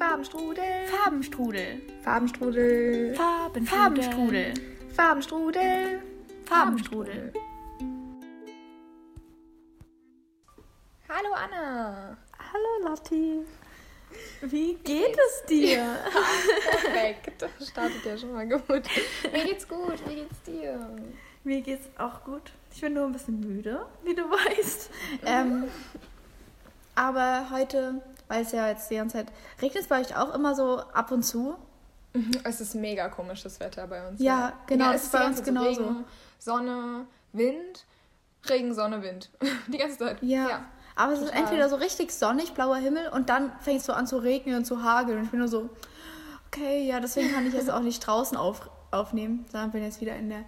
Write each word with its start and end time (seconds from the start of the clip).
Farbenstrudel. 0.00 0.86
Farbenstrudel. 0.86 1.80
Farbenstrudel. 2.02 3.14
Farben 3.14 3.66
Farbenstrudel. 3.66 4.54
Farbenstrudel. 4.96 6.00
Farbenstrudel. 6.46 7.32
Hallo 11.06 11.32
Anna. 11.34 12.16
Hallo 12.38 12.88
Lotti. 12.88 13.40
Wie 14.40 14.74
geht 14.76 15.18
es 15.18 15.44
dir? 15.46 15.98
Perfekt. 16.70 17.42
Das 17.42 17.68
startet 17.68 18.02
ja 18.02 18.16
schon 18.16 18.32
mal 18.32 18.48
gut. 18.48 18.66
Mir 19.30 19.44
geht's 19.44 19.68
gut. 19.68 19.98
Wie 20.08 20.14
geht's 20.14 20.42
dir? 20.46 20.96
Mir 21.44 21.60
geht's 21.60 21.90
auch 21.98 22.24
gut. 22.24 22.52
Ich 22.74 22.80
bin 22.80 22.94
nur 22.94 23.04
ein 23.04 23.12
bisschen 23.12 23.38
müde, 23.40 23.84
wie 24.04 24.14
du 24.14 24.22
weißt. 24.30 24.90
Ähm, 25.26 25.64
aber 26.94 27.50
heute, 27.50 28.00
weil 28.30 28.42
es 28.42 28.52
ja 28.52 28.68
jetzt 28.68 28.88
die 28.90 28.94
ganze 28.94 29.16
Zeit 29.18 29.26
regnet, 29.60 29.82
es 29.82 29.88
bei 29.88 30.00
euch 30.00 30.16
auch 30.16 30.32
immer 30.34 30.54
so 30.54 30.78
ab 30.78 31.10
und 31.10 31.24
zu. 31.24 31.56
Es 32.44 32.60
ist 32.60 32.76
mega 32.76 33.08
komisches 33.08 33.58
Wetter 33.58 33.88
bei 33.88 34.06
uns. 34.06 34.20
Ja, 34.20 34.52
genau, 34.68 34.86
Ja, 34.86 34.94
es 34.94 35.02
ist 35.04 35.12
bei 35.12 35.26
uns 35.26 35.42
genauso. 35.42 35.82
Regen, 35.82 36.04
Sonne, 36.38 37.06
Wind, 37.32 37.84
Regen, 38.48 38.72
Sonne, 38.72 39.02
Wind. 39.02 39.30
Die 39.66 39.78
ganze 39.78 39.98
Zeit. 39.98 40.22
Ja. 40.22 40.62
Aber 40.94 41.12
es 41.12 41.20
ist 41.20 41.26
total. 41.26 41.42
entweder 41.42 41.68
so 41.68 41.74
richtig 41.76 42.12
sonnig, 42.12 42.54
blauer 42.54 42.76
Himmel 42.76 43.08
und 43.08 43.28
dann 43.30 43.52
fängt 43.58 43.80
es 43.80 43.86
so 43.86 43.92
an 43.92 44.06
zu 44.06 44.18
regnen 44.18 44.54
und 44.56 44.64
zu 44.64 44.82
hageln. 44.84 45.18
Und 45.18 45.24
ich 45.24 45.30
bin 45.30 45.40
nur 45.40 45.48
so, 45.48 45.68
okay, 46.46 46.86
ja, 46.86 47.00
deswegen 47.00 47.32
kann 47.32 47.46
ich 47.48 47.54
jetzt 47.54 47.70
auch 47.70 47.80
nicht 47.80 47.98
draußen 48.06 48.36
auf, 48.36 48.70
aufnehmen, 48.92 49.44
sondern 49.50 49.72
bin 49.72 49.82
jetzt 49.82 50.00
wieder 50.00 50.14
in 50.14 50.28
der 50.28 50.44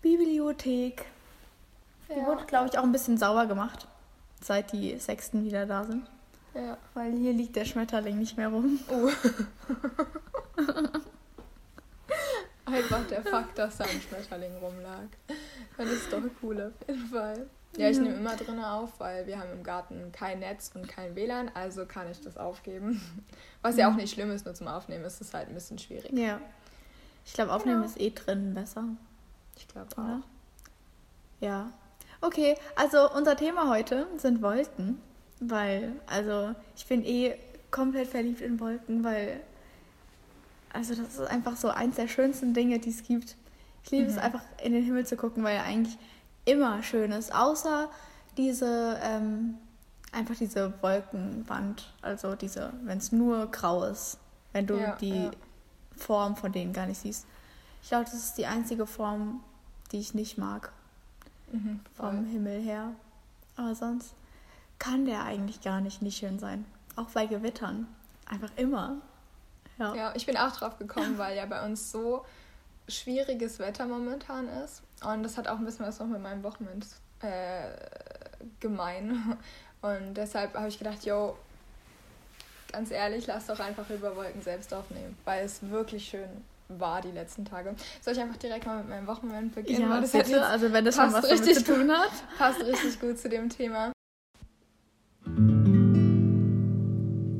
Bibliothek. 0.00 1.04
Die 2.08 2.18
Ja. 2.18 2.26
wurde, 2.26 2.46
glaube 2.46 2.68
ich, 2.72 2.78
auch 2.78 2.84
ein 2.84 2.92
bisschen 2.92 3.18
sauer 3.18 3.44
gemacht, 3.46 3.86
seit 4.40 4.72
die 4.72 4.96
Sechsten 4.98 5.44
wieder 5.44 5.66
da 5.66 5.84
sind. 5.84 6.08
Ja. 6.54 6.76
Weil 6.94 7.12
hier 7.12 7.32
liegt 7.32 7.54
der 7.56 7.64
Schmetterling 7.64 8.18
nicht 8.18 8.36
mehr 8.36 8.48
rum. 8.48 8.78
Oh. 8.90 9.08
Einfach 12.64 13.06
der 13.08 13.22
Fakt, 13.22 13.58
dass 13.58 13.78
da 13.78 13.84
ein 13.84 14.00
Schmetterling 14.00 14.54
rumlag. 14.58 15.06
Das 15.76 15.88
ist 15.88 16.12
doch 16.12 16.20
cool 16.42 16.60
auf 16.60 16.72
jeden 16.88 17.06
Fall. 17.06 17.46
Ja, 17.76 17.88
ich 17.88 17.96
Ja. 17.96 18.02
nehme 18.02 18.16
immer 18.16 18.36
drinnen 18.36 18.64
auf, 18.64 18.98
weil 18.98 19.26
wir 19.26 19.38
haben 19.38 19.52
im 19.52 19.62
Garten 19.62 20.10
kein 20.12 20.40
Netz 20.40 20.72
und 20.74 20.86
kein 20.88 21.14
WLAN, 21.14 21.50
also 21.54 21.86
kann 21.86 22.10
ich 22.10 22.20
das 22.20 22.36
aufgeben. 22.36 23.00
Was 23.62 23.76
ja 23.76 23.90
auch 23.90 23.94
nicht 23.94 24.12
schlimm 24.12 24.30
ist, 24.30 24.44
nur 24.44 24.54
zum 24.54 24.68
Aufnehmen 24.68 25.04
ist 25.04 25.20
es 25.20 25.32
halt 25.32 25.48
ein 25.48 25.54
bisschen 25.54 25.78
schwierig. 25.78 26.10
Ja. 26.12 26.40
Ich 27.24 27.34
glaube, 27.34 27.52
aufnehmen 27.52 27.82
Genau. 27.82 27.88
ist 27.92 28.00
eh 28.00 28.10
drinnen 28.10 28.54
besser, 28.54 28.84
Ich 29.56 29.68
glaube 29.68 29.88
auch. 29.96 30.20
Ja. 31.40 31.70
Okay, 32.20 32.56
also 32.74 33.10
unser 33.12 33.36
Thema 33.36 33.68
heute 33.70 34.06
sind 34.16 34.42
Wolken, 34.42 35.00
weil, 35.40 35.92
also 36.06 36.54
ich 36.76 36.86
bin 36.86 37.04
eh 37.04 37.34
komplett 37.70 38.08
verliebt 38.08 38.40
in 38.40 38.58
Wolken, 38.60 39.04
weil, 39.04 39.40
also 40.72 40.94
das 40.94 41.14
ist 41.14 41.20
einfach 41.30 41.56
so 41.56 41.68
eins 41.68 41.96
der 41.96 42.08
schönsten 42.08 42.54
Dinge, 42.54 42.78
die 42.78 42.90
es 42.90 43.02
gibt. 43.02 43.36
Ich 43.84 43.90
liebe 43.90 44.08
es 44.08 44.14
Mhm. 44.14 44.20
einfach 44.20 44.42
in 44.62 44.72
den 44.72 44.84
Himmel 44.84 45.06
zu 45.06 45.16
gucken, 45.16 45.42
weil 45.44 45.56
er 45.56 45.64
eigentlich 45.64 45.96
immer 46.44 46.82
schön 46.82 47.12
ist, 47.12 47.34
außer 47.34 47.88
diese, 48.36 48.98
ähm, 49.02 49.54
einfach 50.12 50.34
diese 50.36 50.72
Wolkenwand, 50.82 51.92
also 52.02 52.34
diese, 52.34 52.72
wenn 52.84 52.98
es 52.98 53.12
nur 53.12 53.50
grau 53.50 53.84
ist, 53.84 54.18
wenn 54.52 54.66
du 54.66 54.76
Ja, 54.78 54.96
die 54.96 55.24
ja. 55.24 55.30
Form 55.96 56.36
von 56.36 56.52
denen 56.52 56.72
gar 56.72 56.86
nicht 56.86 57.00
siehst. 57.00 57.26
Ich 57.82 57.88
glaube, 57.88 58.04
das 58.04 58.14
ist 58.14 58.38
die 58.38 58.46
einzige 58.46 58.86
Form, 58.86 59.40
die 59.92 59.98
ich 59.98 60.14
nicht 60.14 60.38
mag 60.38 60.72
Mhm, 61.50 61.80
vom. 61.94 62.24
Himmel 62.26 62.60
her. 62.60 62.92
Aber 63.56 63.74
sonst 63.74 64.14
kann 64.78 65.04
der 65.06 65.24
eigentlich 65.24 65.60
gar 65.60 65.80
nicht 65.80 66.02
nicht 66.02 66.18
schön 66.18 66.38
sein. 66.38 66.64
Auch 66.96 67.10
bei 67.10 67.26
Gewittern. 67.26 67.86
Einfach 68.28 68.50
immer. 68.56 68.96
Ja. 69.78 69.94
Ja, 69.94 70.12
ich 70.16 70.26
bin 70.26 70.36
auch 70.36 70.52
drauf 70.56 70.78
gekommen, 70.78 71.18
weil 71.18 71.36
ja 71.36 71.46
bei 71.46 71.64
uns 71.64 71.90
so 71.92 72.24
schwieriges 72.88 73.58
Wetter 73.58 73.86
momentan 73.86 74.48
ist. 74.48 74.82
Und 75.04 75.22
das 75.22 75.36
hat 75.36 75.46
auch 75.48 75.58
ein 75.58 75.64
bisschen 75.64 75.86
was 75.86 75.98
noch 76.00 76.06
mit 76.06 76.20
meinem 76.22 76.42
Wochenende 76.42 76.86
äh, 77.20 77.68
gemein. 78.60 79.36
Und 79.82 80.14
deshalb 80.14 80.54
habe 80.54 80.68
ich 80.68 80.78
gedacht, 80.78 81.04
yo, 81.04 81.36
ganz 82.72 82.90
ehrlich, 82.90 83.26
lass 83.26 83.46
doch 83.46 83.60
einfach 83.60 83.88
über 83.90 84.16
Wolken 84.16 84.42
selbst 84.42 84.74
aufnehmen, 84.74 85.16
weil 85.24 85.44
es 85.44 85.62
wirklich 85.70 86.08
schön 86.08 86.28
war 86.68 87.00
die 87.00 87.12
letzten 87.12 87.44
Tage. 87.44 87.74
Soll 88.02 88.12
ich 88.14 88.20
einfach 88.20 88.36
direkt 88.36 88.66
mal 88.66 88.78
mit 88.78 88.88
meinem 88.88 89.06
Wochenende 89.06 89.54
beginnen? 89.54 89.82
Ja, 89.82 89.90
weil 89.90 90.00
das 90.02 90.12
hat 90.14 90.24
bitte. 90.24 90.36
jetzt- 90.38 90.48
Also 90.48 90.72
wenn 90.72 90.84
das 90.84 90.96
schon 90.96 91.12
was 91.12 91.24
damit 91.26 91.30
richtig 91.46 91.64
zu 91.64 91.74
tun 91.74 91.90
hat. 91.92 92.10
passt 92.36 92.60
richtig 92.60 93.00
gut 93.00 93.18
zu 93.18 93.28
dem 93.28 93.48
Thema. 93.48 93.92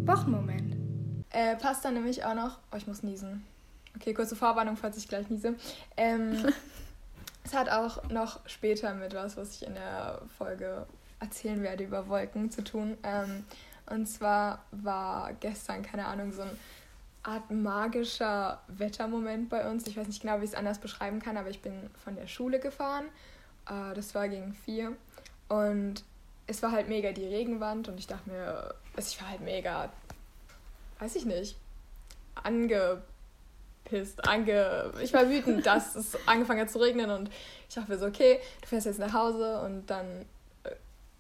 Wochenmoment. 0.08 0.74
Äh, 1.30 1.56
passt 1.56 1.84
dann 1.84 1.94
nämlich 1.94 2.24
auch 2.24 2.34
noch. 2.34 2.58
Oh, 2.72 2.76
ich 2.76 2.86
muss 2.86 3.02
niesen. 3.02 3.44
Okay, 3.94 4.14
kurze 4.14 4.36
Vorwarnung, 4.36 4.76
falls 4.76 4.96
ich 4.96 5.06
gleich 5.06 5.28
niese. 5.28 5.54
Ähm, 5.96 6.52
es 7.44 7.54
hat 7.54 7.68
auch 7.68 8.08
noch 8.08 8.40
später 8.48 8.94
mit 8.94 9.14
was, 9.14 9.36
was 9.36 9.54
ich 9.54 9.66
in 9.66 9.74
der 9.74 10.22
Folge 10.38 10.86
erzählen 11.20 11.62
werde 11.62 11.84
über 11.84 12.08
Wolken 12.08 12.50
zu 12.50 12.64
tun. 12.64 12.96
Ähm, 13.02 13.44
und 13.86 14.06
zwar 14.06 14.64
war 14.70 15.32
gestern, 15.34 15.82
keine 15.82 16.06
Ahnung, 16.06 16.32
so 16.32 16.42
ein 16.42 16.58
Art 17.22 17.50
magischer 17.50 18.62
Wettermoment 18.68 19.50
bei 19.50 19.68
uns. 19.70 19.86
Ich 19.86 19.96
weiß 19.96 20.06
nicht 20.06 20.22
genau, 20.22 20.40
wie 20.40 20.44
ich 20.44 20.50
es 20.50 20.56
anders 20.56 20.78
beschreiben 20.78 21.20
kann, 21.20 21.36
aber 21.36 21.50
ich 21.50 21.60
bin 21.60 21.90
von 22.02 22.16
der 22.16 22.28
Schule 22.28 22.60
gefahren. 22.60 23.04
Äh, 23.68 23.94
das 23.94 24.14
war 24.14 24.28
gegen 24.28 24.54
vier. 24.54 24.96
Und 25.48 26.02
es 26.46 26.62
war 26.62 26.72
halt 26.72 26.88
mega 26.88 27.12
die 27.12 27.26
Regenwand 27.26 27.88
und 27.88 27.98
ich 27.98 28.06
dachte 28.06 28.30
mir, 28.30 28.74
also 28.98 29.14
ich 29.14 29.20
war 29.22 29.30
halt 29.30 29.40
mega 29.40 29.90
weiß 30.98 31.16
ich 31.16 31.26
nicht, 31.26 31.56
angepisst, 32.34 34.26
ange... 34.28 34.92
Ich 35.00 35.12
war 35.12 35.28
wütend, 35.28 35.66
dass 35.66 35.94
es 35.96 36.16
angefangen 36.26 36.60
hat 36.60 36.70
zu 36.70 36.80
regnen 36.80 37.10
und 37.10 37.30
ich 37.68 37.74
dachte 37.74 37.90
mir 37.90 37.98
so, 37.98 38.06
okay, 38.06 38.40
du 38.60 38.66
fährst 38.66 38.86
jetzt 38.86 38.98
nach 38.98 39.12
Hause 39.12 39.60
und 39.60 39.86
dann 39.86 40.06
äh, 40.64 40.70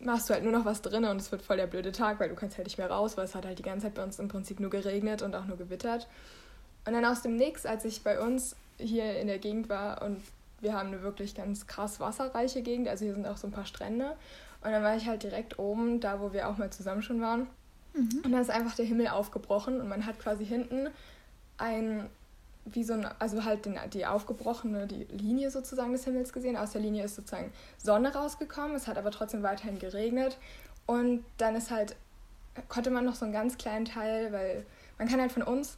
machst 0.00 0.28
du 0.28 0.34
halt 0.34 0.42
nur 0.42 0.52
noch 0.52 0.64
was 0.64 0.82
drin 0.82 1.04
und 1.04 1.20
es 1.20 1.30
wird 1.30 1.42
voll 1.42 1.56
der 1.56 1.66
blöde 1.66 1.92
Tag, 1.92 2.20
weil 2.20 2.28
du 2.28 2.34
kannst 2.34 2.56
halt 2.56 2.66
nicht 2.66 2.78
mehr 2.78 2.90
raus, 2.90 3.16
weil 3.16 3.24
es 3.24 3.34
hat 3.34 3.46
halt 3.46 3.58
die 3.58 3.62
ganze 3.62 3.86
Zeit 3.86 3.94
bei 3.94 4.02
uns 4.02 4.18
im 4.18 4.28
Prinzip 4.28 4.60
nur 4.60 4.70
geregnet 4.70 5.22
und 5.22 5.34
auch 5.34 5.44
nur 5.44 5.56
gewittert. 5.56 6.08
Und 6.84 6.92
dann 6.94 7.04
aus 7.04 7.22
dem 7.22 7.36
Nix, 7.36 7.66
als 7.66 7.84
ich 7.84 8.02
bei 8.02 8.20
uns 8.20 8.56
hier 8.78 9.18
in 9.18 9.26
der 9.26 9.38
Gegend 9.38 9.68
war 9.68 10.02
und 10.02 10.22
wir 10.60 10.72
haben 10.72 10.88
eine 10.88 11.02
wirklich 11.02 11.34
ganz 11.36 11.66
krass 11.66 12.00
wasserreiche 12.00 12.62
Gegend, 12.62 12.88
also 12.88 13.04
hier 13.04 13.14
sind 13.14 13.26
auch 13.26 13.36
so 13.36 13.46
ein 13.46 13.52
paar 13.52 13.66
Strände. 13.66 14.16
Und 14.60 14.72
dann 14.72 14.82
war 14.82 14.96
ich 14.96 15.06
halt 15.06 15.22
direkt 15.22 15.60
oben, 15.60 16.00
da 16.00 16.20
wo 16.20 16.32
wir 16.32 16.48
auch 16.48 16.56
mal 16.56 16.70
zusammen 16.70 17.02
schon 17.02 17.20
waren. 17.20 17.46
Und 18.24 18.32
dann 18.32 18.40
ist 18.40 18.50
einfach 18.50 18.74
der 18.74 18.84
Himmel 18.84 19.08
aufgebrochen 19.08 19.80
und 19.80 19.88
man 19.88 20.06
hat 20.06 20.18
quasi 20.18 20.44
hinten 20.44 20.88
ein, 21.56 22.08
wie 22.64 22.84
so 22.84 22.92
ein, 22.92 23.06
also 23.18 23.44
halt 23.44 23.64
den, 23.64 23.78
die 23.92 24.06
aufgebrochene, 24.06 24.86
die 24.86 25.04
Linie 25.04 25.50
sozusagen 25.50 25.92
des 25.92 26.04
Himmels 26.04 26.32
gesehen. 26.32 26.56
Aus 26.56 26.72
der 26.72 26.80
Linie 26.80 27.04
ist 27.04 27.16
sozusagen 27.16 27.52
Sonne 27.76 28.14
rausgekommen, 28.14 28.76
es 28.76 28.86
hat 28.86 28.98
aber 28.98 29.10
trotzdem 29.10 29.42
weiterhin 29.42 29.78
geregnet. 29.78 30.38
Und 30.86 31.24
dann 31.38 31.56
ist 31.56 31.70
halt, 31.70 31.96
konnte 32.68 32.90
man 32.90 33.04
noch 33.04 33.14
so 33.14 33.24
einen 33.24 33.34
ganz 33.34 33.58
kleinen 33.58 33.84
Teil, 33.84 34.32
weil 34.32 34.64
man 34.98 35.08
kann 35.08 35.20
halt 35.20 35.32
von 35.32 35.42
uns 35.42 35.76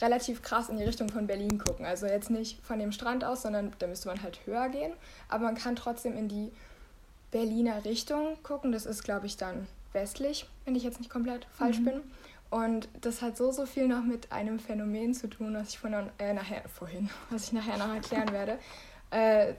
relativ 0.00 0.42
krass 0.42 0.68
in 0.68 0.76
die 0.76 0.84
Richtung 0.84 1.08
von 1.08 1.26
Berlin 1.26 1.58
gucken. 1.58 1.86
Also 1.86 2.06
jetzt 2.06 2.30
nicht 2.30 2.64
von 2.64 2.78
dem 2.78 2.92
Strand 2.92 3.24
aus, 3.24 3.42
sondern 3.42 3.72
da 3.78 3.86
müsste 3.86 4.08
man 4.08 4.22
halt 4.22 4.40
höher 4.44 4.68
gehen. 4.68 4.92
Aber 5.28 5.44
man 5.44 5.54
kann 5.54 5.76
trotzdem 5.76 6.16
in 6.16 6.28
die 6.28 6.52
Berliner 7.30 7.84
Richtung 7.84 8.36
gucken. 8.42 8.72
Das 8.72 8.86
ist, 8.86 9.04
glaube 9.04 9.26
ich, 9.26 9.36
dann 9.36 9.66
westlich, 9.94 10.48
wenn 10.64 10.74
ich 10.74 10.82
jetzt 10.82 10.98
nicht 10.98 11.10
komplett 11.10 11.46
falsch 11.52 11.82
bin. 11.82 12.02
Und 12.50 12.88
das 13.00 13.22
hat 13.22 13.36
so, 13.36 13.50
so 13.50 13.66
viel 13.66 13.88
noch 13.88 14.04
mit 14.04 14.30
einem 14.30 14.58
Phänomen 14.58 15.14
zu 15.14 15.28
tun, 15.28 15.54
was 15.54 15.70
ich 15.70 15.78
vorhin, 15.78 16.10
äh, 16.18 16.32
nachher, 16.34 16.62
vorhin, 16.68 17.10
was 17.30 17.46
ich 17.46 17.52
nachher 17.52 17.78
noch 17.78 17.92
erklären 17.92 18.28
werde. 18.32 18.58
Äh, 19.10 19.54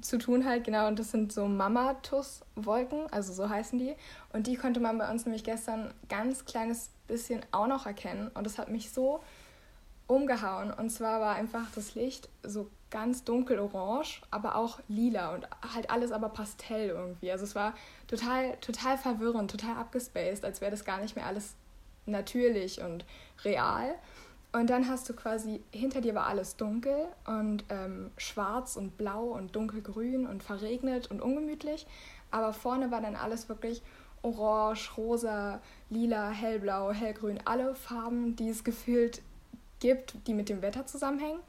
zu 0.00 0.18
tun 0.18 0.44
halt, 0.44 0.64
genau, 0.64 0.86
und 0.88 0.98
das 0.98 1.10
sind 1.10 1.32
so 1.32 1.46
Mamatus-Wolken, 1.46 3.06
also 3.10 3.32
so 3.32 3.48
heißen 3.48 3.78
die. 3.78 3.94
Und 4.32 4.46
die 4.46 4.56
konnte 4.56 4.80
man 4.80 4.98
bei 4.98 5.10
uns 5.10 5.24
nämlich 5.24 5.44
gestern 5.44 5.94
ganz 6.08 6.44
kleines 6.44 6.90
bisschen 7.06 7.40
auch 7.52 7.66
noch 7.66 7.86
erkennen. 7.86 8.30
Und 8.34 8.44
das 8.44 8.58
hat 8.58 8.68
mich 8.68 8.90
so 8.90 9.22
umgehauen. 10.06 10.70
Und 10.72 10.90
zwar 10.90 11.20
war 11.20 11.36
einfach 11.36 11.70
das 11.74 11.94
Licht 11.94 12.28
so 12.42 12.70
ganz 12.90 13.24
dunkelorange, 13.24 14.20
aber 14.30 14.56
auch 14.56 14.78
lila 14.88 15.34
und 15.34 15.48
halt 15.74 15.90
alles 15.90 16.12
aber 16.12 16.28
pastell 16.28 16.90
irgendwie. 16.90 17.32
Also 17.32 17.44
es 17.44 17.54
war 17.54 17.74
total, 18.16 18.56
total 18.60 18.98
verwirrend, 18.98 19.50
total 19.50 19.76
abgespaced, 19.76 20.44
als 20.44 20.60
wäre 20.60 20.70
das 20.70 20.84
gar 20.84 21.00
nicht 21.00 21.16
mehr 21.16 21.26
alles 21.26 21.54
natürlich 22.06 22.80
und 22.80 23.04
real. 23.44 23.94
Und 24.52 24.70
dann 24.70 24.88
hast 24.88 25.08
du 25.08 25.14
quasi, 25.14 25.60
hinter 25.72 26.00
dir 26.00 26.14
war 26.14 26.26
alles 26.26 26.56
dunkel 26.56 27.08
und 27.26 27.64
ähm, 27.70 28.12
schwarz 28.16 28.76
und 28.76 28.96
blau 28.96 29.24
und 29.24 29.56
dunkelgrün 29.56 30.26
und 30.26 30.44
verregnet 30.44 31.10
und 31.10 31.20
ungemütlich. 31.20 31.86
Aber 32.30 32.52
vorne 32.52 32.90
war 32.92 33.00
dann 33.00 33.16
alles 33.16 33.48
wirklich 33.48 33.82
orange, 34.22 34.96
rosa, 34.96 35.60
lila, 35.90 36.30
hellblau, 36.30 36.92
hellgrün, 36.92 37.40
alle 37.44 37.74
Farben, 37.74 38.36
die 38.36 38.48
es 38.48 38.62
gefühlt 38.62 39.22
gibt, 39.80 40.14
die 40.28 40.34
mit 40.34 40.48
dem 40.48 40.62
Wetter 40.62 40.86
zusammenhängen. 40.86 41.40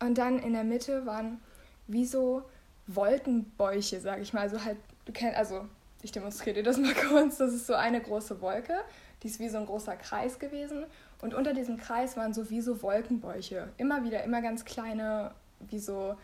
Und 0.00 0.16
dann 0.16 0.38
in 0.38 0.54
der 0.54 0.64
Mitte 0.64 1.04
waren 1.04 1.40
wie 1.86 2.06
so 2.06 2.42
Wolkenbäuche, 2.86 4.00
sag 4.00 4.20
ich 4.20 4.32
mal. 4.32 4.40
Also 4.40 4.64
halt, 4.64 4.78
du 5.04 5.12
kennst, 5.12 5.36
also 5.36 5.66
ich 6.02 6.12
demonstriere 6.12 6.56
dir 6.56 6.62
das 6.62 6.78
mal 6.78 6.94
kurz. 7.08 7.38
Das 7.38 7.52
ist 7.52 7.66
so 7.66 7.74
eine 7.74 8.00
große 8.00 8.40
Wolke, 8.40 8.74
die 9.22 9.28
ist 9.28 9.40
wie 9.40 9.48
so 9.48 9.58
ein 9.58 9.66
großer 9.66 9.96
Kreis 9.96 10.38
gewesen. 10.38 10.84
Und 11.20 11.34
unter 11.34 11.52
diesem 11.52 11.76
Kreis 11.76 12.16
waren 12.16 12.32
so 12.32 12.50
wie 12.50 12.60
so 12.60 12.82
Wolkenbäuche. 12.82 13.68
Immer 13.76 14.04
wieder, 14.04 14.22
immer 14.22 14.40
ganz 14.40 14.64
kleine, 14.64 15.32
wie 15.60 15.80
so 15.80 16.16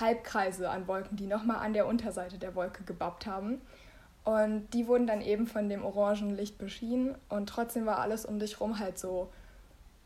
Halbkreise 0.00 0.70
an 0.70 0.88
Wolken, 0.88 1.16
die 1.16 1.26
nochmal 1.26 1.58
an 1.58 1.72
der 1.72 1.86
Unterseite 1.86 2.38
der 2.38 2.54
Wolke 2.54 2.82
gebappt 2.84 3.26
haben. 3.26 3.60
Und 4.24 4.68
die 4.72 4.86
wurden 4.86 5.06
dann 5.06 5.20
eben 5.20 5.46
von 5.46 5.68
dem 5.68 5.84
orangen 5.84 6.34
Licht 6.34 6.56
beschienen 6.56 7.14
und 7.28 7.46
trotzdem 7.46 7.84
war 7.84 7.98
alles 7.98 8.24
um 8.24 8.38
dich 8.38 8.58
rum 8.58 8.78
halt 8.78 8.98
so 8.98 9.30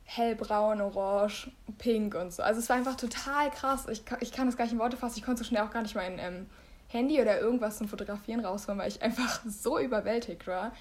hellbraun, 0.02 0.80
orange, 0.80 1.52
pink 1.78 2.16
und 2.16 2.32
so. 2.32 2.42
Also 2.42 2.58
es 2.58 2.68
war 2.68 2.76
einfach 2.76 2.96
total 2.96 3.50
krass. 3.50 3.86
Ich, 3.88 4.02
ich 4.20 4.32
kann 4.32 4.46
das 4.46 4.56
gar 4.56 4.64
nicht 4.64 4.72
in 4.72 4.80
Worte 4.80 4.96
fassen. 4.96 5.18
Ich 5.18 5.24
konnte 5.24 5.44
so 5.44 5.48
schnell 5.48 5.62
auch 5.62 5.70
gar 5.70 5.82
nicht 5.82 5.94
mein 5.94 6.18
ähm, 6.18 6.46
Handy 6.88 7.20
oder 7.20 7.40
irgendwas 7.40 7.78
zum 7.78 7.88
Fotografieren 7.88 8.44
rausholen, 8.44 8.80
weil 8.80 8.88
ich 8.88 9.02
einfach 9.02 9.40
so 9.46 9.78
überwältigt 9.78 10.46
war. 10.46 10.72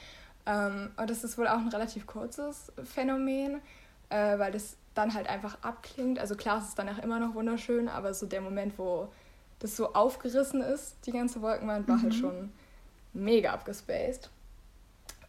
Ähm, 0.46 0.92
und 0.98 1.10
das 1.10 1.24
ist 1.24 1.38
wohl 1.38 1.48
auch 1.48 1.60
ein 1.60 1.68
relativ 1.68 2.08
kurzes 2.08 2.72
Phänomen, 2.84 3.62
äh, 4.10 4.40
weil 4.40 4.52
das 4.52 4.78
dann 4.94 5.14
halt 5.14 5.28
einfach 5.28 5.58
abklingt. 5.62 6.20
Also 6.20 6.36
klar, 6.36 6.60
es 6.60 6.70
ist 6.70 6.80
danach 6.80 7.00
immer 7.00 7.20
noch 7.20 7.36
wunderschön, 7.36 7.88
aber 7.88 8.14
so 8.14 8.26
der 8.26 8.42
Moment, 8.42 8.78
wo 8.78 9.10
das 9.60 9.76
so 9.76 9.94
aufgerissen 9.94 10.62
ist, 10.62 10.96
die 11.06 11.12
ganze 11.12 11.42
Wolkenwand, 11.42 11.88
war 11.88 11.96
halt 12.02 12.06
mhm. 12.06 12.12
halt 12.12 12.22
schon 12.22 12.52
mega 13.14 13.52
abgespaced. 13.52 14.30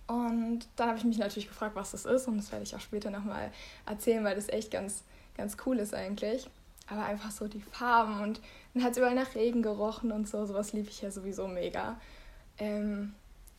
Und 0.07 0.67
dann 0.77 0.89
habe 0.89 0.99
ich 0.99 1.05
mich 1.05 1.19
natürlich 1.19 1.49
gefragt, 1.49 1.77
was 1.77 1.91
das 1.91 2.07
ist. 2.07 2.29
Und 2.29 2.39
das 2.39 2.51
werde 2.51 2.65
ich 2.65 2.75
auch 2.75 2.81
später 2.81 3.11
nochmal 3.11 3.51
erzählen, 3.87 4.25
weil 4.25 4.37
das 4.37 4.49
echt 4.49 4.71
ganz, 4.71 5.03
ganz 5.37 5.57
cool 5.67 5.79
ist 5.79 5.95
eigentlich. 5.95 6.49
Aber 6.89 7.05
einfach 7.05 7.31
so 7.31 7.47
die 7.47 7.61
Farben 7.61 8.23
und 8.23 8.41
dann 8.79 8.85
hat 8.85 8.93
es 8.93 8.99
überall 8.99 9.15
nach 9.15 9.35
Regen 9.35 9.63
gerochen 9.63 10.13
und 10.13 10.29
so. 10.29 10.45
Sowas 10.47 10.73
lief 10.73 10.89
ich 10.89 11.03
ja 11.03 11.11
sowieso 11.11 11.49
mega. 11.49 12.01
Ähm, 12.59 13.13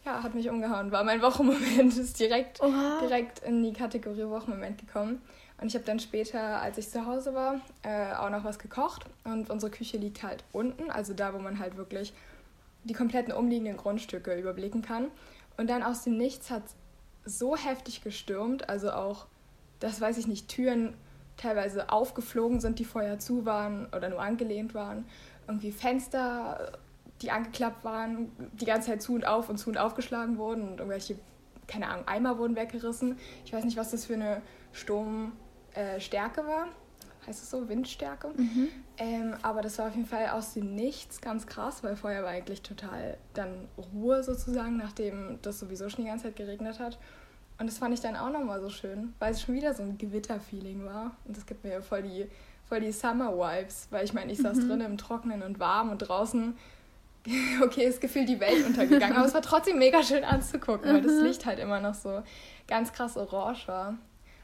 ja, 0.06 0.24
hat 0.24 0.33
mich 0.33 0.50
umgehauen. 0.50 0.92
War 0.92 1.04
mein 1.04 1.21
Wochenmoment, 1.21 1.98
ist 1.98 2.19
direkt, 2.19 2.62
direkt 3.01 3.39
in 3.39 3.62
die 3.62 3.74
Kategorie 3.74 4.27
Wochenmoment 4.27 4.80
gekommen. 4.80 5.21
Und 5.60 5.68
ich 5.68 5.75
habe 5.75 5.83
dann 5.83 6.00
später, 6.00 6.62
als 6.62 6.77
ich 6.77 6.89
zu 6.89 7.06
Hause 7.06 7.33
war, 7.33 7.60
äh, 7.83 8.13
auch 8.13 8.30
noch 8.30 8.45
was 8.45 8.60
gekocht. 8.60 9.06
Und 9.25 9.50
unsere 9.50 9.71
Küche 9.71 9.98
liegt 9.98 10.24
halt 10.24 10.45
unten, 10.54 10.89
also 10.89 11.13
da, 11.13 11.33
wo 11.33 11.39
man 11.39 11.60
halt 11.60 11.75
wirklich 11.75 12.13
die 12.86 12.94
kompletten 12.94 13.33
umliegenden 13.33 13.75
Grundstücke 13.75 14.39
überblicken 14.39 14.81
kann. 14.81 15.12
Und 15.57 15.69
dann 15.69 15.83
aus 15.83 16.06
dem 16.06 16.18
Nichts 16.18 16.50
hat 16.50 16.63
so 17.25 17.57
heftig 17.57 18.01
gestürmt, 18.01 18.69
also 18.69 18.92
auch, 18.92 19.25
das 19.81 20.00
weiß 20.00 20.18
ich 20.18 20.27
nicht, 20.27 20.48
Türen 20.48 20.94
teilweise 21.40 21.90
aufgeflogen 21.90 22.60
sind, 22.60 22.80
die 22.80 22.86
vorher 22.86 23.20
zu 23.20 23.46
waren 23.46 23.88
oder 23.96 24.10
nur 24.10 24.22
angelehnt 24.22 24.74
waren. 24.74 25.06
Irgendwie 25.48 25.72
Fenster, 25.72 26.78
die 27.22 27.32
angeklappt 27.32 27.84
waren, 27.84 28.32
die 28.54 28.66
ganze 28.66 28.90
Zeit 28.90 29.02
zu 29.02 29.14
und 29.14 29.26
auf 29.26 29.50
und 29.50 29.58
zu 29.58 29.70
und 29.70 29.78
aufgeschlagen 29.78 30.38
wurden 30.38 30.64
und 30.64 30.80
irgendwelche, 30.80 31.18
keine 31.68 31.88
Ahnung, 31.88 32.08
Eimer 32.08 32.38
wurden 32.38 32.56
weggerissen. 32.56 33.18
Ich 33.46 33.54
weiß 33.54 33.64
nicht, 33.64 33.78
was 33.78 33.92
das 33.92 34.06
für 34.06 34.14
eine 34.14 34.42
Sturmstärke 34.74 36.42
äh, 36.42 36.46
war 36.46 36.68
heißt 37.30 37.44
es 37.44 37.50
so, 37.50 37.70
Windstärke. 37.70 38.30
Mhm. 38.36 38.70
Ähm, 38.98 39.34
aber 39.42 39.62
das 39.62 39.78
war 39.78 39.88
auf 39.88 39.96
jeden 39.96 40.08
Fall 40.08 40.28
aus 40.30 40.54
dem 40.54 40.76
Nichts 40.76 41.22
ganz 41.22 41.48
krass, 41.48 41.84
weil 41.84 41.96
vorher 41.96 42.24
war 42.24 42.30
eigentlich 42.30 42.62
total 42.62 43.18
dann 43.34 43.68
Ruhe 43.94 44.24
sozusagen, 44.24 44.78
nachdem 44.78 45.40
das 45.42 45.60
sowieso 45.60 45.90
schon 45.90 46.04
die 46.04 46.10
ganze 46.10 46.26
Zeit 46.26 46.36
geregnet 46.36 46.80
hat. 46.80 46.98
Und 47.60 47.68
das 47.68 47.78
fand 47.78 47.94
ich 47.94 48.00
dann 48.00 48.16
auch 48.16 48.32
nochmal 48.32 48.62
so 48.62 48.70
schön, 48.70 49.14
weil 49.20 49.32
es 49.32 49.42
schon 49.42 49.56
wieder 49.56 49.74
so 49.74 49.84
ein 49.84 49.98
Gewitterfeeling 49.98 50.86
war. 50.86 51.12
Und 51.26 51.38
das 51.38 51.46
gibt 51.46 51.64
mir 51.64 51.82
voll 51.82 52.04
die, 52.04 52.26
voll 52.68 52.80
die 52.80 52.92
Summer-Vibes, 52.92 53.88
weil 53.92 54.06
ich 54.06 54.14
meine, 54.14 54.32
ich 54.32 54.40
saß 54.40 54.58
mhm. 54.58 54.68
drin 54.68 54.82
im 54.82 54.98
Trockenen 54.98 55.44
und 55.44 55.60
warm 55.60 55.90
und 55.90 56.00
draußen, 56.00 56.58
okay, 57.64 57.84
ist 57.84 58.00
gefühlt 58.00 58.30
die 58.30 58.40
Welt 58.40 58.66
untergegangen, 58.66 59.18
aber 59.18 59.26
es 59.26 59.34
war 59.34 59.42
trotzdem 59.42 59.78
mega 59.78 60.02
schön 60.02 60.24
anzugucken, 60.24 60.94
weil 60.94 61.02
das 61.02 61.12
mhm. 61.12 61.26
Licht 61.26 61.46
halt 61.46 61.60
immer 61.60 61.82
noch 61.82 61.94
so 61.94 62.24
ganz 62.68 62.94
krass 62.94 63.18
orange 63.18 63.68
war. 63.68 63.96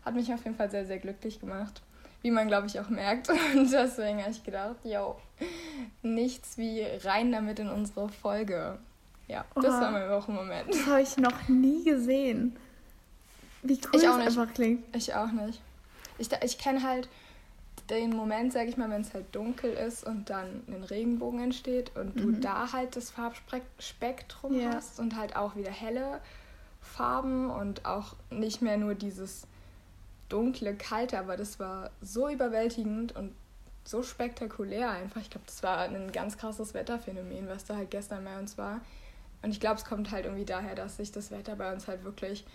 Hat 0.03 0.13
mich 0.13 0.31
auf 0.33 0.43
jeden 0.43 0.57
Fall 0.57 0.69
sehr, 0.69 0.85
sehr 0.85 0.99
glücklich 0.99 1.39
gemacht 1.39 1.81
wie 2.25 2.31
man, 2.31 2.47
glaube 2.47 2.65
ich, 2.65 2.79
auch 2.79 2.89
merkt. 2.89 3.29
Und 3.55 3.71
deswegen 3.71 4.19
habe 4.19 4.31
ich 4.31 4.43
gedacht, 4.43 4.77
yo, 4.83 5.15
nichts 6.01 6.57
wie 6.57 6.83
rein 7.03 7.31
damit 7.31 7.59
in 7.59 7.69
unsere 7.69 8.09
Folge. 8.09 8.79
Ja, 9.27 9.45
das 9.53 9.79
war 9.79 9.91
mein 9.91 10.09
Wochenmoment. 10.09 10.67
Das 10.69 10.87
habe 10.87 11.01
ich 11.03 11.17
noch 11.17 11.47
nie 11.47 11.83
gesehen. 11.83 12.57
Wie 13.65 13.73
cool 13.73 13.89
ich 13.93 14.01
das 14.03 14.15
einfach 14.17 14.53
klingt. 14.53 14.83
Ich 14.95 15.13
auch 15.15 15.31
nicht. 15.31 15.59
Ich, 16.19 16.29
ich 16.43 16.57
kenne 16.57 16.83
halt 16.83 17.09
den 17.89 18.15
Moment, 18.15 18.53
sage 18.53 18.69
ich 18.69 18.77
mal, 18.77 18.89
wenn 18.89 19.01
es 19.01 19.13
halt 19.13 19.35
dunkel 19.35 19.73
ist 19.73 20.05
und 20.05 20.29
dann 20.29 20.63
ein 20.67 20.83
Regenbogen 20.83 21.39
entsteht 21.39 21.91
und 21.95 22.19
du 22.19 22.27
mhm. 22.27 22.41
da 22.41 22.71
halt 22.71 22.95
das 22.95 23.09
Farbspektrum 23.09 24.59
ja. 24.59 24.73
hast 24.73 24.99
und 24.99 25.15
halt 25.17 25.35
auch 25.35 25.55
wieder 25.55 25.71
helle 25.71 26.21
Farben 26.81 27.49
und 27.49 27.85
auch 27.85 28.15
nicht 28.29 28.61
mehr 28.61 28.77
nur 28.77 28.95
dieses 28.95 29.47
dunkle, 30.29 30.75
kalte, 30.75 31.19
aber 31.19 31.37
das 31.37 31.59
war 31.59 31.91
so 32.01 32.29
überwältigend 32.29 33.15
und 33.15 33.33
so 33.83 34.01
spektakulär 34.01 34.89
einfach. 34.89 35.21
Ich 35.21 35.29
glaube, 35.29 35.45
das 35.45 35.61
war 35.61 35.79
ein 35.79 36.11
ganz 36.11 36.37
krasses 36.37 36.73
Wetterphänomen, 36.73 37.47
was 37.47 37.65
da 37.65 37.75
halt 37.75 37.91
gestern 37.91 38.23
bei 38.23 38.37
uns 38.39 38.57
war. 38.57 38.81
Und 39.43 39.51
ich 39.51 39.59
glaube, 39.59 39.75
es 39.75 39.85
kommt 39.85 40.09
halt 40.11 40.25
irgendwie 40.25 40.45
daher, 40.45 40.73
dass 40.73 40.97
sich 40.97 41.11
das 41.11 41.29
Wetter 41.29 41.55
bei 41.55 41.71
uns 41.71 41.87
halt 41.87 42.03
wirklich 42.03 42.45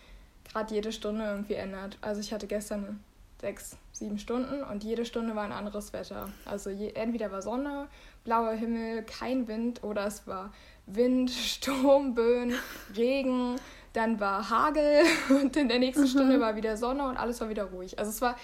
gerade 0.44 0.74
jede 0.74 0.92
Stunde 0.92 1.24
irgendwie 1.24 1.54
ändert. 1.54 1.98
Also 2.00 2.20
ich 2.20 2.32
hatte 2.32 2.46
gestern 2.46 3.00
sechs, 3.40 3.76
sieben 3.92 4.18
Stunden 4.18 4.62
und 4.62 4.84
jede 4.84 5.04
Stunde 5.04 5.34
war 5.34 5.44
ein 5.44 5.52
anderes 5.52 5.92
Wetter. 5.92 6.28
Also 6.44 6.70
je, 6.70 6.92
entweder 6.92 7.32
war 7.32 7.42
Sonne, 7.42 7.88
blauer 8.24 8.52
Himmel, 8.52 9.02
kein 9.02 9.48
Wind 9.48 9.82
oder 9.82 10.06
es 10.06 10.26
war 10.26 10.52
Wind, 10.86 11.30
Sturm, 11.30 12.14
Böen, 12.14 12.54
Regen, 12.96 13.56
dann 13.92 14.20
war 14.20 14.48
Hagel 14.50 15.02
und 15.30 15.56
in 15.56 15.68
der 15.68 15.78
nächsten 15.78 16.04
mhm. 16.04 16.08
Stunde 16.08 16.40
war 16.40 16.56
wieder 16.56 16.76
Sonne 16.76 17.06
und 17.08 17.16
alles 17.16 17.40
war 17.40 17.48
wieder 17.48 17.64
ruhig. 17.64 17.98
Also 17.98 18.10
es 18.10 18.20
war 18.20 18.36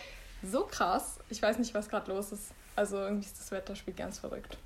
so 0.42 0.64
krass. 0.64 1.18
Ich 1.30 1.40
weiß 1.42 1.58
nicht, 1.58 1.74
was 1.74 1.88
gerade 1.88 2.10
los 2.10 2.32
ist. 2.32 2.52
Also 2.74 2.98
irgendwie 2.98 3.26
ist 3.26 3.38
das 3.38 3.50
Wetterspiel 3.50 3.94
ganz 3.94 4.18
verrückt. 4.18 4.56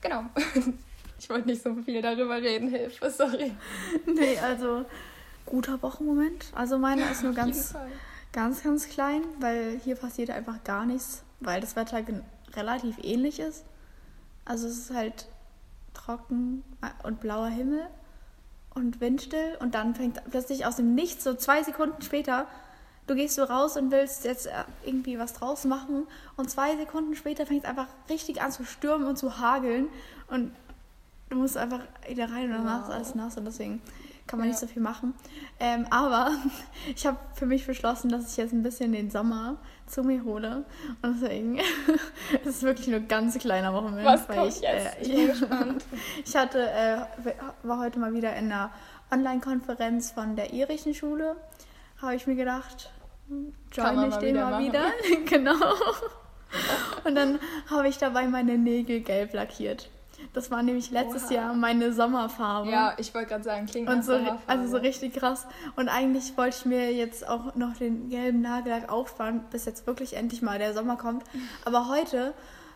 Genau. 0.00 0.24
Ich 1.20 1.28
wollte 1.28 1.48
nicht 1.48 1.62
so 1.62 1.74
viel 1.74 2.00
darüber 2.00 2.36
reden, 2.36 2.68
Hilfe, 2.68 3.10
sorry. 3.10 3.50
Nee, 4.06 4.38
also 4.38 4.84
guter 5.48 5.82
Wochenmoment. 5.82 6.46
Also 6.54 6.78
meiner 6.78 7.10
ist 7.10 7.22
nur 7.22 7.34
ganz, 7.34 7.74
ganz, 8.32 8.62
ganz 8.62 8.88
klein, 8.88 9.22
weil 9.40 9.80
hier 9.84 9.96
passiert 9.96 10.30
einfach 10.30 10.62
gar 10.64 10.86
nichts, 10.86 11.22
weil 11.40 11.60
das 11.60 11.76
Wetter 11.76 12.02
relativ 12.54 12.96
ähnlich 13.02 13.40
ist. 13.40 13.64
Also 14.44 14.66
es 14.68 14.78
ist 14.78 14.94
halt 14.94 15.28
trocken 15.94 16.62
und 17.02 17.20
blauer 17.20 17.48
Himmel 17.48 17.86
und 18.74 19.00
windstill 19.00 19.56
und 19.60 19.74
dann 19.74 19.94
fängt 19.94 20.22
plötzlich 20.30 20.64
aus 20.64 20.76
dem 20.76 20.94
Nichts, 20.94 21.24
so 21.24 21.34
zwei 21.34 21.62
Sekunden 21.62 22.00
später, 22.02 22.46
du 23.06 23.14
gehst 23.14 23.34
so 23.34 23.44
raus 23.44 23.76
und 23.76 23.90
willst 23.90 24.24
jetzt 24.24 24.46
äh, 24.46 24.64
irgendwie 24.84 25.18
was 25.18 25.32
draus 25.32 25.64
machen 25.64 26.06
und 26.36 26.50
zwei 26.50 26.76
Sekunden 26.76 27.16
später 27.16 27.46
fängt 27.46 27.64
es 27.64 27.68
einfach 27.68 27.88
richtig 28.08 28.40
an 28.40 28.52
zu 28.52 28.64
stürmen 28.64 29.06
und 29.06 29.16
zu 29.16 29.38
hageln 29.38 29.88
und 30.28 30.52
du 31.28 31.36
musst 31.36 31.56
einfach 31.56 31.80
wieder 32.08 32.30
rein 32.30 32.44
und 32.50 32.58
danach 32.58 32.82
wow. 32.82 32.88
ist 32.88 32.94
alles 32.94 33.14
nass 33.14 33.36
und 33.36 33.44
deswegen 33.44 33.82
kann 34.28 34.38
man 34.38 34.48
ja. 34.48 34.52
nicht 34.52 34.60
so 34.60 34.66
viel 34.66 34.82
machen. 34.82 35.14
Ähm, 35.58 35.86
aber 35.90 36.30
ich 36.94 37.06
habe 37.06 37.18
für 37.34 37.46
mich 37.46 37.66
beschlossen, 37.66 38.10
dass 38.10 38.30
ich 38.30 38.36
jetzt 38.36 38.52
ein 38.52 38.62
bisschen 38.62 38.92
den 38.92 39.10
Sommer 39.10 39.56
zu 39.86 40.04
mir 40.04 40.22
hole. 40.24 40.64
Und 41.02 41.20
deswegen 41.20 41.58
es 42.44 42.56
ist 42.56 42.62
wirklich 42.62 42.88
nur 42.88 43.00
ganz 43.00 43.38
kleiner 43.38 43.72
Wochenende. 43.72 44.04
Was 44.04 44.28
kommt 44.28 44.48
ich, 44.48 44.60
jetzt? 44.60 45.08
Äh, 45.08 45.30
ich 45.30 45.42
ich 46.24 46.36
hatte, 46.36 46.70
äh, 46.70 46.98
war 47.62 47.80
heute 47.80 47.98
mal 47.98 48.12
wieder 48.12 48.36
in 48.36 48.52
einer 48.52 48.70
Online-Konferenz 49.10 50.12
von 50.12 50.36
der 50.36 50.52
irischen 50.52 50.94
Schule. 50.94 51.36
Habe 52.00 52.14
ich 52.14 52.26
mir 52.26 52.36
gedacht, 52.36 52.92
join 53.72 54.08
ich 54.08 54.16
den 54.16 54.36
mal 54.36 54.62
wieder. 54.62 54.92
wieder. 55.08 55.20
genau. 55.24 55.74
Und 57.04 57.14
dann 57.14 57.38
habe 57.70 57.88
ich 57.88 57.98
dabei 57.98 58.26
meine 58.28 58.56
Nägel 58.58 59.00
gelb 59.00 59.32
lackiert. 59.32 59.90
Das 60.32 60.50
war 60.50 60.62
nämlich 60.62 60.90
letztes 60.90 61.24
Oha. 61.26 61.34
Jahr 61.34 61.54
meine 61.54 61.92
Sommerfarbe. 61.92 62.70
Ja, 62.70 62.94
ich 62.98 63.14
wollte 63.14 63.28
gerade 63.28 63.44
sagen, 63.44 63.66
klingt 63.66 63.88
und 63.88 64.04
so, 64.04 64.18
Also 64.46 64.68
so 64.68 64.76
richtig 64.76 65.14
krass. 65.14 65.46
Und 65.76 65.88
eigentlich 65.88 66.36
wollte 66.36 66.56
ich 66.58 66.64
mir 66.64 66.92
jetzt 66.92 67.28
auch 67.28 67.54
noch 67.54 67.76
den 67.76 68.08
gelben 68.08 68.40
Nagellack 68.40 68.90
aufsparen, 68.90 69.42
bis 69.50 69.64
jetzt 69.64 69.86
wirklich 69.86 70.14
endlich 70.14 70.42
mal 70.42 70.58
der 70.58 70.74
Sommer 70.74 70.96
kommt. 70.96 71.24
Aber 71.64 71.88
heute 71.88 72.34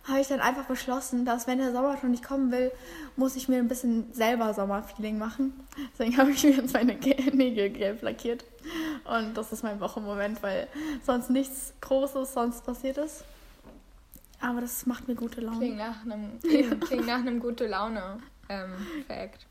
habe 0.09 0.21
ich 0.21 0.27
dann 0.27 0.41
einfach 0.41 0.65
beschlossen, 0.65 1.25
dass 1.25 1.47
wenn 1.47 1.59
der 1.59 1.73
Sommer 1.73 1.97
schon 1.97 2.11
nicht 2.11 2.25
kommen 2.25 2.51
will, 2.51 2.73
muss 3.17 3.37
ich 3.37 3.49
mir 3.49 3.59
ein 3.59 3.69
bisschen 3.69 4.13
selber 4.13 4.53
Sommerfeeling 4.53 5.19
machen. 5.19 5.53
Deswegen 5.93 6.17
habe 6.17 6.31
ich 6.33 6.43
mir 6.43 6.51
jetzt 6.51 6.75
meine 6.75 6.95
Nägel 7.33 7.71
gelb 7.71 8.03
lackiert. 8.03 8.45
Und 9.05 9.37
das 9.37 9.53
ist 9.53 9.63
mein 9.63 9.81
Wochenmoment, 9.81 10.43
weil 10.43 10.67
sonst 11.05 11.31
nichts 11.31 11.75
Großes 11.81 12.33
sonst 12.33 12.65
passiert 12.65 12.99
ist. 12.99 13.25
Aber 14.43 14.61
das 14.61 14.87
macht 14.87 15.07
mir 15.07 15.15
gute 15.15 15.41
Laune. 15.41 15.59
Klingt 15.59 15.79
nach 15.79 16.05
einem, 16.05 16.41
klingt 16.81 17.07
nach 17.07 17.21
einem 17.21 17.39
gute 17.39 17.67
Laune 17.69 18.19
ähm, 18.49 18.73
Fact. 19.07 19.47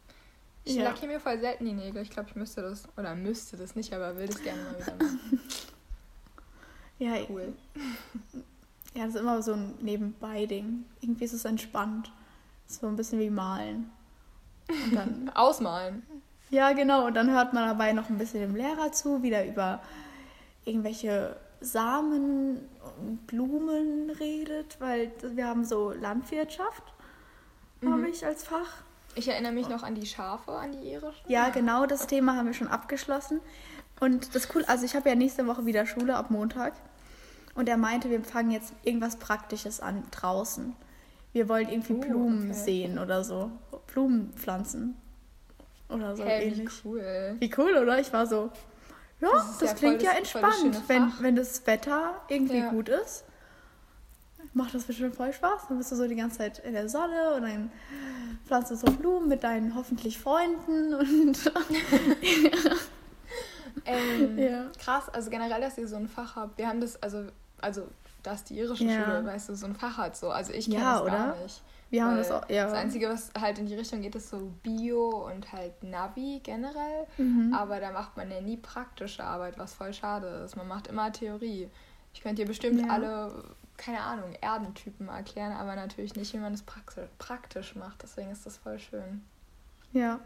Ich 0.63 0.75
ja. 0.75 0.83
lackiere 0.83 1.13
mir 1.13 1.19
voll 1.19 1.39
selten 1.39 1.65
die 1.65 1.73
Nägel. 1.73 2.03
Ich 2.03 2.11
glaube, 2.11 2.29
ich 2.29 2.35
müsste 2.35 2.61
das, 2.61 2.87
oder 2.97 3.15
müsste 3.15 3.57
das 3.57 3.75
nicht, 3.75 3.93
aber 3.93 4.17
will 4.17 4.27
das 4.27 4.43
gerne 4.43 4.61
mal 4.61 4.79
wieder 4.79 4.95
machen. 4.95 5.39
ja, 6.99 7.13
cool. 7.29 7.53
Ja, 8.93 9.05
das 9.05 9.15
ist 9.15 9.21
immer 9.21 9.41
so 9.41 9.53
ein 9.53 9.75
Nebenbei-Ding. 9.79 10.83
Irgendwie 10.99 11.23
ist 11.23 11.31
es 11.31 11.45
entspannt. 11.45 12.11
So 12.67 12.87
ein 12.87 12.97
bisschen 12.97 13.21
wie 13.21 13.29
malen. 13.29 13.89
Und 14.67 14.93
dann 14.93 15.31
Ausmalen. 15.33 16.03
Ja, 16.49 16.73
genau. 16.73 17.07
Und 17.07 17.13
dann 17.13 17.31
hört 17.31 17.53
man 17.53 17.69
dabei 17.69 17.93
noch 17.93 18.09
ein 18.09 18.17
bisschen 18.17 18.41
dem 18.41 18.53
Lehrer 18.53 18.91
zu, 18.91 19.23
wieder 19.23 19.45
über 19.45 19.81
irgendwelche 20.65 21.37
Samen 21.61 22.67
und 22.99 23.27
Blumen 23.27 24.09
redet, 24.09 24.77
weil 24.79 25.11
wir 25.21 25.47
haben 25.47 25.63
so 25.63 25.91
Landwirtschaft, 25.91 26.83
mhm. 27.81 27.93
habe 27.93 28.09
ich 28.09 28.25
als 28.25 28.43
Fach. 28.43 28.81
Ich 29.15 29.27
erinnere 29.27 29.51
mich 29.51 29.69
noch 29.69 29.83
an 29.83 29.95
die 29.95 30.05
Schafe, 30.05 30.51
an 30.51 30.71
die 30.71 30.91
irischen. 30.91 31.29
Ja, 31.29 31.49
genau, 31.49 31.85
das 31.85 32.07
Thema 32.07 32.35
haben 32.35 32.47
wir 32.47 32.53
schon 32.53 32.69
abgeschlossen. 32.69 33.41
Und 33.99 34.33
das 34.33 34.47
cool, 34.55 34.63
also 34.65 34.85
ich 34.85 34.95
habe 34.95 35.09
ja 35.09 35.15
nächste 35.15 35.45
Woche 35.45 35.65
wieder 35.65 35.85
Schule 35.85 36.15
ab 36.15 36.31
Montag. 36.31 36.73
Und 37.53 37.69
er 37.69 37.77
meinte, 37.77 38.09
wir 38.09 38.23
fangen 38.23 38.51
jetzt 38.51 38.73
irgendwas 38.83 39.17
Praktisches 39.17 39.81
an 39.81 40.03
draußen. 40.11 40.75
Wir 41.33 41.49
wollen 41.49 41.69
irgendwie 41.69 41.93
oh, 41.93 41.99
Blumen 41.99 42.51
okay. 42.51 42.59
sehen 42.59 42.99
oder 42.99 43.23
so. 43.23 43.51
Blumen 43.87 44.33
pflanzen. 44.33 44.95
Oder 45.89 46.15
so 46.15 46.23
hey, 46.23 46.47
ähnlich. 46.47 46.69
Wie 46.83 46.87
cool. 46.87 47.35
Wie 47.39 47.51
cool, 47.57 47.77
oder? 47.77 47.99
Ich 47.99 48.11
war 48.13 48.25
so, 48.25 48.49
ja, 49.21 49.29
das, 49.31 49.57
das 49.59 49.69
ja 49.69 49.75
klingt 49.75 50.01
ja 50.01 50.11
entspannt. 50.11 50.81
Wenn, 50.87 51.11
wenn 51.19 51.35
das 51.35 51.65
Wetter 51.67 52.21
irgendwie 52.27 52.57
ja. 52.57 52.69
gut 52.69 52.89
ist, 52.89 53.23
macht 54.53 54.73
das 54.73 54.83
bestimmt 54.83 55.15
voll 55.15 55.31
Spaß. 55.31 55.67
Dann 55.69 55.77
bist 55.77 55.91
du 55.91 55.95
so 55.95 56.07
die 56.07 56.15
ganze 56.15 56.39
Zeit 56.39 56.59
in 56.59 56.73
der 56.73 56.89
Sonne 56.89 57.35
und 57.35 57.43
dann 57.43 57.71
pflanzt 58.45 58.71
du 58.71 58.75
so 58.75 58.87
Blumen 58.87 59.29
mit 59.29 59.43
deinen 59.43 59.75
hoffentlich 59.75 60.17
Freunden 60.17 60.93
und. 60.95 61.51
ähm, 63.85 64.37
ja. 64.37 64.65
Krass, 64.79 65.09
also 65.09 65.29
generell, 65.29 65.61
dass 65.61 65.77
ihr 65.77 65.87
so 65.87 65.95
ein 65.95 66.07
Fach 66.07 66.35
habt. 66.35 66.57
Wir 66.57 66.67
haben 66.67 66.81
das, 66.81 67.01
also, 67.01 67.25
also 67.61 67.87
dass 68.23 68.43
die 68.43 68.57
irische 68.57 68.85
ja. 68.85 69.03
Schule, 69.03 69.25
weißt 69.25 69.49
du, 69.49 69.55
so 69.55 69.65
ein 69.65 69.75
Fach 69.75 69.97
hat 69.97 70.15
so. 70.15 70.29
Also 70.31 70.53
ich 70.53 70.65
kenne 70.65 70.83
ja, 70.83 70.99
das 70.99 71.05
gar 71.05 71.33
oder? 71.33 71.43
nicht. 71.43 71.61
Wir 71.89 72.05
haben 72.05 72.15
das 72.15 72.31
auch, 72.31 72.49
ja. 72.49 72.65
Das 72.65 72.73
Einzige, 72.73 73.09
was 73.09 73.31
halt 73.37 73.59
in 73.59 73.65
die 73.65 73.75
Richtung 73.75 74.01
geht, 74.01 74.15
ist 74.15 74.29
so 74.29 74.51
Bio 74.63 75.27
und 75.27 75.51
halt 75.51 75.83
Navi 75.83 76.39
generell. 76.41 77.05
Mhm. 77.17 77.53
Aber 77.53 77.81
da 77.81 77.91
macht 77.91 78.15
man 78.15 78.31
ja 78.31 78.39
nie 78.39 78.55
praktische 78.55 79.23
Arbeit, 79.23 79.57
was 79.57 79.73
voll 79.73 79.93
schade 79.93 80.27
ist. 80.45 80.55
Man 80.55 80.69
macht 80.69 80.87
immer 80.87 81.11
Theorie. 81.11 81.69
Ich 82.13 82.21
könnte 82.21 82.43
dir 82.43 82.47
bestimmt 82.47 82.79
ja. 82.79 82.87
alle, 82.87 83.43
keine 83.75 83.99
Ahnung, 83.99 84.33
Erdentypen 84.39 85.09
erklären, 85.09 85.51
aber 85.51 85.75
natürlich 85.75 86.15
nicht, 86.15 86.33
wie 86.33 86.37
man 86.37 86.53
das 86.53 86.63
praktisch 87.17 87.75
macht. 87.75 88.01
Deswegen 88.03 88.31
ist 88.31 88.45
das 88.45 88.57
voll 88.57 88.79
schön. 88.79 89.21
Ja. 89.91 90.19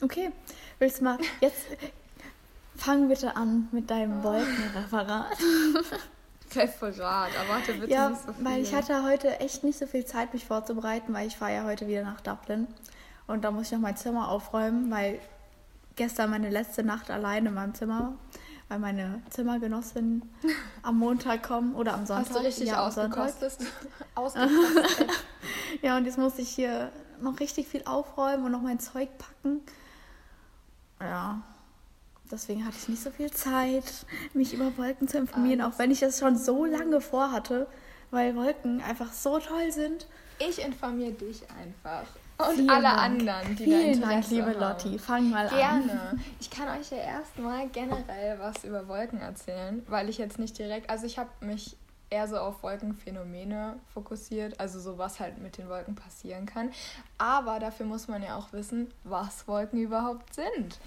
Okay. 0.00 0.30
Willst 0.78 1.00
du 1.00 1.04
mal 1.04 1.18
jetzt 1.40 1.66
fang 2.76 3.08
bitte 3.08 3.36
an 3.36 3.68
mit 3.72 3.90
deinem 3.90 4.22
Wolkenreferat. 4.22 5.36
Referat, 6.54 7.30
erwarte 7.34 7.74
bitte 7.74 7.92
ja, 7.92 8.10
nicht 8.10 8.22
so 8.22 8.32
viel. 8.32 8.44
Weil 8.44 8.62
ich 8.62 8.74
hatte 8.74 9.02
heute 9.04 9.40
echt 9.40 9.64
nicht 9.64 9.78
so 9.78 9.86
viel 9.86 10.04
Zeit, 10.04 10.32
mich 10.32 10.44
vorzubereiten, 10.44 11.12
weil 11.12 11.26
ich 11.26 11.36
fahre 11.36 11.54
ja 11.54 11.64
heute 11.64 11.86
wieder 11.86 12.02
nach 12.02 12.20
Dublin. 12.20 12.66
Und 13.26 13.44
da 13.44 13.50
muss 13.50 13.66
ich 13.66 13.72
noch 13.72 13.80
mein 13.80 13.96
Zimmer 13.96 14.28
aufräumen, 14.28 14.90
weil 14.90 15.20
gestern 15.96 16.30
meine 16.30 16.50
letzte 16.50 16.82
Nacht 16.82 17.10
allein 17.10 17.46
in 17.46 17.54
meinem 17.54 17.74
Zimmer, 17.74 18.14
weil 18.68 18.78
meine 18.78 19.22
Zimmergenossin 19.30 20.22
am 20.82 20.98
Montag 20.98 21.42
kommen 21.42 21.74
oder 21.74 21.94
am 21.94 22.06
Sonntag. 22.06 22.30
Hast 22.30 22.36
du 22.36 22.44
richtig 22.44 22.68
ja, 22.68 22.86
ausgekostet? 22.86 23.58
ausgekostet. 24.14 25.08
ja, 25.82 25.96
und 25.96 26.06
jetzt 26.06 26.18
muss 26.18 26.38
ich 26.38 26.48
hier 26.48 26.90
noch 27.20 27.38
richtig 27.38 27.68
viel 27.68 27.84
aufräumen 27.84 28.44
und 28.44 28.52
noch 28.52 28.62
mein 28.62 28.80
Zeug 28.80 29.08
packen. 29.18 29.60
Ja, 31.00 31.42
Deswegen 32.30 32.64
hatte 32.64 32.76
ich 32.80 32.88
nicht 32.88 33.02
so 33.02 33.10
viel 33.10 33.30
Zeit, 33.30 34.06
mich 34.34 34.54
über 34.54 34.76
Wolken 34.78 35.08
zu 35.08 35.18
informieren, 35.18 35.60
Alles. 35.60 35.74
auch 35.74 35.78
wenn 35.78 35.90
ich 35.90 36.00
das 36.00 36.18
schon 36.20 36.36
so 36.36 36.64
lange 36.64 37.00
vorhatte, 37.00 37.66
weil 38.10 38.36
Wolken 38.36 38.80
einfach 38.82 39.12
so 39.12 39.38
toll 39.38 39.70
sind. 39.72 40.06
Ich 40.38 40.64
informiere 40.64 41.12
dich 41.12 41.42
einfach. 41.50 42.04
Und 42.38 42.54
Vielen 42.56 42.70
alle 42.70 42.82
Dank. 42.84 42.98
anderen, 42.98 43.56
die 43.56 43.64
Vielen 43.64 44.00
da 44.00 44.08
Dank, 44.08 44.30
liebe 44.30 44.52
Lotti. 44.52 44.98
Fang 44.98 45.28
mal 45.28 45.46
Gerne. 45.48 45.64
an. 45.64 45.86
Gerne. 45.86 46.20
Ich 46.40 46.50
kann 46.50 46.68
euch 46.80 46.90
ja 46.90 46.96
erstmal 46.96 47.68
generell 47.68 48.38
was 48.38 48.64
über 48.64 48.88
Wolken 48.88 49.20
erzählen, 49.20 49.84
weil 49.88 50.08
ich 50.08 50.16
jetzt 50.16 50.38
nicht 50.38 50.56
direkt, 50.56 50.88
also 50.88 51.04
ich 51.04 51.18
habe 51.18 51.28
mich 51.40 51.76
eher 52.08 52.26
so 52.26 52.38
auf 52.38 52.62
Wolkenphänomene 52.62 53.78
fokussiert, 53.92 54.58
also 54.58 54.80
so 54.80 54.98
was 54.98 55.20
halt 55.20 55.38
mit 55.42 55.58
den 55.58 55.68
Wolken 55.68 55.94
passieren 55.94 56.46
kann. 56.46 56.70
Aber 57.18 57.58
dafür 57.58 57.86
muss 57.86 58.08
man 58.08 58.22
ja 58.22 58.36
auch 58.36 58.52
wissen, 58.52 58.92
was 59.04 59.46
Wolken 59.46 59.80
überhaupt 59.80 60.34
sind. 60.34 60.78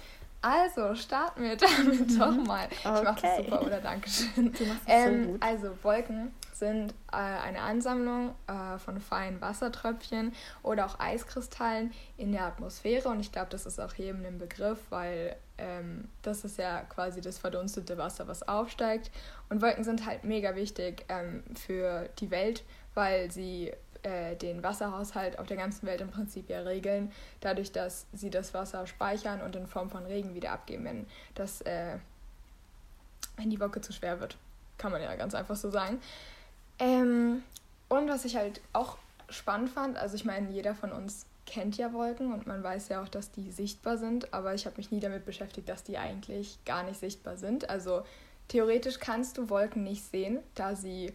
Also, 0.44 0.94
starten 0.94 1.42
wir 1.42 1.56
damit 1.56 2.10
mhm. 2.10 2.18
doch 2.18 2.36
mal. 2.44 2.68
Ich 2.70 2.84
okay. 2.84 3.02
mache 3.02 3.22
das 3.22 3.36
super, 3.38 3.62
oder? 3.62 3.80
Dankeschön. 3.80 4.52
Du 4.52 4.64
machst 4.66 4.82
das 4.86 5.06
ähm, 5.06 5.24
so 5.24 5.30
gut. 5.30 5.42
Also, 5.42 5.70
Wolken 5.82 6.34
sind 6.52 6.92
äh, 7.10 7.16
eine 7.16 7.62
Ansammlung 7.62 8.34
äh, 8.46 8.78
von 8.78 9.00
feinen 9.00 9.40
Wassertröpfchen 9.40 10.34
oder 10.62 10.84
auch 10.84 11.00
Eiskristallen 11.00 11.94
in 12.18 12.32
der 12.32 12.44
Atmosphäre. 12.44 13.08
Und 13.08 13.20
ich 13.20 13.32
glaube, 13.32 13.48
das 13.50 13.64
ist 13.64 13.80
auch 13.80 13.94
jedem 13.94 14.26
ein 14.26 14.38
Begriff, 14.38 14.78
weil 14.90 15.34
ähm, 15.56 16.08
das 16.20 16.44
ist 16.44 16.58
ja 16.58 16.82
quasi 16.82 17.22
das 17.22 17.38
verdunstete 17.38 17.96
Wasser, 17.96 18.28
was 18.28 18.46
aufsteigt. 18.46 19.10
Und 19.48 19.62
Wolken 19.62 19.82
sind 19.82 20.04
halt 20.04 20.24
mega 20.24 20.54
wichtig 20.56 21.06
ähm, 21.08 21.42
für 21.54 22.10
die 22.18 22.30
Welt, 22.30 22.64
weil 22.92 23.30
sie 23.30 23.72
äh, 24.04 24.36
den 24.36 24.62
Wasserhaushalt 24.62 25.38
auf 25.38 25.46
der 25.46 25.56
ganzen 25.56 25.86
Welt 25.86 26.00
im 26.00 26.10
Prinzip 26.10 26.48
ja 26.48 26.60
regeln, 26.60 27.10
dadurch, 27.40 27.72
dass 27.72 28.06
sie 28.12 28.30
das 28.30 28.54
Wasser 28.54 28.86
speichern 28.86 29.40
und 29.40 29.56
in 29.56 29.66
Form 29.66 29.90
von 29.90 30.04
Regen 30.04 30.34
wieder 30.34 30.52
abgeben, 30.52 30.84
wenn, 30.84 31.06
das, 31.34 31.60
äh, 31.62 31.96
wenn 33.36 33.50
die 33.50 33.60
Wolke 33.60 33.80
zu 33.80 33.92
schwer 33.92 34.20
wird. 34.20 34.36
Kann 34.78 34.92
man 34.92 35.02
ja 35.02 35.14
ganz 35.16 35.34
einfach 35.34 35.56
so 35.56 35.70
sagen. 35.70 36.00
Ähm, 36.78 37.42
und 37.88 38.08
was 38.08 38.24
ich 38.24 38.36
halt 38.36 38.60
auch 38.72 38.98
spannend 39.28 39.70
fand, 39.70 39.96
also 39.96 40.16
ich 40.16 40.24
meine, 40.24 40.50
jeder 40.50 40.74
von 40.74 40.92
uns 40.92 41.26
kennt 41.46 41.76
ja 41.76 41.92
Wolken 41.92 42.32
und 42.32 42.46
man 42.46 42.62
weiß 42.62 42.88
ja 42.88 43.02
auch, 43.02 43.08
dass 43.08 43.30
die 43.30 43.50
sichtbar 43.50 43.96
sind, 43.98 44.32
aber 44.32 44.54
ich 44.54 44.66
habe 44.66 44.76
mich 44.76 44.90
nie 44.90 45.00
damit 45.00 45.24
beschäftigt, 45.24 45.68
dass 45.68 45.82
die 45.82 45.98
eigentlich 45.98 46.58
gar 46.64 46.82
nicht 46.82 46.98
sichtbar 46.98 47.36
sind. 47.36 47.68
Also 47.68 48.02
theoretisch 48.48 48.98
kannst 48.98 49.38
du 49.38 49.50
Wolken 49.50 49.82
nicht 49.82 50.04
sehen, 50.04 50.40
da 50.54 50.74
sie 50.74 51.12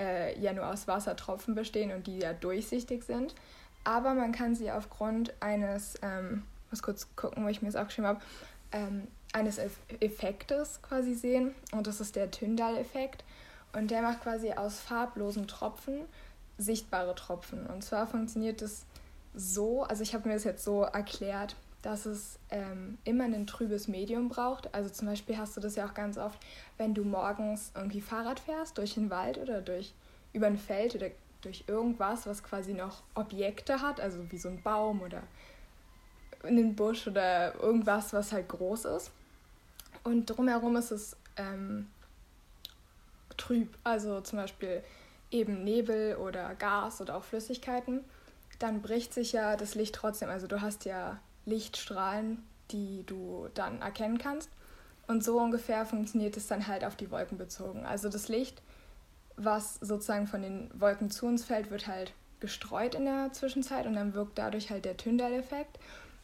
äh, 0.00 0.38
ja 0.40 0.52
nur 0.52 0.66
aus 0.66 0.88
Wassertropfen 0.88 1.54
bestehen 1.54 1.92
und 1.92 2.06
die 2.06 2.18
ja 2.18 2.32
durchsichtig 2.32 3.04
sind. 3.04 3.34
Aber 3.84 4.14
man 4.14 4.32
kann 4.32 4.54
sie 4.54 4.70
aufgrund 4.70 5.32
eines, 5.40 5.94
ähm, 6.02 6.42
muss 6.70 6.82
kurz 6.82 7.08
gucken, 7.16 7.44
wo 7.44 7.48
ich 7.48 7.62
mir 7.62 7.68
das 7.68 7.76
aufgeschrieben 7.76 8.08
habe, 8.08 8.20
ähm, 8.72 9.06
eines 9.32 9.58
Effektes 10.00 10.80
quasi 10.82 11.14
sehen. 11.14 11.54
Und 11.72 11.86
das 11.86 12.00
ist 12.00 12.16
der 12.16 12.30
Tyndall-Effekt. 12.30 13.24
Und 13.72 13.90
der 13.90 14.02
macht 14.02 14.22
quasi 14.22 14.52
aus 14.52 14.80
farblosen 14.80 15.46
Tropfen 15.46 16.00
sichtbare 16.58 17.14
Tropfen. 17.14 17.66
Und 17.66 17.82
zwar 17.82 18.06
funktioniert 18.06 18.62
das 18.62 18.84
so, 19.34 19.84
also 19.84 20.02
ich 20.02 20.14
habe 20.14 20.28
mir 20.28 20.34
das 20.34 20.44
jetzt 20.44 20.64
so 20.64 20.82
erklärt, 20.82 21.56
dass 21.82 22.06
es 22.06 22.38
ähm, 22.50 22.98
immer 23.04 23.24
ein 23.24 23.46
trübes 23.46 23.88
Medium 23.88 24.28
braucht. 24.28 24.74
Also 24.74 24.90
zum 24.90 25.08
Beispiel 25.08 25.38
hast 25.38 25.56
du 25.56 25.60
das 25.60 25.76
ja 25.76 25.86
auch 25.86 25.94
ganz 25.94 26.18
oft, 26.18 26.38
wenn 26.76 26.94
du 26.94 27.04
morgens 27.04 27.72
irgendwie 27.74 28.00
Fahrrad 28.00 28.40
fährst 28.40 28.78
durch 28.78 28.94
den 28.94 29.10
Wald 29.10 29.38
oder 29.38 29.60
durch 29.60 29.94
über 30.32 30.46
ein 30.46 30.58
Feld 30.58 30.94
oder 30.94 31.08
durch 31.42 31.64
irgendwas, 31.66 32.26
was 32.26 32.42
quasi 32.42 32.74
noch 32.74 33.02
Objekte 33.14 33.80
hat, 33.80 34.00
also 34.00 34.30
wie 34.30 34.38
so 34.38 34.48
ein 34.48 34.62
Baum 34.62 35.00
oder 35.00 35.22
einen 36.42 36.76
Busch 36.76 37.06
oder 37.06 37.54
irgendwas, 37.60 38.12
was 38.12 38.32
halt 38.32 38.48
groß 38.48 38.84
ist. 38.86 39.10
Und 40.04 40.26
drumherum 40.26 40.76
ist 40.76 40.90
es 40.90 41.16
ähm, 41.36 41.88
trüb, 43.36 43.76
also 43.84 44.20
zum 44.20 44.38
Beispiel 44.38 44.82
eben 45.30 45.64
Nebel 45.64 46.16
oder 46.16 46.54
Gas 46.54 47.00
oder 47.00 47.16
auch 47.16 47.24
Flüssigkeiten. 47.24 48.04
Dann 48.58 48.82
bricht 48.82 49.14
sich 49.14 49.32
ja 49.32 49.56
das 49.56 49.74
Licht 49.74 49.94
trotzdem. 49.94 50.28
Also 50.28 50.46
du 50.46 50.60
hast 50.60 50.84
ja 50.84 51.18
Lichtstrahlen, 51.46 52.42
die 52.70 53.04
du 53.06 53.48
dann 53.54 53.82
erkennen 53.82 54.18
kannst. 54.18 54.50
Und 55.06 55.24
so 55.24 55.40
ungefähr 55.40 55.84
funktioniert 55.86 56.36
es 56.36 56.46
dann 56.46 56.66
halt 56.66 56.84
auf 56.84 56.96
die 56.96 57.10
Wolken 57.10 57.36
bezogen. 57.36 57.84
Also 57.84 58.08
das 58.08 58.28
Licht, 58.28 58.62
was 59.36 59.74
sozusagen 59.76 60.26
von 60.26 60.42
den 60.42 60.70
Wolken 60.78 61.10
zu 61.10 61.26
uns 61.26 61.44
fällt, 61.44 61.70
wird 61.70 61.86
halt 61.86 62.12
gestreut 62.38 62.94
in 62.94 63.04
der 63.04 63.32
Zwischenzeit 63.32 63.86
und 63.86 63.94
dann 63.94 64.14
wirkt 64.14 64.38
dadurch 64.38 64.70
halt 64.70 64.84
der 64.84 64.96
Tyndall-Effekt. 64.96 65.78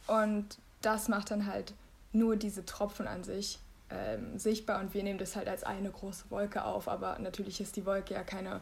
Und 0.06 0.58
das 0.82 1.08
macht 1.08 1.30
dann 1.30 1.46
halt 1.46 1.74
nur 2.12 2.36
diese 2.36 2.64
Tropfen 2.64 3.06
an 3.06 3.24
sich 3.24 3.58
ähm, 3.90 4.38
sichtbar 4.38 4.80
und 4.80 4.94
wir 4.94 5.02
nehmen 5.02 5.18
das 5.18 5.36
halt 5.36 5.48
als 5.48 5.64
eine 5.64 5.90
große 5.90 6.30
Wolke 6.30 6.64
auf. 6.64 6.88
Aber 6.88 7.18
natürlich 7.18 7.60
ist 7.60 7.76
die 7.76 7.86
Wolke 7.86 8.14
ja 8.14 8.22
keine, 8.22 8.60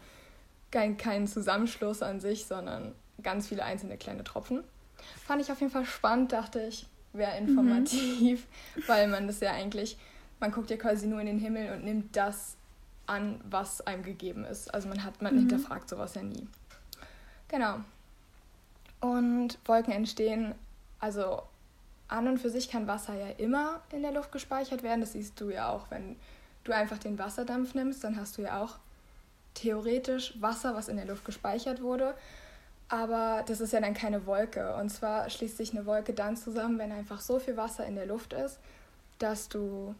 kein, 0.70 0.96
kein 0.96 1.26
Zusammenschluss 1.26 2.02
an 2.02 2.20
sich, 2.20 2.46
sondern 2.46 2.94
ganz 3.22 3.48
viele 3.48 3.64
einzelne 3.64 3.96
kleine 3.96 4.24
Tropfen. 4.24 4.64
Fand 5.26 5.42
ich 5.42 5.50
auf 5.50 5.60
jeden 5.60 5.72
Fall 5.72 5.84
spannend, 5.84 6.32
dachte 6.32 6.60
ich, 6.60 6.86
wäre 7.12 7.36
informativ, 7.38 8.46
mhm. 8.74 8.82
weil 8.86 9.08
man 9.08 9.26
das 9.26 9.40
ja 9.40 9.52
eigentlich, 9.52 9.96
man 10.40 10.50
guckt 10.52 10.70
ja 10.70 10.76
quasi 10.76 11.06
nur 11.06 11.20
in 11.20 11.26
den 11.26 11.38
Himmel 11.38 11.72
und 11.72 11.84
nimmt 11.84 12.16
das 12.16 12.56
an, 13.06 13.40
was 13.48 13.80
einem 13.86 14.02
gegeben 14.02 14.44
ist. 14.44 14.72
Also 14.72 14.88
man 14.88 15.04
hat, 15.04 15.22
man 15.22 15.34
mhm. 15.34 15.40
hinterfragt 15.40 15.88
sowas 15.88 16.14
ja 16.14 16.22
nie. 16.22 16.46
Genau. 17.48 17.80
Und 19.00 19.58
Wolken 19.66 19.92
entstehen, 19.92 20.54
also 20.98 21.42
an 22.08 22.28
und 22.28 22.38
für 22.38 22.50
sich 22.50 22.70
kann 22.70 22.86
Wasser 22.86 23.14
ja 23.14 23.28
immer 23.36 23.80
in 23.92 24.02
der 24.02 24.12
Luft 24.12 24.32
gespeichert 24.32 24.82
werden. 24.82 25.00
Das 25.00 25.12
siehst 25.12 25.40
du 25.40 25.50
ja 25.50 25.68
auch, 25.68 25.90
wenn 25.90 26.16
du 26.64 26.72
einfach 26.72 26.98
den 26.98 27.18
Wasserdampf 27.18 27.74
nimmst, 27.74 28.04
dann 28.04 28.16
hast 28.18 28.38
du 28.38 28.42
ja 28.42 28.62
auch 28.62 28.76
theoretisch 29.54 30.34
Wasser, 30.40 30.74
was 30.74 30.88
in 30.88 30.96
der 30.96 31.06
Luft 31.06 31.24
gespeichert 31.24 31.82
wurde. 31.82 32.14
Aber 32.88 33.44
das 33.46 33.60
ist 33.60 33.72
ja 33.72 33.80
dann 33.80 33.94
keine 33.94 34.26
Wolke. 34.26 34.74
Und 34.76 34.90
zwar 34.90 35.28
schließt 35.28 35.56
sich 35.56 35.72
eine 35.72 35.86
Wolke 35.86 36.12
dann 36.12 36.36
zusammen, 36.36 36.78
wenn 36.78 36.92
einfach 36.92 37.20
so 37.20 37.38
viel 37.38 37.56
Wasser 37.56 37.86
in 37.86 37.94
der 37.94 38.06
Luft 38.06 38.32
ist, 38.32 38.58
dass 39.18 39.48
du, 39.48 39.94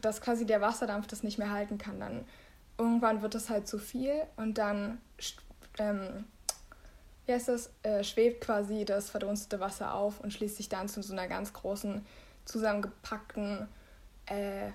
dass 0.00 0.20
quasi 0.20 0.46
der 0.46 0.60
Wasserdampf 0.60 1.06
das 1.08 1.22
nicht 1.22 1.38
mehr 1.38 1.50
halten 1.50 1.78
kann. 1.78 2.00
Dann 2.00 2.24
irgendwann 2.78 3.22
wird 3.22 3.34
es 3.34 3.50
halt 3.50 3.68
zu 3.68 3.78
viel 3.78 4.22
und 4.36 4.56
dann, 4.58 5.00
ähm, 5.78 6.24
wie 7.26 7.32
heißt 7.32 7.48
das, 7.48 7.70
äh, 7.82 8.02
schwebt 8.04 8.42
quasi 8.42 8.84
das 8.84 9.10
verdunstete 9.10 9.60
Wasser 9.60 9.94
auf 9.94 10.20
und 10.20 10.32
schließt 10.32 10.56
sich 10.56 10.68
dann 10.68 10.88
zu 10.88 11.02
so 11.02 11.12
einer 11.12 11.28
ganz 11.28 11.52
großen, 11.52 12.04
zusammengepackten 12.46 13.68
äh, 14.26 14.70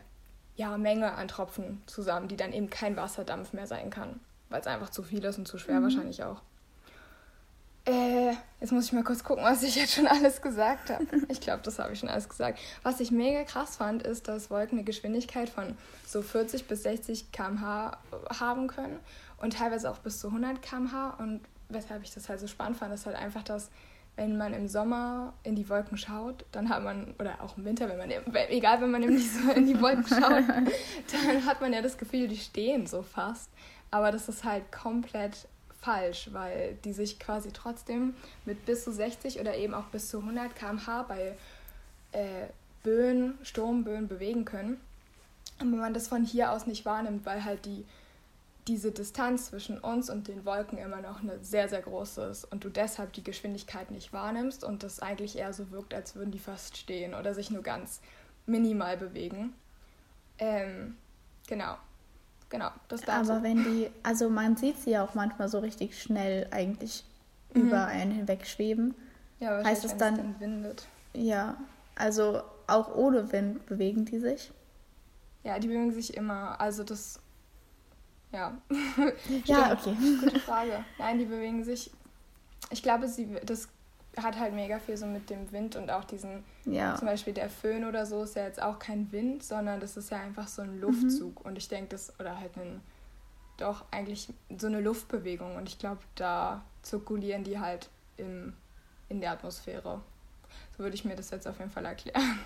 ja, 0.55 0.77
Menge 0.77 1.13
an 1.13 1.27
Tropfen 1.27 1.81
zusammen, 1.85 2.27
die 2.27 2.37
dann 2.37 2.53
eben 2.53 2.69
kein 2.69 2.95
Wasserdampf 2.95 3.53
mehr 3.53 3.67
sein 3.67 3.89
kann, 3.89 4.19
weil 4.49 4.61
es 4.61 4.67
einfach 4.67 4.89
zu 4.89 5.03
viel 5.03 5.23
ist 5.23 5.37
und 5.37 5.47
zu 5.47 5.57
schwer 5.57 5.79
mhm. 5.79 5.83
wahrscheinlich 5.83 6.23
auch. 6.23 6.41
Äh, 7.85 8.33
jetzt 8.59 8.71
muss 8.71 8.85
ich 8.85 8.93
mal 8.93 9.03
kurz 9.03 9.23
gucken, 9.23 9.43
was 9.43 9.61
ich 9.61 9.75
jetzt 9.75 9.93
schon 9.93 10.07
alles 10.07 10.41
gesagt 10.41 10.89
habe. 10.89 11.05
Ich 11.29 11.39
glaube, 11.39 11.61
das 11.63 11.77
habe 11.77 11.93
ich 11.93 11.99
schon 11.99 12.09
alles 12.09 12.27
gesagt. 12.27 12.59
Was 12.81 12.99
ich 12.99 13.11
mega 13.11 13.43
krass 13.43 13.77
fand, 13.77 14.03
ist, 14.03 14.27
dass 14.27 14.49
Wolken 14.49 14.79
eine 14.79 14.85
Geschwindigkeit 14.85 15.49
von 15.49 15.77
so 16.05 16.21
40 16.21 16.67
bis 16.67 16.83
60 16.83 17.31
km/h 17.31 17.97
haben 18.39 18.67
können 18.67 18.99
und 19.37 19.53
teilweise 19.53 19.91
auch 19.91 19.99
bis 19.99 20.19
zu 20.19 20.27
100 20.27 20.61
km/h. 20.61 21.15
Und 21.19 21.41
weshalb 21.69 22.03
ich 22.03 22.13
das 22.13 22.27
halt 22.27 22.39
so 22.39 22.47
spannend 22.47 22.77
fand, 22.77 22.93
ist 22.93 23.05
halt 23.05 23.15
einfach, 23.15 23.43
dass 23.43 23.69
wenn 24.15 24.37
man 24.37 24.53
im 24.53 24.67
Sommer 24.67 25.33
in 25.43 25.55
die 25.55 25.69
Wolken 25.69 25.97
schaut, 25.97 26.45
dann 26.51 26.69
hat 26.69 26.83
man, 26.83 27.13
oder 27.19 27.41
auch 27.41 27.57
im 27.57 27.65
Winter, 27.65 27.89
wenn 27.89 27.97
man, 27.97 28.09
egal, 28.49 28.81
wenn 28.81 28.91
man 28.91 29.01
nämlich 29.01 29.29
so 29.29 29.51
in 29.55 29.67
die 29.67 29.79
Wolken 29.79 30.07
schaut, 30.07 30.21
dann 30.47 31.45
hat 31.45 31.61
man 31.61 31.73
ja 31.73 31.81
das 31.81 31.97
Gefühl, 31.97 32.27
die 32.27 32.37
stehen 32.37 32.87
so 32.87 33.03
fast. 33.03 33.49
Aber 33.91 34.11
das 34.11 34.27
ist 34.27 34.43
halt 34.43 34.71
komplett 34.71 35.47
falsch, 35.85 36.29
weil 36.31 36.77
die 36.83 36.93
sich 36.93 37.19
quasi 37.19 37.51
trotzdem 37.51 38.15
mit 38.45 38.65
bis 38.65 38.83
zu 38.83 38.91
60 38.91 39.39
oder 39.39 39.55
eben 39.55 39.73
auch 39.73 39.85
bis 39.85 40.09
zu 40.09 40.19
100 40.19 40.55
km/h 40.55 41.03
bei 41.03 41.37
äh, 42.11 42.47
Böen, 42.83 43.37
Sturmböen 43.43 44.07
bewegen 44.07 44.45
können. 44.45 44.79
Und 45.59 45.71
wenn 45.71 45.79
man 45.79 45.93
das 45.93 46.07
von 46.07 46.25
hier 46.25 46.51
aus 46.51 46.65
nicht 46.65 46.85
wahrnimmt, 46.85 47.25
weil 47.25 47.43
halt 47.45 47.65
die, 47.65 47.85
diese 48.67 48.91
Distanz 48.91 49.47
zwischen 49.47 49.79
uns 49.79 50.09
und 50.09 50.27
den 50.27 50.43
Wolken 50.43 50.77
immer 50.77 51.01
noch 51.01 51.21
eine 51.21 51.39
sehr, 51.43 51.69
sehr 51.69 51.81
groß 51.81 52.17
ist 52.17 52.45
und 52.45 52.63
du 52.63 52.69
deshalb 52.69 53.13
die 53.13 53.23
Geschwindigkeit 53.23 53.91
nicht 53.91 54.11
wahrnimmst 54.11 54.63
und 54.63 54.83
das 54.83 54.99
eigentlich 54.99 55.37
eher 55.37 55.53
so 55.53 55.71
wirkt, 55.71 55.93
als 55.93 56.15
würden 56.15 56.31
die 56.31 56.39
fast 56.39 56.77
stehen 56.77 57.13
oder 57.13 57.33
sich 57.33 57.51
nur 57.51 57.63
ganz 57.63 58.01
minimal 58.47 58.97
bewegen. 58.97 59.53
Ähm, 60.39 60.97
genau. 61.47 61.77
Genau, 62.49 62.69
das 62.87 63.01
dazu. 63.01 63.31
Aber 63.31 63.43
wenn 63.43 63.63
die, 63.63 63.89
also 64.03 64.29
man 64.29 64.55
sieht 64.55 64.77
sie 64.79 64.91
ja 64.91 65.03
auch 65.03 65.15
manchmal 65.15 65.49
so 65.49 65.59
richtig 65.59 66.01
schnell 66.01 66.47
eigentlich 66.51 67.03
mhm. 67.53 67.67
über 67.67 67.85
einen 67.87 68.11
hinweg 68.11 68.45
schweben. 68.45 68.93
Ja, 69.39 69.63
heißt 69.63 69.83
es 69.85 69.97
dann, 69.97 70.17
dann 70.17 70.39
windet. 70.39 70.87
Ja, 71.13 71.57
also 71.95 72.41
auch 72.67 72.95
ohne 72.95 73.31
Wind 73.31 73.65
bewegen 73.65 74.05
die 74.05 74.19
sich? 74.19 74.51
Ja, 75.43 75.59
die 75.59 75.67
bewegen 75.67 75.91
sich 75.91 76.15
immer. 76.15 76.59
Also 76.59 76.83
das, 76.83 77.19
ja. 78.31 78.57
ja, 79.45 79.73
okay. 79.73 79.95
Gute 80.21 80.39
Frage. 80.39 80.83
Nein, 80.97 81.19
die 81.19 81.25
bewegen 81.25 81.63
sich. 81.63 81.91
Ich 82.71 82.81
glaube, 82.81 83.07
sie, 83.07 83.27
das 83.45 83.67
hat 84.21 84.39
halt 84.39 84.53
mega 84.53 84.79
viel 84.79 84.97
so 84.97 85.05
mit 85.05 85.29
dem 85.29 85.51
Wind 85.51 85.75
und 85.75 85.91
auch 85.91 86.03
diesen, 86.03 86.43
ja. 86.65 86.95
zum 86.95 87.07
Beispiel 87.07 87.33
der 87.33 87.49
Föhn 87.49 87.85
oder 87.85 88.05
so 88.05 88.23
ist 88.23 88.35
ja 88.35 88.43
jetzt 88.43 88.61
auch 88.61 88.79
kein 88.79 89.11
Wind, 89.11 89.43
sondern 89.43 89.79
das 89.79 89.97
ist 89.97 90.11
ja 90.11 90.19
einfach 90.19 90.47
so 90.47 90.61
ein 90.61 90.79
Luftzug. 90.79 91.39
Mhm. 91.39 91.49
Und 91.49 91.57
ich 91.57 91.67
denke, 91.67 91.89
das, 91.89 92.17
oder 92.19 92.39
halt 92.39 92.55
ein, 92.57 92.81
doch 93.57 93.85
eigentlich 93.91 94.29
so 94.57 94.67
eine 94.67 94.81
Luftbewegung. 94.81 95.55
Und 95.55 95.69
ich 95.69 95.79
glaube, 95.79 96.01
da 96.15 96.63
zirkulieren 96.81 97.43
die 97.43 97.59
halt 97.59 97.89
im, 98.17 98.53
in 99.09 99.21
der 99.21 99.31
Atmosphäre. 99.31 100.01
So 100.77 100.83
würde 100.83 100.95
ich 100.95 101.05
mir 101.05 101.15
das 101.15 101.29
jetzt 101.31 101.47
auf 101.47 101.59
jeden 101.59 101.71
Fall 101.71 101.85
erklären. 101.85 102.21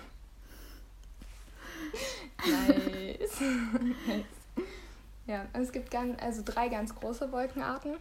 nice. 2.46 3.40
nice. 4.06 4.24
Ja, 5.26 5.46
es 5.52 5.70
gibt 5.70 5.90
ganz, 5.90 6.20
also 6.20 6.42
drei 6.44 6.68
ganz 6.68 6.94
große 6.94 7.30
Wolkenarten 7.30 7.96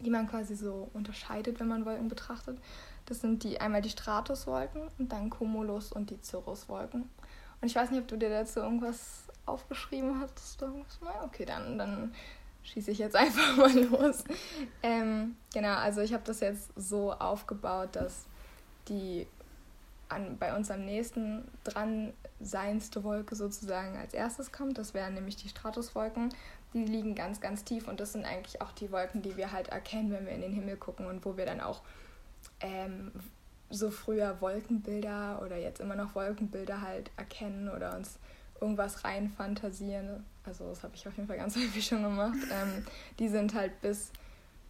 die 0.00 0.10
man 0.10 0.28
quasi 0.28 0.54
so 0.54 0.90
unterscheidet, 0.94 1.60
wenn 1.60 1.68
man 1.68 1.84
Wolken 1.84 2.08
betrachtet. 2.08 2.58
Das 3.06 3.20
sind 3.20 3.42
die 3.42 3.60
einmal 3.60 3.82
die 3.82 3.90
Stratuswolken 3.90 4.82
und 4.98 5.12
dann 5.12 5.30
Cumulus 5.30 5.92
und 5.92 6.10
die 6.10 6.18
Cirruswolken. 6.22 7.08
Und 7.60 7.68
ich 7.68 7.74
weiß 7.74 7.90
nicht, 7.90 8.00
ob 8.00 8.08
du 8.08 8.16
dir 8.16 8.30
dazu 8.30 8.60
irgendwas 8.60 9.24
aufgeschrieben 9.46 10.20
hast. 10.20 10.62
Okay, 11.24 11.44
dann, 11.44 11.78
dann 11.78 12.14
schieße 12.62 12.90
ich 12.90 12.98
jetzt 12.98 13.16
einfach 13.16 13.56
mal 13.56 13.76
los. 13.78 14.24
Ähm, 14.82 15.36
genau, 15.52 15.74
also 15.74 16.00
ich 16.00 16.12
habe 16.12 16.24
das 16.24 16.40
jetzt 16.40 16.70
so 16.76 17.12
aufgebaut, 17.12 17.90
dass 17.92 18.26
die 18.88 19.26
an, 20.08 20.38
bei 20.38 20.56
uns 20.56 20.70
am 20.70 20.84
nächsten 20.84 21.46
dran 21.64 22.12
seinste 22.40 23.04
Wolke 23.04 23.34
sozusagen 23.34 23.96
als 23.96 24.14
erstes 24.14 24.52
kommt. 24.52 24.78
Das 24.78 24.94
wären 24.94 25.14
nämlich 25.14 25.36
die 25.36 25.48
Stratuswolken 25.48 26.30
die 26.74 26.84
liegen 26.84 27.14
ganz, 27.14 27.40
ganz 27.40 27.64
tief 27.64 27.88
und 27.88 28.00
das 28.00 28.12
sind 28.12 28.24
eigentlich 28.24 28.60
auch 28.60 28.72
die 28.72 28.92
Wolken, 28.92 29.22
die 29.22 29.36
wir 29.36 29.52
halt 29.52 29.68
erkennen, 29.68 30.10
wenn 30.10 30.26
wir 30.26 30.32
in 30.32 30.42
den 30.42 30.52
Himmel 30.52 30.76
gucken 30.76 31.06
und 31.06 31.24
wo 31.24 31.36
wir 31.36 31.46
dann 31.46 31.60
auch 31.60 31.82
ähm, 32.60 33.12
so 33.70 33.90
früher 33.90 34.40
Wolkenbilder 34.40 35.40
oder 35.44 35.56
jetzt 35.56 35.80
immer 35.80 35.94
noch 35.94 36.14
Wolkenbilder 36.14 36.82
halt 36.82 37.10
erkennen 37.16 37.68
oder 37.68 37.96
uns 37.96 38.18
irgendwas 38.60 39.04
rein 39.04 39.30
fantasieren. 39.30 40.24
Also 40.44 40.68
das 40.68 40.82
habe 40.82 40.94
ich 40.94 41.06
auf 41.06 41.16
jeden 41.16 41.28
Fall 41.28 41.36
ganz 41.36 41.56
häufig 41.56 41.86
schon 41.86 42.02
gemacht. 42.02 42.38
Ähm, 42.50 42.84
die 43.18 43.28
sind 43.28 43.54
halt 43.54 43.80
bis, 43.80 44.10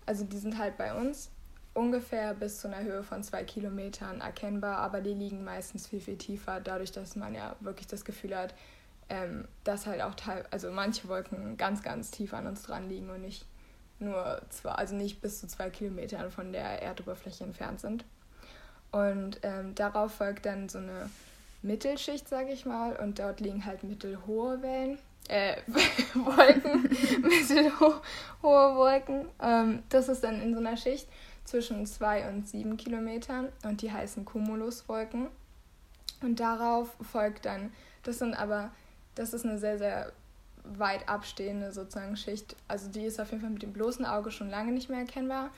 also 0.07 0.25
die 0.25 0.39
sind 0.39 0.59
halt 0.59 0.77
bei 0.77 0.95
uns 0.95 1.31
ungefähr 1.75 2.35
bis 2.35 2.61
zu 2.61 2.69
einer 2.69 2.83
Höhe 2.83 3.03
von 3.05 3.23
zwei 3.23 3.45
Kilometern 3.45 4.21
erkennbar, 4.21 4.79
aber 4.79 5.01
die 5.01 5.15
liegen 5.15 5.45
meistens 5.45 5.87
viel, 5.87 6.01
viel 6.01 6.17
tiefer, 6.17 6.61
dadurch, 6.61 6.91
dass 6.91 7.15
man 7.15 7.35
ja 7.35 7.55
wirklich 7.61 7.87
das 7.87 8.05
Gefühl 8.05 8.37
hat, 8.37 8.55
ähm, 9.11 9.49
dass 9.64 9.87
halt 9.87 10.03
auch 10.03 10.14
teil 10.14 10.44
also 10.51 10.71
manche 10.71 11.09
Wolken 11.09 11.57
ganz, 11.57 11.83
ganz 11.83 12.11
tief 12.11 12.35
an 12.35 12.47
uns 12.47 12.62
dran 12.62 12.88
liegen 12.88 13.11
und 13.11 13.23
nicht 13.23 13.47
nur 13.99 14.42
zwei, 14.51 14.71
also 14.71 14.94
nicht 14.94 15.21
bis 15.21 15.40
zu 15.40 15.47
zwei 15.47 15.71
Kilometern 15.71 16.31
von 16.31 16.53
der 16.53 16.83
Erdoberfläche 16.83 17.44
entfernt 17.44 17.81
sind. 17.81 18.05
Und 18.90 19.40
ähm, 19.42 19.75
darauf 19.75 20.14
folgt 20.14 20.47
dann 20.47 20.68
so 20.68 20.79
eine 20.79 21.11
Mittelschicht, 21.62 22.29
sage 22.29 22.53
ich 22.53 22.64
mal, 22.64 22.97
und 22.97 23.18
dort 23.18 23.40
liegen 23.40 23.64
halt 23.64 23.83
mittelhohe 23.83 24.62
Wellen, 24.62 24.99
äh, 25.29 25.57
Wolken, 26.14 26.83
mittelhohe 27.23 28.01
Wolken. 28.42 29.29
Ähm, 29.42 29.83
das 29.88 30.09
ist 30.09 30.25
dann 30.25 30.40
in 30.40 30.55
so 30.55 30.61
einer 30.61 30.77
Schicht 30.77 31.09
zwischen 31.44 31.85
zwei 31.87 32.29
und 32.29 32.49
sieben 32.49 32.77
Kilometern 32.77 33.49
und 33.64 33.83
die 33.83 33.92
heißen 33.92 34.25
Cumuluswolken. 34.25 35.29
Und 36.21 36.40
darauf 36.40 36.94
folgt 37.12 37.44
dann, 37.44 37.73
das 38.03 38.18
sind 38.18 38.35
aber 38.35 38.71
das 39.19 39.35
ist 39.35 39.45
eine 39.45 39.59
sehr, 39.59 39.79
sehr 39.79 40.13
weit 40.65 41.09
abstehende 41.09 41.73
sozusagen 41.73 42.17
Schicht. 42.17 42.55
Also 42.69 42.89
die 42.89 43.05
ist 43.05 43.21
auf 43.21 43.31
jeden 43.31 43.43
Fall 43.43 43.51
mit 43.51 43.63
dem 43.63 43.73
bloßen 43.73 44.07
Auge 44.07 44.31
schon 44.31 44.49
lange 44.49 44.73
nicht 44.73 44.89
mehr 44.89 45.01
erkennbar. 45.01 45.51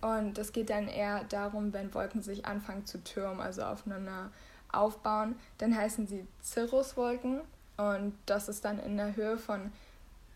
Und 0.00 0.38
es 0.38 0.52
geht 0.52 0.70
dann 0.70 0.86
eher 0.86 1.24
darum, 1.24 1.72
wenn 1.72 1.92
Wolken 1.92 2.22
sich 2.22 2.46
anfangen 2.46 2.86
zu 2.86 3.02
türmen, 3.02 3.40
also 3.40 3.62
aufeinander 3.62 4.30
aufbauen, 4.70 5.34
dann 5.58 5.76
heißen 5.76 6.06
sie 6.06 6.26
Cirruswolken. 6.42 7.40
Und 7.76 8.14
das 8.26 8.48
ist 8.48 8.64
dann 8.64 8.78
in 8.78 8.96
der 8.96 9.16
Höhe 9.16 9.38
von, 9.38 9.72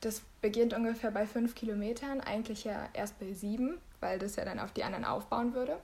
das 0.01 0.23
beginnt 0.41 0.75
ungefähr 0.75 1.13
bei 1.13 1.27
fünf 1.27 1.55
Kilometern, 1.55 2.21
eigentlich 2.21 2.65
ja 2.65 2.89
erst 2.93 3.21
bei 3.21 3.33
sieben, 3.33 3.79
weil 4.01 4.19
das 4.19 4.37
ja 4.37 4.45
dann 4.45 4.59
auf 4.59 4.73
die 4.73 4.83
anderen 4.83 5.05
aufbauen 5.05 5.55
würde. 5.55 5.77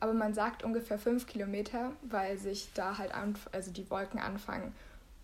Aber 0.00 0.12
man 0.12 0.34
sagt 0.34 0.64
ungefähr 0.64 0.98
fünf 0.98 1.26
Kilometer, 1.26 1.92
weil 2.02 2.36
sich 2.36 2.68
da 2.74 2.98
halt, 2.98 3.12
also 3.52 3.70
die 3.70 3.88
Wolken 3.88 4.18
anfangen 4.18 4.74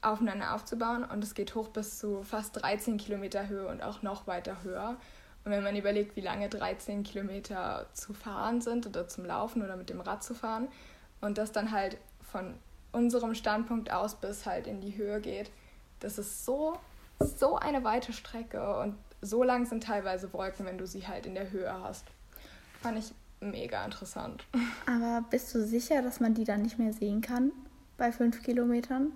aufeinander 0.03 0.55
aufzubauen 0.55 1.05
und 1.05 1.25
es 1.25 1.35
geht 1.35 1.55
hoch 1.55 1.69
bis 1.69 1.99
zu 1.99 2.23
fast 2.23 2.63
13 2.63 2.99
Kilometer 2.99 3.49
Höhe 3.49 3.67
und 3.67 3.83
auch 3.83 4.03
noch 4.03 4.27
weiter 4.27 4.63
höher. 4.63 4.97
Und 5.45 5.53
wenn 5.53 5.63
man 5.63 5.77
überlegt, 5.77 6.17
wie 6.17 6.21
lange 6.21 6.49
13 6.49 7.03
Kilometer 7.03 7.87
zu 7.95 8.13
fahren 8.13 8.61
sind 8.61 8.87
oder 8.87 9.09
zum 9.09 9.25
Laufen 9.25 9.63
oder 9.63 9.77
mit 9.77 9.91
dem 9.91 10.01
Rad 10.01 10.23
zu 10.23 10.35
fahren 10.35 10.69
und 11.21 11.39
das 11.39 11.53
dann 11.53 11.73
halt 11.73 11.99
von 12.21 12.55
unserem 12.93 13.35
Standpunkt 13.35 13.93
aus 13.93 14.15
bis 14.15 14.47
halt 14.47 14.67
in 14.67 14.81
die 14.81 14.97
Höhe 14.97 15.21
geht, 15.21 15.51
das 16.01 16.19
ist 16.19 16.45
so, 16.45 16.79
so 17.19 17.57
eine 17.57 17.83
weite 17.85 18.13
Strecke 18.13 18.79
und 18.79 18.95
so 19.21 19.43
lang 19.43 19.67
sind 19.67 19.83
teilweise 19.83 20.33
Wolken, 20.33 20.65
wenn 20.67 20.79
du 20.79 20.87
sie 20.87 21.07
halt 21.07 21.27
in 21.27 21.35
der 21.35 21.51
Höhe 21.51 21.73
hast. 21.83 22.07
Fand 22.81 22.99
ich 22.99 23.13
mega 23.41 23.85
interessant. 23.85 24.45
Aber 24.87 25.25
bist 25.29 25.55
du 25.55 25.65
sicher, 25.65 26.03
dass 26.03 26.21
man 26.21 26.35
die 26.35 26.45
dann 26.45 26.63
nicht 26.63 26.79
mehr 26.79 26.93
sehen 26.93 27.21
kann 27.21 27.53
bei 27.97 28.13
fünf 28.13 28.43
Kilometern? 28.43 29.13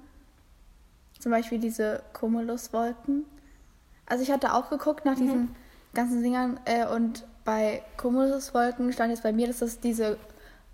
Zum 1.23 1.31
Beispiel 1.31 1.61
diese 1.61 2.03
Cumuluswolken. 2.15 3.25
Also 4.07 4.25
ich 4.25 4.33
hatte 4.33 4.55
auch 4.55 4.71
geguckt 4.71 5.05
nach 5.05 5.15
mhm. 5.17 5.21
diesen 5.21 5.57
ganzen 5.95 6.21
Singern 6.21 6.59
äh, 6.65 6.85
und 6.85 7.25
bei 7.45 7.85
Cumuluswolken 7.97 8.93
stand 8.93 9.11
jetzt 9.11 9.23
bei 9.23 9.33
mir, 9.33 9.47
dass 9.47 9.61
das 9.61 9.79
diese 9.79 10.19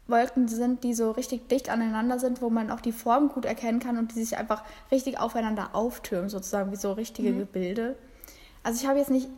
Wolken 0.07 0.49
sind, 0.49 0.85
die 0.85 0.95
so 0.95 1.11
richtig 1.11 1.49
dicht 1.49 1.69
aneinander 1.69 2.19
sind, 2.19 2.41
wo 2.41 2.49
man 2.49 2.71
auch 2.71 2.81
die 2.81 2.93
Form 2.93 3.29
gut 3.29 3.45
erkennen 3.45 3.79
kann 3.79 3.99
und 3.99 4.15
die 4.15 4.25
sich 4.25 4.39
einfach 4.39 4.65
richtig 4.91 5.21
aufeinander 5.21 5.75
auftürmen, 5.75 6.31
sozusagen 6.31 6.73
wie 6.73 6.77
so 6.77 6.93
richtige 6.93 7.31
mhm. 7.31 7.41
Gebilde. 7.41 7.97
Also 8.63 8.81
ich 8.81 8.89
habe 8.89 8.99
jetzt 8.99 9.11
nicht 9.11 9.29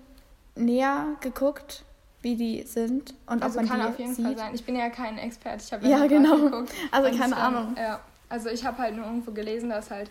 näher 0.54 1.06
geguckt, 1.22 1.84
wie 2.22 2.36
die 2.36 2.62
sind 2.62 3.14
und 3.26 3.42
also 3.42 3.58
ob 3.58 3.66
man 3.66 3.68
kann 3.68 3.80
die 3.80 3.92
auf 3.92 3.98
jeden 3.98 4.14
sieht. 4.14 4.26
Fall 4.26 4.38
sein. 4.38 4.54
Ich 4.54 4.64
bin 4.64 4.76
ja 4.76 4.90
kein 4.90 5.18
Experte. 5.18 5.64
Ich 5.64 5.72
habe 5.72 5.88
Ja, 5.88 5.98
nur 5.98 6.08
genau. 6.08 6.36
nachgeguckt. 6.36 6.72
Also 6.92 7.18
keine 7.18 7.34
dann- 7.34 7.56
Ahnung. 7.56 7.74
Ja, 7.76 7.98
also 8.28 8.48
ich 8.48 8.64
habe 8.64 8.78
halt 8.78 8.94
nur 8.94 9.06
irgendwo 9.06 9.32
gelesen, 9.32 9.70
dass 9.70 9.90
halt 9.90 10.08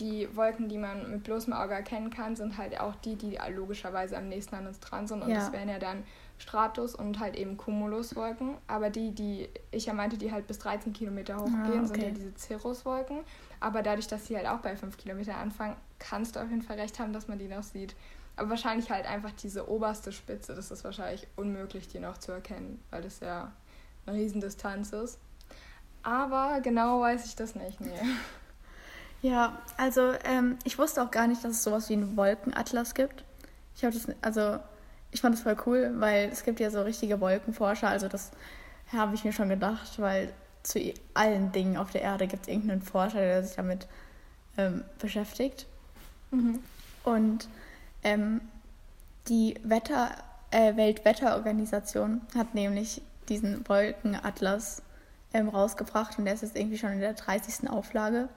die 0.00 0.28
Wolken, 0.36 0.68
die 0.68 0.78
man 0.78 1.10
mit 1.10 1.24
bloßem 1.24 1.52
Auge 1.52 1.74
erkennen 1.74 2.10
kann, 2.10 2.36
sind 2.36 2.56
halt 2.56 2.78
auch 2.80 2.94
die, 2.96 3.16
die 3.16 3.38
logischerweise 3.50 4.16
am 4.16 4.28
nächsten 4.28 4.54
an 4.54 4.66
uns 4.66 4.80
dran 4.80 5.06
sind. 5.06 5.22
Und 5.22 5.30
Ja. 5.30 5.36
das 5.38 5.52
wären 5.52 5.68
ja 5.68 5.78
dann 5.78 6.04
Stratus 6.38 6.94
und 6.94 7.18
halt 7.18 7.36
eben 7.36 7.56
Cumuluswolken. 7.56 8.56
Aber 8.68 8.90
die, 8.90 9.10
die 9.12 9.48
ich 9.72 9.86
ja 9.86 9.92
meinte, 9.92 10.16
die 10.16 10.30
halt 10.30 10.46
bis 10.46 10.58
13 10.60 10.92
Kilometer 10.92 11.36
hochgehen, 11.36 11.82
Ah, 11.82 11.86
sind 11.86 11.96
okay. 11.96 12.08
ja 12.08 12.10
diese 12.14 12.32
Cirruswolken. 12.38 13.20
Aber 13.60 13.82
dadurch, 13.82 14.06
dass 14.06 14.26
sie 14.26 14.36
halt 14.36 14.46
auch 14.46 14.58
bei 14.60 14.76
5 14.76 14.96
Kilometer 14.96 15.36
anfangen, 15.36 15.76
kannst 15.98 16.36
du 16.36 16.40
auf 16.40 16.48
jeden 16.48 16.62
Fall 16.62 16.78
recht 16.78 16.98
haben, 17.00 17.12
dass 17.12 17.26
man 17.26 17.38
die 17.38 17.48
noch 17.48 17.64
sieht. 17.64 17.96
Aber 18.36 18.50
wahrscheinlich 18.50 18.88
halt 18.90 19.04
einfach 19.04 19.32
diese 19.32 19.68
oberste 19.68 20.12
Spitze, 20.12 20.54
das 20.54 20.70
ist 20.70 20.84
wahrscheinlich 20.84 21.26
unmöglich, 21.34 21.88
die 21.88 21.98
noch 21.98 22.18
zu 22.18 22.30
erkennen, 22.30 22.80
weil 22.90 23.02
das 23.02 23.18
ja 23.18 23.50
eine 24.06 24.16
Riesendistanz 24.16 24.92
ist. 24.92 25.18
Aber 26.04 26.60
genau 26.60 27.00
weiß 27.00 27.26
ich 27.26 27.34
das 27.34 27.56
nicht. 27.56 27.80
Nee. 27.80 27.90
Ja, 29.22 29.58
also 29.76 30.12
ähm, 30.24 30.58
ich 30.64 30.78
wusste 30.78 31.02
auch 31.02 31.10
gar 31.10 31.26
nicht, 31.26 31.42
dass 31.44 31.52
es 31.52 31.64
sowas 31.64 31.88
wie 31.88 31.94
einen 31.94 32.16
Wolkenatlas 32.16 32.94
gibt. 32.94 33.24
Ich 33.76 33.84
habe 33.84 33.94
das, 33.94 34.06
also 34.22 34.58
ich 35.10 35.20
fand 35.20 35.34
das 35.34 35.42
voll 35.42 35.56
cool, 35.66 35.94
weil 35.98 36.28
es 36.30 36.44
gibt 36.44 36.60
ja 36.60 36.70
so 36.70 36.82
richtige 36.82 37.20
Wolkenforscher. 37.20 37.88
Also 37.88 38.08
das 38.08 38.30
habe 38.92 39.14
ich 39.14 39.24
mir 39.24 39.32
schon 39.32 39.48
gedacht, 39.48 40.00
weil 40.00 40.32
zu 40.62 40.80
allen 41.14 41.52
Dingen 41.52 41.76
auf 41.76 41.90
der 41.90 42.02
Erde 42.02 42.26
gibt 42.26 42.42
es 42.42 42.48
irgendeinen 42.48 42.82
Forscher, 42.82 43.20
der 43.20 43.42
sich 43.42 43.56
damit 43.56 43.86
ähm, 44.56 44.84
beschäftigt. 44.98 45.66
Und 47.04 47.48
ähm, 48.04 48.40
die 49.28 49.54
Wetter, 49.62 50.10
äh, 50.50 50.76
Weltwetterorganisation 50.76 52.20
hat 52.34 52.54
nämlich 52.54 53.02
diesen 53.28 53.66
Wolkenatlas 53.68 54.82
ähm, 55.32 55.48
rausgebracht 55.48 56.18
und 56.18 56.24
der 56.24 56.34
ist 56.34 56.42
jetzt 56.42 56.56
irgendwie 56.56 56.78
schon 56.78 56.92
in 56.92 57.00
der 57.00 57.14
30. 57.14 57.68
Auflage. 57.70 58.28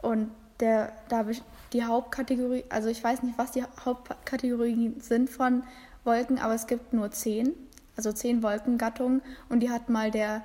Und 0.00 0.30
der, 0.60 0.92
da 1.08 1.20
bes- 1.22 1.42
die 1.72 1.84
Hauptkategorie, 1.84 2.64
also 2.68 2.88
ich 2.88 3.02
weiß 3.02 3.22
nicht, 3.22 3.36
was 3.38 3.52
die 3.52 3.64
Hauptkategorien 3.84 5.00
sind 5.00 5.28
von 5.30 5.62
Wolken, 6.04 6.38
aber 6.38 6.54
es 6.54 6.66
gibt 6.66 6.92
nur 6.92 7.10
zehn, 7.10 7.52
also 7.96 8.12
zehn 8.12 8.42
Wolkengattungen 8.42 9.22
und 9.48 9.60
die 9.60 9.70
hat 9.70 9.88
mal 9.88 10.10
der 10.10 10.42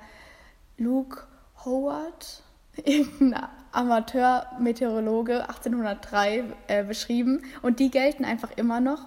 Luke 0.76 1.22
Howard, 1.64 2.42
irgendein 2.84 3.46
Amateur-Meteorologe 3.72 5.42
1803 5.48 6.44
äh, 6.68 6.84
beschrieben 6.84 7.42
und 7.62 7.78
die 7.80 7.90
gelten 7.90 8.24
einfach 8.24 8.50
immer 8.56 8.80
noch. 8.80 9.06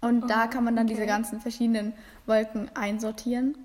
Und 0.00 0.28
da 0.30 0.44
Oh, 0.44 0.50
kann 0.50 0.64
man 0.64 0.76
dann 0.76 0.86
diese 0.86 1.00
okay. 1.02 1.08
ganzen 1.08 1.40
verschiedenen 1.40 1.92
Wolken 2.26 2.70
einsortieren. 2.74 3.56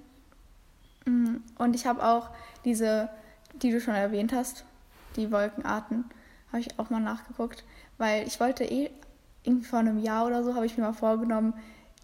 Mm, 1.05 1.37
Und 1.57 1.75
ich 1.75 1.85
habe 1.85 2.03
auch 2.03 2.29
diese, 2.63 3.09
die 3.61 3.71
du 3.71 3.81
schon 3.81 3.93
erwähnt 3.95 4.31
hast, 4.33 4.63
die 5.15 5.31
Wolkenarten, 5.31 6.05
habe 6.49 6.59
ich 6.59 6.79
auch 6.79 6.89
mal 6.89 6.99
nachgeguckt, 6.99 7.63
weil 7.97 8.27
ich 8.27 8.39
wollte 8.39 8.63
eh 8.63 8.91
irgendwie 9.43 9.65
vor 9.65 9.79
einem 9.79 9.99
Jahr 9.99 10.27
oder 10.27 10.43
so 10.43 10.55
habe 10.55 10.65
ich 10.65 10.77
mir 10.77 10.83
mal 10.83 10.93
vorgenommen, 10.93 11.53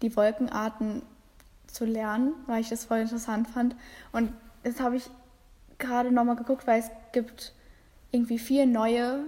die 0.02 0.14
Wolkenarten 0.16 1.02
zu 1.66 1.84
lernen, 1.84 2.32
weil 2.46 2.60
ich 2.60 2.68
das 2.68 2.84
voll 2.84 2.98
interessant 2.98 3.48
fand. 3.48 3.76
Und 4.12 4.32
jetzt 4.64 4.80
habe 4.80 4.96
ich 4.96 5.08
gerade 5.78 6.10
nochmal 6.10 6.36
geguckt, 6.36 6.66
weil 6.66 6.80
es 6.80 6.90
gibt 7.12 7.52
irgendwie 8.10 8.38
vier 8.38 8.66
neue 8.66 9.24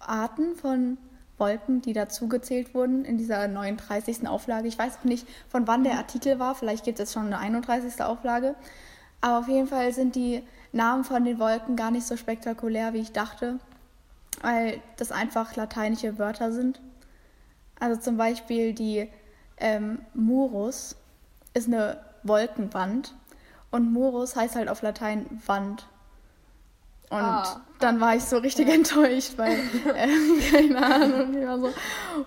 Arten 0.00 0.56
von 0.56 0.98
Wolken, 1.36 1.82
die 1.82 1.92
dazugezählt 1.92 2.74
wurden 2.74 3.04
in 3.04 3.18
dieser 3.18 3.48
39. 3.48 4.26
Auflage. 4.28 4.68
Ich 4.68 4.78
weiß 4.78 4.98
auch 4.98 5.04
nicht, 5.04 5.26
von 5.48 5.66
wann 5.66 5.84
der 5.84 5.94
Artikel 5.94 6.38
war. 6.38 6.54
Vielleicht 6.54 6.84
gibt 6.84 7.00
es 7.00 7.12
schon 7.12 7.26
eine 7.26 7.38
31. 7.38 8.02
Auflage. 8.02 8.54
Aber 9.20 9.38
auf 9.38 9.48
jeden 9.48 9.66
Fall 9.66 9.92
sind 9.92 10.14
die 10.14 10.42
Namen 10.74 11.04
von 11.04 11.24
den 11.24 11.38
Wolken 11.38 11.76
gar 11.76 11.90
nicht 11.90 12.06
so 12.06 12.16
spektakulär, 12.16 12.92
wie 12.92 12.98
ich 13.00 13.12
dachte, 13.12 13.58
weil 14.42 14.80
das 14.96 15.12
einfach 15.12 15.54
lateinische 15.56 16.18
Wörter 16.18 16.52
sind. 16.52 16.80
Also 17.78 18.00
zum 18.00 18.16
Beispiel 18.16 18.72
die 18.74 19.08
ähm, 19.56 20.00
Murus 20.14 20.96
ist 21.54 21.68
eine 21.68 22.00
Wolkenwand 22.24 23.14
und 23.70 23.92
Murus 23.92 24.34
heißt 24.36 24.56
halt 24.56 24.68
auf 24.68 24.82
Latein 24.82 25.26
Wand. 25.46 25.86
Und 27.10 27.20
Ah. 27.20 27.60
dann 27.78 28.00
war 28.00 28.16
ich 28.16 28.24
so 28.24 28.38
richtig 28.38 28.68
enttäuscht, 28.68 29.34
weil, 29.36 29.52
äh, 29.94 30.50
keine 30.50 30.84
Ahnung, 30.84 31.34
ich 31.40 31.46
war 31.46 31.60
so, 31.60 31.72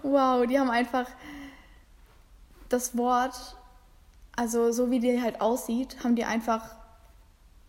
wow, 0.03 0.45
die 0.47 0.57
haben 0.57 0.69
einfach 0.69 1.07
das 2.69 2.95
Wort, 2.95 3.57
also 4.36 4.71
so 4.71 4.89
wie 4.91 4.99
die 4.99 5.21
halt 5.21 5.41
aussieht, 5.41 5.97
haben 6.03 6.15
die 6.15 6.25
einfach 6.25 6.63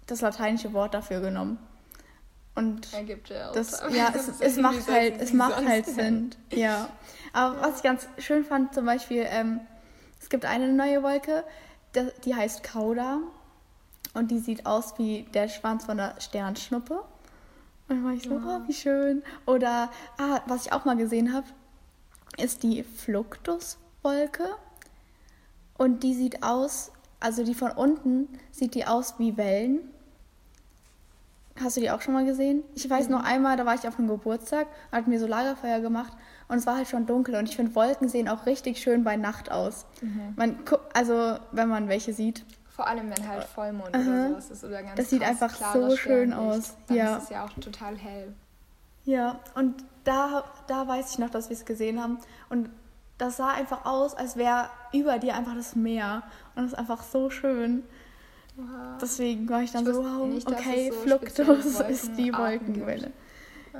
das 0.09 0.21
lateinische 0.21 0.73
Wort 0.73 0.95
dafür 0.95 1.21
genommen. 1.21 1.59
Und 2.55 2.93
Ergibt 2.93 3.29
ja 3.29 3.51
auch. 3.51 3.53
das, 3.53 3.83
ja, 3.93 4.13
es, 4.15 4.29
ist 4.29 4.43
es 4.43 4.57
macht 4.57 4.89
halt, 4.91 5.21
es 5.21 5.33
macht 5.33 5.65
halt. 5.65 5.87
Sinn. 5.87 6.31
Ja. 6.51 6.89
Aber 7.33 7.61
was 7.61 7.77
ich 7.77 7.83
ganz 7.85 8.09
schön 8.19 8.45
fand, 8.45 8.75
zum 8.75 8.85
Beispiel, 8.85 9.25
ähm, 9.29 9.61
es 10.21 10.29
gibt 10.29 10.45
eine 10.45 10.67
neue 10.73 11.05
Wolke, 11.05 11.45
die, 12.25 12.35
heißt 12.35 12.65
Cauda. 12.65 13.21
Und 14.15 14.31
die 14.31 14.41
sieht 14.41 14.67
aus 14.67 14.99
wie 14.99 15.23
der 15.35 15.49
Schwanz 15.49 15.85
von 15.85 16.01
einer 16.01 16.21
Sternschnuppe. 16.21 16.95
Und 16.95 17.05
dann 17.89 18.05
war 18.05 18.13
ich 18.13 18.25
so, 18.25 18.35
oh, 18.35 18.67
wie 18.67 18.75
schön. 18.75 19.23
Oder, 19.47 19.91
ah, 20.17 20.41
was 20.47 20.67
ich 20.67 20.73
auch 20.73 20.85
mal 20.85 20.97
gesehen 20.97 21.33
habe, 21.33 21.47
ist 22.37 22.63
die 22.63 22.83
Fluctuswolke. 22.83 24.57
Und 25.77 26.03
die 26.03 26.15
sieht 26.15 26.43
aus, 26.43 26.91
also 27.21 27.45
die 27.45 27.55
von 27.55 27.71
unten 27.71 28.29
sieht 28.51 28.75
die 28.75 28.85
aus 28.85 29.15
wie 29.19 29.37
Wellen. 29.37 29.91
Hast 31.63 31.77
du 31.77 31.81
die 31.81 31.91
auch 31.91 32.01
schon 32.01 32.15
mal 32.15 32.25
gesehen? 32.25 32.63
Ich 32.75 32.89
weiß 32.89 33.09
noch 33.09 33.25
einmal, 33.25 33.57
da 33.57 33.67
war 33.67 33.75
ich 33.75 33.87
auf 33.89 33.99
einem 33.99 34.09
Geburtstag 34.09 34.67
hat 34.93 35.07
mir 35.09 35.19
so 35.19 35.27
Lagerfeuer 35.27 35.81
gemacht 35.81 36.13
und 36.49 36.59
es 36.59 36.67
war 36.67 36.77
halt 36.77 36.89
schon 36.89 37.07
dunkel 37.07 37.35
und 37.35 37.49
ich 37.49 37.57
finde 37.57 37.75
Wolken 37.75 38.09
sehen 38.09 38.29
auch 38.29 38.47
richtig 38.47 38.81
schön 38.81 39.03
bei 39.05 39.17
Nacht 39.17 39.51
aus. 39.51 39.87
Man 40.37 40.65
gu- 40.65 40.77
also 40.95 41.39
wenn 41.53 41.69
man 41.69 41.89
welche 41.89 42.13
sieht. 42.13 42.45
Vor 42.69 42.87
allem, 42.87 43.11
wenn 43.11 43.29
halt 43.29 43.43
Vollmond 43.45 43.95
Aha. 43.95 44.03
oder 44.03 44.29
sowas 44.29 44.51
ist 44.51 44.63
oder 44.65 44.83
ganz 44.83 44.95
Das 44.97 45.11
sieht 45.11 45.23
einfach 45.23 45.51
so 45.73 45.97
schön 45.97 46.33
aus. 46.33 46.77
Dann 46.87 46.97
Ja. 46.97 47.17
ist 47.17 47.25
es 47.25 47.29
ja 47.31 47.45
auch 47.45 47.53
total 47.55 47.97
hell. 47.97 48.33
Ja, 49.05 49.41
und 49.55 49.75
da, 50.05 50.45
da 50.69 50.87
weiß 50.87 51.13
ich 51.13 51.19
noch, 51.19 51.31
dass 51.31 51.49
wir 51.49 51.57
es 51.57 51.65
gesehen 51.65 52.01
haben. 52.01 52.19
Und 52.51 52.71
das 53.17 53.37
sah 53.39 53.49
einfach 53.49 53.85
aus, 53.85 54.15
als 54.15 54.37
wäre 54.37 54.69
über 54.93 55.19
dir 55.19 55.35
einfach 55.35 55.55
das 55.57 55.75
Meer. 55.75 56.23
Und 56.55 56.63
das 56.65 56.73
ist 56.73 56.79
einfach 56.79 57.03
so 57.03 57.31
schön. 57.31 57.83
Deswegen 59.01 59.49
war 59.49 59.63
ich 59.63 59.73
dann 59.73 59.87
Ich 59.87 59.95
so, 59.95 60.03
wow, 60.03 60.27
nicht, 60.27 60.47
okay, 60.49 60.91
so 60.93 61.09
spezielle 61.17 61.89
ist 61.89 62.17
die. 62.17 62.33
Wolkenwelle. 62.33 63.13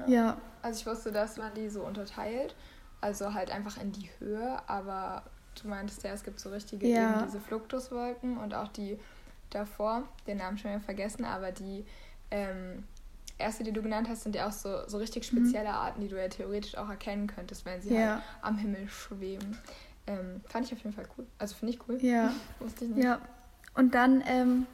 Ja. 0.07 0.39
Also 0.63 0.81
ich 0.81 0.87
wusste, 0.87 1.13
dass 1.13 1.37
man 1.37 1.53
die 1.55 1.69
so 1.69 1.83
unterteilt. 1.83 2.55
Also 3.01 3.33
halt 3.35 3.51
einfach 3.51 3.81
in 3.81 3.93
die 3.93 4.11
Höhe, 4.19 4.59
aber 4.69 5.23
du 5.61 5.69
meintest 5.69 6.03
ja, 6.03 6.11
es 6.13 6.25
gibt 6.25 6.41
so 6.41 6.51
richtige 6.51 6.87
Ja. 6.89 7.19
eben 7.21 7.27
diese 7.27 7.41
Fluctuswolken 7.41 8.39
und 8.39 8.55
auch 8.55 8.69
die 8.69 8.99
davor, 9.51 10.03
den 10.27 10.39
Namen 10.39 10.59
schon 10.59 10.71
wieder 10.73 10.81
vergessen, 10.81 11.25
aber 11.25 11.53
die 11.53 11.85
ähm, 12.31 12.85
erste, 13.39 13.63
die 13.65 13.73
du 13.73 13.81
genannt 13.83 14.09
hast, 14.09 14.25
sind 14.25 14.35
ja 14.35 14.49
auch 14.49 14.53
so, 14.53 14.87
so 14.89 14.99
richtig 14.99 15.25
spezielle 15.25 15.71
Arten, 15.71 16.01
die 16.01 16.09
du 16.09 16.21
ja 16.21 16.29
theoretisch 16.29 16.77
auch 16.77 16.89
erkennen 16.89 17.29
könntest, 17.29 17.65
wenn 17.65 17.81
sie 17.81 17.91
Mhm. 17.91 17.97
Ja. 17.97 18.11
halt 18.15 18.23
am 18.43 18.59
Himmel 18.59 18.89
schweben. 18.89 19.57
Ähm, 20.07 20.41
fand 20.49 20.67
ich 20.67 20.73
auf 20.73 20.79
jeden 20.81 20.95
Fall 20.95 21.07
cool. 21.17 21.27
Also 21.39 21.55
finde 21.55 21.75
ich 21.75 21.89
cool. 21.89 21.99
Ja. 22.03 22.33
Wusste 22.59 22.85
ich 22.85 22.91
nicht. 22.91 23.05
Ja, 23.05 23.21
und 23.79 23.95
dann 23.95 24.25
ähm, 24.27 24.67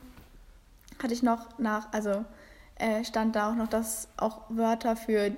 hatte 1.02 1.12
ich 1.12 1.22
noch 1.22 1.58
nach, 1.58 1.92
also 1.92 2.24
äh, 2.76 3.04
stand 3.04 3.36
da 3.36 3.50
auch 3.50 3.54
noch, 3.54 3.68
dass 3.68 3.98
es 3.98 4.08
auch 4.16 4.40
Wörter 4.48 4.96
für 4.96 5.32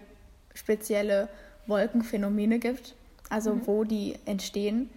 spezielle 0.54 1.28
Wolkenphänomene 1.66 2.60
gibt, 2.60 2.94
also 3.28 3.66
wo 3.66 3.82
die 3.82 4.14
entstehen. 4.24 4.88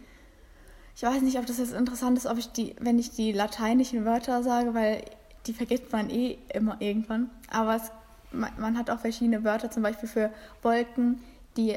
Ich 0.96 1.02
weiß 1.02 1.24
nicht, 1.24 1.40
ob 1.40 1.48
das 1.48 1.58
jetzt 1.58 1.74
interessant 1.74 2.16
ist, 2.18 2.28
ob 2.28 2.38
ich 2.38 2.52
die, 2.52 2.76
wenn 2.80 3.00
ich 3.00 3.10
die 3.10 3.32
lateinischen 3.32 4.06
Wörter 4.06 4.44
sage, 4.44 4.76
weil 4.76 5.04
die 5.48 5.54
vergisst 5.54 5.92
man 5.92 6.12
eh 6.12 6.38
immer 6.54 6.78
irgendwann. 6.80 7.32
Aber 7.50 7.76
es, 7.76 7.92
man, 8.32 8.52
man 8.60 8.78
hat 8.78 8.92
auch 8.92 9.00
verschiedene 9.00 9.44
Wörter, 9.44 9.72
zum 9.72 9.82
Beispiel 9.82 10.08
für 10.08 10.32
Wolken, 10.62 11.24
die 11.58 11.76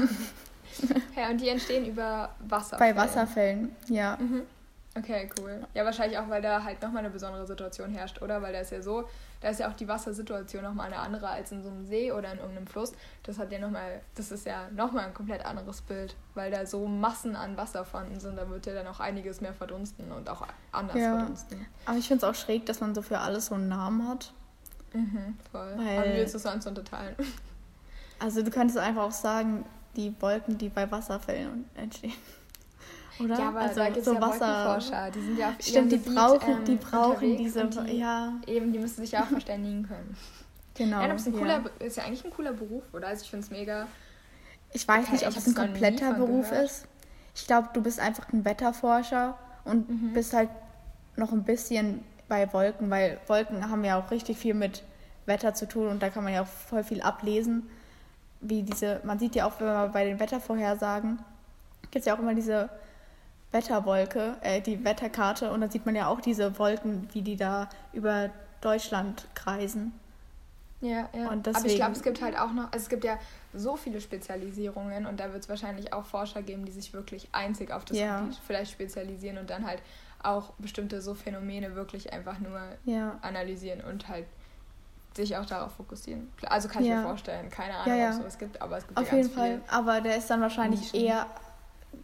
Ja, 1.15 1.29
und 1.29 1.39
die 1.39 1.49
entstehen 1.49 1.85
über 1.85 2.29
Wasser. 2.47 2.77
Bei 2.77 2.95
Wasserfällen, 2.95 3.75
ja. 3.87 4.17
Mhm. 4.19 4.43
Okay, 4.95 5.27
cool. 5.39 5.65
Ja, 5.73 5.85
wahrscheinlich 5.85 6.19
auch, 6.19 6.29
weil 6.29 6.41
da 6.41 6.63
halt 6.63 6.81
nochmal 6.81 6.99
eine 6.99 7.09
besondere 7.09 7.47
Situation 7.47 7.89
herrscht, 7.91 8.21
oder? 8.21 8.41
Weil 8.43 8.53
da 8.53 8.59
ist 8.59 8.71
ja 8.71 8.81
so, 8.81 9.09
da 9.41 9.49
ist 9.49 9.59
ja 9.59 9.67
auch 9.67 9.73
die 9.73 9.87
Wassersituation 9.87 10.61
nochmal 10.61 10.87
eine 10.87 10.99
andere 10.99 11.29
als 11.29 11.51
in 11.51 11.63
so 11.63 11.69
einem 11.69 11.83
See 11.83 12.11
oder 12.11 12.31
in 12.31 12.37
irgendeinem 12.37 12.67
Fluss. 12.67 12.93
Das 13.23 13.39
hat 13.39 13.51
ja 13.51 13.57
nochmal, 13.57 14.01
das 14.13 14.31
ist 14.31 14.45
ja 14.45 14.69
nochmal 14.69 15.05
ein 15.05 15.13
komplett 15.15 15.43
anderes 15.45 15.81
Bild, 15.81 16.15
weil 16.35 16.51
da 16.51 16.67
so 16.67 16.87
Massen 16.87 17.35
an 17.35 17.57
Wasser 17.57 17.85
vorhanden 17.85 18.19
sind. 18.19 18.37
Da 18.37 18.47
wird 18.49 18.67
ja 18.67 18.73
dann 18.73 18.85
auch 18.85 18.99
einiges 18.99 19.41
mehr 19.41 19.53
verdunsten 19.53 20.11
und 20.11 20.29
auch 20.29 20.45
anders 20.71 20.97
ja. 20.97 21.17
verdunsten. 21.17 21.65
Aber 21.85 21.97
ich 21.97 22.07
finde 22.07 22.25
es 22.25 22.31
auch 22.31 22.39
schräg, 22.39 22.67
dass 22.67 22.79
man 22.79 22.93
so 22.93 23.01
für 23.01 23.17
alles 23.17 23.47
so 23.47 23.55
einen 23.55 23.69
Namen 23.69 24.07
hat. 24.07 24.31
Mhm, 24.93 25.37
voll. 25.51 25.73
Weil, 25.75 25.97
Aber 25.97 26.09
wie 26.09 26.17
willst 26.17 26.33
du 26.33 26.37
es 26.37 26.43
sonst 26.43 26.65
unterteilen? 26.65 27.15
Also 28.19 28.41
du 28.41 28.51
könntest 28.51 28.77
einfach 28.77 29.03
auch 29.03 29.11
sagen, 29.11 29.65
die 29.95 30.13
Wolken, 30.21 30.57
die 30.57 30.69
bei 30.69 30.89
Wasserfällen 30.89 31.65
entstehen. 31.75 32.13
Oder? 33.19 33.37
Ja, 33.37 33.49
aber 33.49 33.59
also, 33.59 33.75
da 33.75 33.89
gibt 33.89 34.05
so 34.05 34.13
ja 34.15 34.21
Wasser. 34.21 35.11
die 35.11 35.21
sind 35.21 35.37
ja 35.37 35.49
auf 35.49 35.55
Stimmt, 35.59 35.91
die 35.91 35.97
Gebiet, 35.97 36.15
brauchen, 36.15 36.51
ähm, 36.51 36.65
die 36.65 36.75
brauchen 36.75 37.37
diese, 37.37 37.65
die, 37.65 37.99
ja. 37.99 38.33
Eben, 38.47 38.73
die 38.73 38.79
müssen 38.79 39.01
sich 39.01 39.11
ja 39.11 39.21
auch 39.23 39.27
verständigen 39.27 39.83
können. 39.87 40.15
Genau. 40.75 41.01
Ja, 41.01 41.13
ist, 41.13 41.27
ein 41.27 41.33
cooler, 41.33 41.61
ja. 41.79 41.85
ist 41.85 41.97
ja 41.97 42.03
eigentlich 42.03 42.25
ein 42.25 42.31
cooler 42.31 42.53
Beruf, 42.53 42.81
oder? 42.93 43.09
Also 43.09 43.21
ich 43.25 43.29
finde 43.29 43.45
es 43.45 43.51
mega... 43.51 43.85
Ich 44.71 44.87
weiß 44.87 45.11
nicht, 45.11 45.27
ob 45.27 45.37
es 45.37 45.45
ein 45.45 45.53
kompletter 45.53 46.15
Beruf 46.15 46.49
gehört. 46.49 46.65
ist. 46.65 46.87
Ich 47.35 47.45
glaube, 47.45 47.69
du 47.73 47.83
bist 47.83 47.99
einfach 47.99 48.33
ein 48.33 48.43
Wetterforscher 48.43 49.37
und 49.65 49.87
mhm. 49.87 50.13
bist 50.13 50.33
halt 50.33 50.49
noch 51.15 51.31
ein 51.31 51.43
bisschen 51.43 52.03
bei 52.27 52.51
Wolken, 52.53 52.89
weil 52.89 53.19
Wolken 53.27 53.69
haben 53.69 53.83
ja 53.83 53.99
auch 53.99 54.11
richtig 54.11 54.37
viel 54.37 54.53
mit 54.53 54.83
Wetter 55.25 55.53
zu 55.53 55.67
tun 55.67 55.87
und 55.87 56.01
da 56.01 56.09
kann 56.09 56.23
man 56.23 56.33
ja 56.33 56.43
auch 56.43 56.47
voll 56.47 56.83
viel 56.83 57.01
ablesen. 57.01 57.69
Wie 58.41 58.63
diese, 58.63 58.99
man 59.03 59.19
sieht 59.19 59.35
ja 59.35 59.45
auch, 59.45 59.59
wenn 59.59 59.67
man 59.67 59.91
bei 59.91 60.05
den 60.05 60.19
Wettervorhersagen, 60.19 61.19
gibt 61.91 62.01
es 62.01 62.05
ja 62.05 62.15
auch 62.15 62.19
immer 62.19 62.35
diese 62.35 62.69
Wetterwolke, 63.51 64.35
äh, 64.41 64.61
die 64.61 64.83
Wetterkarte 64.83 65.51
und 65.51 65.61
da 65.61 65.69
sieht 65.69 65.85
man 65.85 65.95
ja 65.95 66.07
auch 66.07 66.19
diese 66.19 66.57
Wolken, 66.59 67.07
wie 67.13 67.21
die 67.21 67.37
da 67.37 67.69
über 67.93 68.31
Deutschland 68.61 69.27
kreisen. 69.35 69.93
Ja, 70.81 71.07
ja. 71.15 71.29
Und 71.29 71.45
deswegen, 71.45 71.57
Aber 71.57 71.67
ich 71.67 71.75
glaube, 71.75 71.91
es 71.93 72.03
gibt 72.03 72.21
halt 72.21 72.37
auch 72.37 72.51
noch, 72.51 72.65
also 72.65 72.83
es 72.83 72.89
gibt 72.89 73.05
ja 73.05 73.17
so 73.53 73.77
viele 73.77 74.01
Spezialisierungen 74.01 75.05
und 75.05 75.17
da 75.19 75.31
wird 75.31 75.43
es 75.43 75.49
wahrscheinlich 75.49 75.93
auch 75.93 76.05
Forscher 76.05 76.41
geben, 76.41 76.65
die 76.65 76.73
sich 76.73 76.91
wirklich 76.91 77.29
einzig 77.31 77.71
auf 77.71 77.85
das 77.85 77.97
ja. 77.97 78.19
Gebiet 78.19 78.37
vielleicht 78.45 78.73
spezialisieren 78.73 79.37
und 79.37 79.49
dann 79.49 79.65
halt 79.65 79.81
auch 80.23 80.51
bestimmte 80.57 81.01
so 81.01 81.13
Phänomene 81.13 81.75
wirklich 81.75 82.13
einfach 82.13 82.39
nur 82.39 82.59
ja. 82.85 83.17
analysieren 83.21 83.81
und 83.81 84.07
halt 84.07 84.25
sich 85.15 85.37
auch 85.37 85.45
darauf 85.45 85.73
fokussieren. 85.73 86.31
Also 86.43 86.67
kann 86.67 86.83
ich 86.83 86.89
ja. 86.89 86.97
mir 86.97 87.03
vorstellen, 87.03 87.49
keine 87.49 87.75
Ahnung, 87.75 87.97
ja, 87.97 88.05
ob 88.05 88.11
es 88.11 88.17
sowas 88.17 88.37
gibt, 88.39 88.61
aber 88.61 88.77
es 88.77 88.87
gibt 88.87 88.99
Auf 88.99 89.11
jeden 89.11 89.29
Fall, 89.29 89.61
aber 89.67 90.01
der 90.01 90.17
ist 90.17 90.29
dann 90.29 90.41
wahrscheinlich 90.41 90.93
Nischen. 90.93 91.07
eher, 91.07 91.27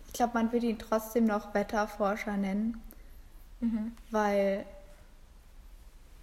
ich 0.07 0.13
glaube, 0.13 0.33
man 0.35 0.51
würde 0.51 0.67
ihn 0.67 0.77
trotzdem 0.77 1.25
noch 1.25 1.53
Wetterforscher 1.53 2.37
nennen, 2.37 2.81
mhm. 3.61 3.93
weil 4.11 4.65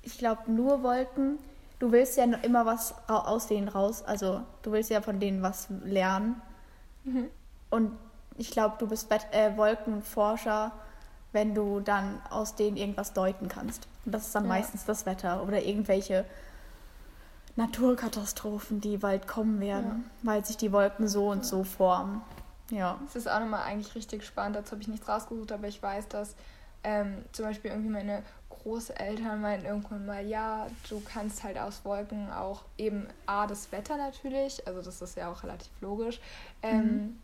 ich 0.03 0.19
glaube, 0.19 0.51
nur 0.51 0.83
Wolken, 0.85 1.39
du 1.81 1.91
willst 1.91 2.17
ja 2.17 2.25
immer 2.25 2.65
was 2.65 2.95
aus 3.09 3.49
denen 3.49 3.69
raus, 3.69 4.03
also 4.05 4.43
du 4.63 4.71
willst 4.73 4.91
ja 4.91 5.01
von 5.01 5.19
denen 5.19 5.43
was 5.43 5.67
lernen. 5.85 6.41
Mhm. 7.05 7.29
Und 7.71 7.93
ich 8.39 8.51
glaube, 8.51 8.77
du 8.79 8.87
bist 8.87 9.09
Bet 9.09 9.27
äh, 9.33 9.57
Wolkenforscher, 9.57 10.73
wenn 11.37 11.55
du 11.55 11.81
dann 11.81 12.23
aus 12.31 12.55
denen 12.55 12.79
irgendwas 12.79 13.13
deuten 13.13 13.49
kannst. 13.49 13.87
Und 14.07 14.13
das 14.13 14.29
ist 14.29 14.35
dann 14.35 14.45
ja. 14.45 14.49
meistens 14.49 14.87
das 14.87 15.05
Wetter 15.05 15.43
oder 15.43 15.63
irgendwelche 15.63 16.25
Naturkatastrophen, 17.57 18.81
die 18.81 18.97
bald 18.97 19.29
kommen 19.29 19.61
werden, 19.61 20.11
ja. 20.23 20.31
weil 20.31 20.47
sich 20.47 20.57
die 20.57 20.73
Wolken 20.73 21.09
so 21.09 21.29
und 21.29 21.45
so 21.45 21.63
formen. 21.63 22.23
Ja. 22.71 22.99
Das 23.05 23.17
ist 23.17 23.29
auch 23.29 23.41
nochmal 23.41 23.65
eigentlich 23.65 23.95
richtig 23.95 24.25
spannend. 24.25 24.57
Dazu 24.57 24.73
habe 24.73 24.81
ich 24.81 24.89
nichts 24.89 25.07
rausgesucht, 25.07 25.53
aber 25.53 25.69
ich 25.69 25.83
weiß, 25.83 26.09
dass 26.09 26.37
ähm, 26.83 27.23
zum 27.33 27.45
Beispiel 27.45 27.71
irgendwie 27.71 27.91
meine 27.91 28.23
Großeltern 28.49 29.43
meinten 29.43 29.67
irgendwann 29.67 30.07
mal, 30.07 30.27
ja, 30.27 30.69
du 30.89 31.03
kannst 31.05 31.45
halt 31.45 31.59
aus 31.59 31.85
Wolken 31.85 32.33
auch 32.33 32.63
eben 32.79 33.07
A, 33.27 33.47
das 33.47 33.71
Wetter 33.73 33.99
natürlich, 33.99 34.67
also 34.67 34.81
das 34.81 35.03
ist 35.03 35.19
ja 35.19 35.31
auch 35.31 35.43
relativ 35.43 35.71
logisch, 35.83 36.19
ähm, 36.63 36.83
mhm 36.83 37.19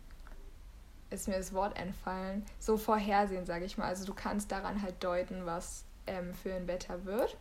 ist 1.13 1.29
mir 1.29 1.37
das 1.37 1.53
Wort 1.53 1.79
entfallen, 1.79 2.45
so 2.59 2.77
vorhersehen, 2.77 3.47
sage 3.47 3.65
ich 3.65 3.79
mal. 3.79 3.87
Also 3.87 4.05
du 4.05 4.15
kannst 4.15 4.51
daran 4.51 4.83
halt 4.83 5.03
deuten, 5.03 5.47
was 5.47 5.85
ähm, 6.07 6.35
für 6.35 6.55
ein 6.55 6.67
Wetter 6.67 7.05
wird 7.05 7.37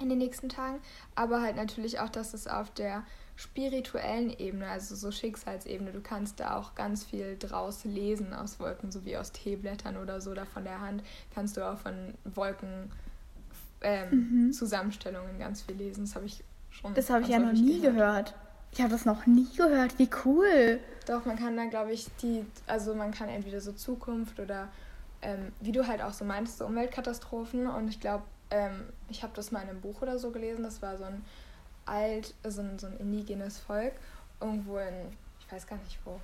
in 0.00 0.08
den 0.08 0.18
nächsten 0.18 0.48
Tagen, 0.48 0.80
aber 1.14 1.40
halt 1.40 1.56
natürlich 1.56 2.00
auch, 2.00 2.08
dass 2.08 2.34
es 2.34 2.48
auf 2.48 2.70
der 2.70 3.04
spirituellen 3.36 4.30
Ebene, 4.30 4.68
also 4.68 4.94
so 4.94 5.10
Schicksalsebene, 5.10 5.92
du 5.92 6.00
kannst 6.00 6.40
da 6.40 6.56
auch 6.56 6.74
ganz 6.74 7.04
viel 7.04 7.36
draus 7.38 7.84
lesen 7.84 8.32
aus 8.32 8.60
Wolken, 8.60 8.90
so 8.90 9.04
wie 9.04 9.16
aus 9.16 9.32
Teeblättern 9.32 9.96
oder 9.96 10.20
so, 10.20 10.30
oder 10.30 10.46
von 10.46 10.64
der 10.64 10.80
Hand 10.80 11.02
kannst 11.34 11.56
du 11.56 11.68
auch 11.68 11.78
von 11.78 12.14
Wolken 12.24 12.90
ähm, 13.80 14.46
mhm. 14.46 14.52
Zusammenstellungen 14.52 15.38
ganz 15.38 15.62
viel 15.62 15.76
lesen. 15.76 16.04
Das 16.04 16.14
habe 16.14 16.26
ich 16.26 16.44
schon. 16.70 16.94
Das 16.94 17.10
habe 17.10 17.22
ich 17.22 17.28
ja 17.28 17.38
noch 17.38 17.52
nie 17.52 17.80
gehört. 17.80 17.94
gehört. 17.94 18.34
Ich 18.74 18.80
habe 18.80 18.90
das 18.90 19.04
noch 19.04 19.24
nie 19.26 19.46
gehört. 19.56 20.00
Wie 20.00 20.10
cool. 20.24 20.80
Doch, 21.06 21.24
man 21.24 21.38
kann 21.38 21.56
da, 21.56 21.64
glaube 21.66 21.92
ich, 21.92 22.08
die, 22.20 22.44
also 22.66 22.92
man 22.92 23.12
kann 23.12 23.28
entweder 23.28 23.60
so 23.60 23.70
Zukunft 23.70 24.40
oder 24.40 24.68
ähm, 25.22 25.52
wie 25.60 25.70
du 25.70 25.86
halt 25.86 26.02
auch 26.02 26.12
so 26.12 26.24
meinst, 26.24 26.58
so 26.58 26.66
Umweltkatastrophen. 26.66 27.68
Und 27.68 27.86
ich 27.86 28.00
glaube, 28.00 28.24
ähm, 28.50 28.86
ich 29.08 29.22
habe 29.22 29.32
das 29.36 29.52
mal 29.52 29.62
in 29.62 29.68
einem 29.68 29.80
Buch 29.80 30.02
oder 30.02 30.18
so 30.18 30.32
gelesen. 30.32 30.64
Das 30.64 30.82
war 30.82 30.98
so 30.98 31.04
ein 31.04 31.24
alt, 31.86 32.34
so 32.42 32.62
ein, 32.62 32.80
so 32.80 32.88
ein 32.88 32.96
indigenes 32.96 33.58
Volk. 33.58 33.92
Irgendwo 34.40 34.78
in, 34.78 34.94
ich 35.38 35.52
weiß 35.52 35.68
gar 35.68 35.78
nicht 35.78 36.00
wo. 36.04 36.18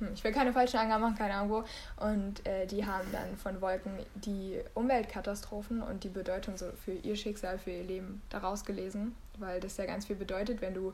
Hm, 0.00 0.08
ich 0.14 0.24
will 0.24 0.32
keine 0.32 0.52
falschen 0.52 0.78
Angaben 0.78 1.02
machen, 1.02 1.16
keine 1.16 1.34
Ahnung 1.34 1.50
wo. 1.50 2.04
Und 2.04 2.46
äh, 2.46 2.66
die 2.66 2.84
haben 2.84 3.06
dann 3.12 3.36
von 3.36 3.60
Wolken 3.60 3.92
die 4.16 4.60
Umweltkatastrophen 4.74 5.80
und 5.80 6.02
die 6.02 6.08
Bedeutung 6.08 6.56
so 6.56 6.66
für 6.84 6.92
ihr 6.92 7.16
Schicksal, 7.16 7.58
für 7.58 7.70
ihr 7.70 7.84
Leben 7.84 8.20
daraus 8.30 8.64
gelesen 8.64 9.14
weil 9.40 9.60
das 9.60 9.76
ja 9.76 9.86
ganz 9.86 10.06
viel 10.06 10.16
bedeutet, 10.16 10.60
wenn 10.60 10.74
du 10.74 10.92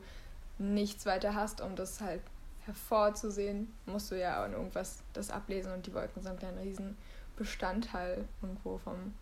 nichts 0.57 1.05
weiter 1.05 1.35
hast, 1.35 1.61
um 1.61 1.75
das 1.75 2.01
halt 2.01 2.21
hervorzusehen, 2.65 3.71
musst 3.85 4.11
du 4.11 4.19
ja 4.19 4.43
auch 4.43 4.51
irgendwas 4.51 5.03
das 5.13 5.29
ablesen 5.29 5.71
und 5.73 5.85
die 5.85 5.93
Wolken 5.93 6.21
sind 6.21 6.41
ja 6.41 6.49
ein 6.49 6.57
riesen 6.57 6.97
Bestandteil 7.35 8.25
irgendwo 8.41 8.77
vom 8.77 9.13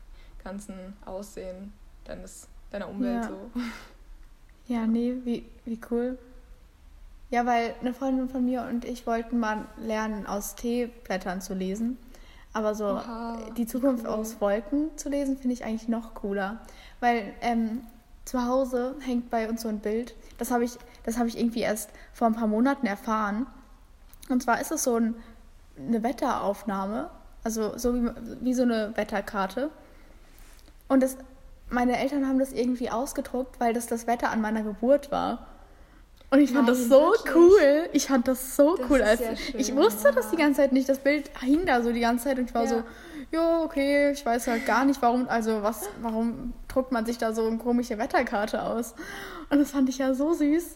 ganzen 0.43 0.93
Aussehen 1.06 1.74
deines, 2.06 2.48
deiner 2.71 2.88
Umwelt 2.88 3.24
ja. 3.24 3.30
so. 3.30 3.52
Ja, 4.67 4.88
nee, 4.88 5.13
wie, 5.24 5.45
wie 5.65 5.80
cool. 5.91 6.17
Ja, 7.31 7.45
weil 7.45 7.73
eine 7.81 7.93
Freundin 7.93 8.29
von 8.29 8.45
mir 8.45 8.67
und 8.69 8.85
ich 8.85 9.07
wollten 9.07 9.39
mal 9.39 9.65
lernen, 9.77 10.25
aus 10.25 10.55
Teeblättern 10.55 11.41
zu 11.41 11.53
lesen. 11.53 11.97
Aber 12.53 12.75
so 12.75 12.85
Oha, 12.85 13.38
die 13.57 13.65
Zukunft 13.65 14.05
cool. 14.05 14.11
aus 14.11 14.39
Wolken 14.39 14.97
zu 14.97 15.09
lesen, 15.09 15.38
finde 15.38 15.53
ich 15.53 15.65
eigentlich 15.65 15.89
noch 15.89 16.13
cooler. 16.13 16.61
Weil 17.01 17.33
ähm, 17.41 17.81
zu 18.23 18.45
Hause 18.45 18.95
hängt 19.01 19.29
bei 19.29 19.49
uns 19.49 19.61
so 19.61 19.67
ein 19.67 19.79
Bild. 19.79 20.15
Das 20.38 20.51
habe 20.51 20.63
ich, 20.63 20.77
hab 21.05 21.27
ich 21.27 21.38
irgendwie 21.38 21.61
erst 21.61 21.89
vor 22.13 22.27
ein 22.27 22.35
paar 22.35 22.47
Monaten 22.47 22.85
erfahren. 22.85 23.45
Und 24.29 24.41
zwar 24.41 24.61
ist 24.61 24.71
es 24.71 24.83
so 24.83 24.95
ein, 24.95 25.15
eine 25.77 26.01
Wetteraufnahme, 26.01 27.09
also 27.43 27.77
so 27.77 27.93
wie, 27.93 28.09
wie 28.41 28.53
so 28.53 28.63
eine 28.63 28.95
Wetterkarte. 28.95 29.69
Und 30.88 31.03
das, 31.03 31.17
meine 31.69 31.97
Eltern 31.97 32.27
haben 32.27 32.39
das 32.39 32.53
irgendwie 32.53 32.89
ausgedruckt, 32.89 33.59
weil 33.59 33.73
das 33.73 33.88
das 33.88 34.07
Wetter 34.07 34.31
an 34.31 34.41
meiner 34.41 34.63
Geburt 34.63 35.11
war. 35.11 35.47
Und 36.36 36.41
ich 36.41 36.52
fand 36.52 36.67
Nein, 36.67 36.76
das 36.76 36.89
so 36.89 37.00
wirklich? 37.00 37.34
cool. 37.34 37.89
Ich 37.93 38.08
fand 38.08 38.28
das 38.28 38.58
so 38.58 38.76
das 38.76 38.89
cool. 38.89 39.02
Als, 39.02 39.21
schön, 39.21 39.38
ich 39.58 39.74
wusste 39.74 40.10
ja. 40.10 40.12
das 40.12 40.32
die 40.32 40.36
ganze 40.36 40.62
Zeit 40.62 40.74
nicht. 40.74 40.89
Das 40.89 41.00
Bild 41.00 41.32
hing 41.39 41.65
da 41.65 41.82
so 41.82 41.93
die 41.93 42.02
ganze 42.02 42.26
Zeit 42.26 42.38
und 42.38 42.50
ich 42.50 42.54
war 42.54 42.63
ja. 42.63 42.69
so, 42.69 42.84
ja, 43.32 43.62
okay, 43.63 44.12
ich 44.12 44.26
weiß 44.26 44.48
halt 44.48 44.65
gar 44.65 44.84
nicht, 44.84 45.02
warum, 45.02 45.30
also 45.30 45.63
was, 45.63 45.88
warum 46.02 46.54
druckt 46.67 46.91
man 46.91 47.06
sich 47.06 47.17
da 47.17 47.32
so 47.32 47.48
eine 47.48 47.58
komische 47.58 47.98
Wetterkarte 47.98 48.63
aus? 48.63 48.95
Und 49.50 49.60
das 49.60 49.71
fand 49.71 49.88
ich 49.88 50.00
ja 50.00 50.13
so 50.13 50.34
süß, 50.34 50.76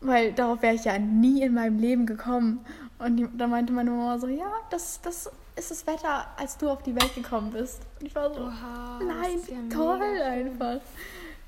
weil 0.00 0.32
darauf 0.32 0.60
wäre 0.62 0.74
ich 0.74 0.84
ja 0.84 0.98
nie 0.98 1.40
in 1.42 1.54
meinem 1.54 1.78
Leben 1.78 2.06
gekommen. 2.06 2.66
Und 2.98 3.16
die, 3.16 3.28
da 3.38 3.46
meinte 3.46 3.72
meine 3.72 3.92
Mama 3.92 4.18
so, 4.18 4.26
ja, 4.26 4.50
das, 4.70 5.00
das 5.02 5.30
ist 5.54 5.70
das 5.70 5.86
Wetter, 5.86 6.26
als 6.36 6.58
du 6.58 6.68
auf 6.68 6.82
die 6.82 6.96
Welt 6.96 7.14
gekommen 7.14 7.52
bist. 7.52 7.80
Und 8.00 8.06
ich 8.06 8.14
war 8.16 8.34
so, 8.34 8.40
Oha, 8.40 8.98
nein, 9.06 9.38
ja 9.46 9.72
toll 9.72 10.20
einfach. 10.20 10.80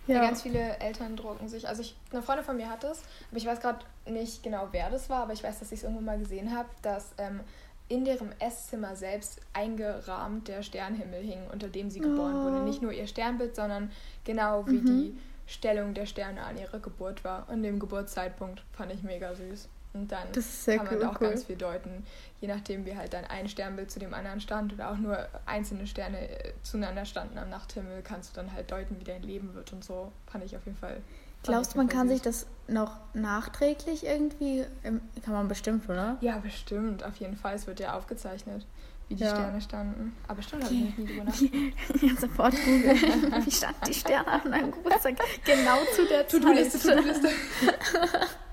Ja. 0.08 0.16
ja. 0.16 0.20
ganz 0.22 0.42
viele 0.42 0.78
Eltern 0.78 1.16
drucken 1.16 1.48
sich. 1.48 1.68
Also 1.68 1.82
ich, 1.82 1.96
eine 2.10 2.22
Freundin 2.22 2.44
von 2.44 2.56
mir 2.56 2.68
hat 2.68 2.82
das, 2.82 3.02
aber 3.30 3.38
ich 3.38 3.46
weiß 3.46 3.60
gerade 3.60 3.84
nicht 4.06 4.42
genau, 4.42 4.68
wer 4.72 4.90
das 4.90 5.08
war, 5.08 5.22
aber 5.22 5.32
ich 5.34 5.44
weiß, 5.44 5.60
dass 5.60 5.70
ich 5.70 5.78
es 5.78 5.84
irgendwo 5.84 6.02
mal 6.02 6.18
gesehen 6.18 6.56
habe, 6.56 6.68
dass 6.82 7.12
ähm, 7.18 7.40
in 7.88 8.04
deren 8.04 8.32
Esszimmer 8.40 8.96
selbst 8.96 9.40
eingerahmt 9.52 10.48
der 10.48 10.62
Sternhimmel 10.62 11.22
hing, 11.22 11.40
unter 11.52 11.68
dem 11.68 11.90
sie 11.90 12.00
geboren 12.00 12.36
oh. 12.36 12.44
wurde. 12.44 12.60
Nicht 12.64 12.82
nur 12.82 12.92
ihr 12.92 13.06
Sternbild, 13.06 13.56
sondern 13.56 13.90
genau 14.24 14.66
wie 14.66 14.78
mhm. 14.78 14.86
die 14.86 15.18
Stellung 15.46 15.94
der 15.94 16.06
Sterne 16.06 16.42
an 16.42 16.58
ihrer 16.58 16.78
Geburt 16.80 17.24
war. 17.24 17.48
Und 17.48 17.62
dem 17.62 17.78
Geburtszeitpunkt 17.78 18.62
fand 18.72 18.92
ich 18.92 19.02
mega 19.02 19.34
süß. 19.34 19.68
Und 19.98 20.12
dann 20.12 20.32
kann 20.32 20.76
man 20.84 20.94
cool, 20.94 21.04
auch 21.04 21.20
cool. 21.20 21.28
ganz 21.30 21.44
viel 21.44 21.56
deuten, 21.56 22.04
je 22.40 22.48
nachdem 22.48 22.86
wie 22.86 22.96
halt 22.96 23.12
dann 23.12 23.24
ein 23.24 23.48
Sternbild 23.48 23.90
zu 23.90 23.98
dem 23.98 24.14
anderen 24.14 24.40
stand 24.40 24.72
oder 24.72 24.90
auch 24.90 24.96
nur 24.96 25.28
einzelne 25.46 25.86
Sterne 25.86 26.28
äh, 26.28 26.52
zueinander 26.62 27.04
standen 27.04 27.38
am 27.38 27.50
Nachthimmel, 27.50 28.02
kannst 28.02 28.30
du 28.36 28.40
dann 28.40 28.52
halt 28.52 28.70
deuten, 28.70 28.98
wie 29.00 29.04
dein 29.04 29.22
Leben 29.22 29.54
wird 29.54 29.72
und 29.72 29.84
so. 29.84 30.12
Fand 30.26 30.44
ich 30.44 30.56
auf 30.56 30.64
jeden 30.64 30.78
Fall 30.78 31.00
Glaubst 31.42 31.74
du, 31.74 31.78
man 31.78 31.88
kann 31.88 32.08
sich 32.08 32.20
das 32.20 32.46
noch 32.66 32.96
nachträglich 33.14 34.04
irgendwie, 34.04 34.64
kann 34.82 35.34
man 35.34 35.48
bestimmt, 35.48 35.88
oder? 35.88 36.18
Ja, 36.20 36.38
bestimmt, 36.38 37.04
auf 37.04 37.16
jeden 37.16 37.36
Fall. 37.36 37.54
Es 37.54 37.66
wird 37.66 37.80
ja 37.80 37.96
aufgezeichnet, 37.96 38.66
wie 39.08 39.14
die 39.14 39.22
Ja. 39.22 39.30
Sterne 39.30 39.60
standen. 39.60 40.16
Aber 40.26 40.42
stimmt, 40.42 40.64
habe 40.64 40.74
ich 40.74 40.80
nicht 40.80 40.98
nie 40.98 41.06
drüber 41.06 41.24
nachgedacht. 41.24 42.02
Ja, 42.02 42.20
sofort 42.20 42.54
googeln. 42.54 43.46
Wie 43.46 43.50
standen 43.50 43.84
die 43.86 43.94
Sterne 43.94 44.26
an 44.26 44.50
deinem 44.50 44.72
Geburtstag? 44.72 45.14
Genau 45.44 45.78
zu 45.94 46.06
der 46.06 46.26
To-Do-Liste. 46.26 46.78
To-Do-Liste. 46.80 47.28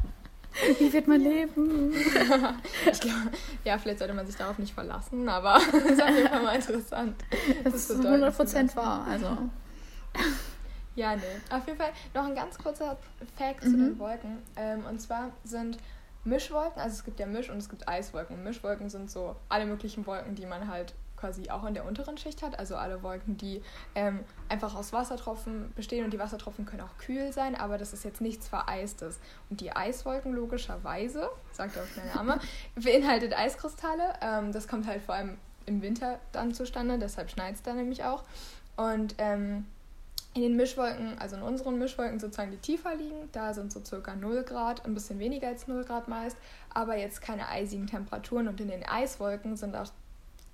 Wie 0.80 0.94
wird 0.94 1.08
mein 1.08 1.22
Leben? 1.22 1.94
Ich 2.92 3.00
glaube, 3.02 3.32
ja, 3.64 3.78
vielleicht 3.78 4.00
sollte 4.00 4.14
man 4.14 4.26
sich 4.26 4.36
darauf 4.36 4.58
nicht 4.58 4.74
verlassen, 4.74 5.28
aber 5.28 5.58
es 5.74 5.92
ist 5.92 6.02
auf 6.02 6.10
jeden 6.10 6.28
Fall 6.30 6.44
mal 6.44 6.56
interessant. 6.56 7.16
Das 7.64 7.74
Das 7.74 7.90
ist 7.90 7.98
bedeuten 8.02 8.24
100% 8.24 8.68
zu 8.70 8.76
wahr. 8.78 9.06
Also, 9.10 9.38
Ja, 10.96 11.16
nee. 11.16 11.22
Auf 11.50 11.66
jeden 11.68 11.78
Fall 11.78 11.92
noch 12.14 12.24
ein 12.26 12.36
ganz 12.36 12.58
kurzer 12.58 12.98
Fact 13.38 13.64
zu 13.64 13.70
Mhm. 13.72 13.80
den 13.86 14.00
Wolken. 14.00 14.38
Ähm, 14.56 14.86
und 14.90 15.00
zwar 15.02 15.32
sind 15.44 15.78
Mischwolken, 16.24 16.82
also 16.82 16.96
es 16.96 17.04
gibt 17.04 17.20
ja 17.20 17.26
Misch- 17.26 17.50
und 17.50 17.58
es 17.58 17.70
gibt 17.70 17.88
Eiswolken. 17.88 18.38
Und 18.38 18.44
Mischwolken 18.44 18.90
sind 18.90 19.12
so 19.12 19.36
alle 19.50 19.66
möglichen 19.66 20.06
Wolken, 20.08 20.36
die 20.36 20.46
man 20.46 20.70
halt 20.70 20.94
quasi 21.18 21.50
auch 21.50 21.66
in 21.66 21.74
der 21.74 21.86
unteren 21.86 22.18
Schicht 22.18 22.42
hat. 22.44 22.60
Also 22.60 22.76
alle 22.76 23.04
Wolken, 23.04 23.38
die 23.38 23.62
ähm, 23.96 24.20
einfach 24.50 24.76
aus 24.76 24.94
Wassertropfen 24.94 25.74
bestehen. 25.76 26.06
Und 26.06 26.12
die 26.12 26.20
Wassertropfen 26.20 26.66
können 26.66 26.82
auch 26.82 26.98
kühl 26.98 27.32
sein, 27.32 27.56
aber 27.56 27.78
das 27.78 27.94
ist 27.94 28.04
jetzt 28.04 28.22
nichts 28.22 28.48
Vereistes. 28.48 29.20
Und 29.50 29.62
die 29.62 29.76
Eiswolken 29.76 30.34
logischerweise, 30.34 31.30
sagt 31.52 31.78
auch 31.78 31.96
der 31.96 32.16
Name, 32.16 32.40
beinhaltet 32.76 33.38
Eiskristalle. 33.38 34.14
Ähm, 34.22 34.52
das 34.52 34.68
kommt 34.68 34.88
halt 34.88 35.02
vor 35.02 35.16
allem 35.16 35.38
im 35.66 35.82
Winter 35.82 36.20
dann 36.32 36.54
zustande, 36.54 37.00
deshalb 37.00 37.32
schneit 37.32 37.56
es 37.56 37.64
da 37.64 37.74
nämlich 37.74 38.04
auch. 38.04 38.24
Und 38.76 39.16
ähm, 39.18 39.66
in 40.36 40.42
den 40.42 40.56
Mischwolken, 40.58 41.18
also 41.18 41.38
in 41.38 41.42
unseren 41.42 41.80
Mischwolken 41.80 42.20
sozusagen, 42.20 42.52
die 42.52 42.58
tiefer 42.58 42.94
liegen, 42.96 43.30
da 43.32 43.54
sind 43.54 43.72
so 43.72 43.84
circa 43.84 44.16
0 44.16 44.44
Grad, 44.44 44.86
ein 44.86 44.94
bisschen 44.94 45.18
weniger 45.18 45.48
als 45.48 45.68
0 45.68 45.86
Grad 45.86 46.10
meist, 46.10 46.36
aber 46.74 46.98
jetzt 46.98 47.22
keine 47.22 47.48
eisigen 47.48 47.88
Temperaturen. 47.88 48.50
Und 48.50 48.60
in 48.60 48.68
den 48.68 48.86
Eiswolken 48.86 49.56
sind 49.56 49.76
auch 49.78 49.88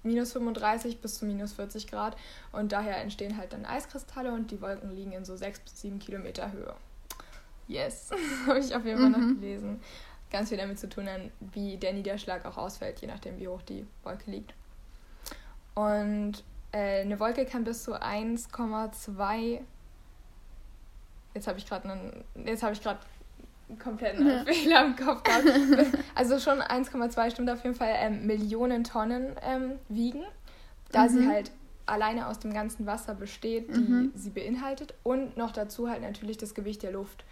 minus 0.03 0.33
35 0.33 0.99
bis 1.01 1.19
zu 1.19 1.25
minus 1.25 1.53
40 1.53 1.87
Grad 1.87 2.17
und 2.51 2.71
daher 2.71 2.97
entstehen 2.97 3.37
halt 3.37 3.53
dann 3.53 3.65
Eiskristalle 3.65 4.31
und 4.33 4.51
die 4.51 4.61
Wolken 4.61 4.95
liegen 4.95 5.11
in 5.11 5.25
so 5.25 5.35
6 5.35 5.59
bis 5.61 5.81
7 5.81 5.99
Kilometer 5.99 6.51
Höhe. 6.51 6.73
Yes, 7.67 8.09
habe 8.47 8.59
ich 8.59 8.75
auf 8.75 8.83
jeden 8.85 8.99
Fall 8.99 9.09
noch 9.09 9.17
Mhm. 9.19 9.39
gelesen. 9.39 9.79
Ganz 10.31 10.49
viel 10.49 10.57
damit 10.57 10.79
zu 10.79 10.87
tun, 10.89 11.05
dann, 11.05 11.31
wie 11.39 11.77
der 11.77 11.93
Niederschlag 11.93 12.45
auch 12.45 12.57
ausfällt, 12.57 12.99
je 13.01 13.07
nachdem, 13.07 13.37
wie 13.37 13.47
hoch 13.47 13.61
die 13.63 13.85
Wolke 14.03 14.31
liegt. 14.31 14.53
Und 15.75 16.43
äh, 16.71 17.01
eine 17.01 17.19
Wolke 17.19 17.45
kann 17.45 17.63
bis 17.65 17.83
zu 17.83 17.93
1,2. 17.95 19.59
Jetzt 21.33 21.47
habe 21.47 21.59
ich 21.59 21.65
gerade 21.65 21.89
einen. 21.89 22.23
Jetzt 22.45 22.63
habe 22.63 22.73
ich 22.73 22.81
gerade 22.81 22.99
kompletten 23.79 24.27
Ja. 24.27 24.43
Fehler 24.45 24.85
im 24.85 24.95
Kopf 24.95 25.23
gehabt. 25.23 25.45
Also 26.15 26.39
schon 26.39 26.61
1,2 26.61 27.31
stimmt 27.31 27.49
auf 27.49 27.63
jeden 27.63 27.75
Fall 27.75 27.93
ähm, 27.95 28.25
Millionen 28.27 28.83
Tonnen 28.83 29.35
ähm, 29.41 29.73
wiegen, 29.89 30.23
da 30.91 31.07
sie 31.09 31.19
Mhm. 31.21 31.27
halt 31.29 31.51
alleine 31.85 32.27
aus 32.27 32.39
dem 32.39 32.53
ganzen 32.53 32.85
Wasser 32.85 33.15
besteht, 33.15 33.75
die 33.75 33.79
Mhm. 33.81 34.11
sie 34.15 34.29
beinhaltet 34.29 34.93
und 35.03 35.35
noch 35.37 35.51
dazu 35.51 35.89
halt 35.89 36.01
natürlich 36.01 36.37
das 36.37 36.53
Gewicht 36.53 36.83
der 36.83 36.91
Luft, 36.91 37.25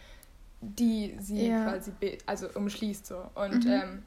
die 0.62 1.15
sie 1.19 1.49
Ja. 1.49 1.63
quasi 1.63 1.91
also 2.25 2.47
umschließt 2.54 3.06
so 3.06 3.23
und 3.36 3.65
Mhm. 3.65 3.71
ähm, 3.71 4.04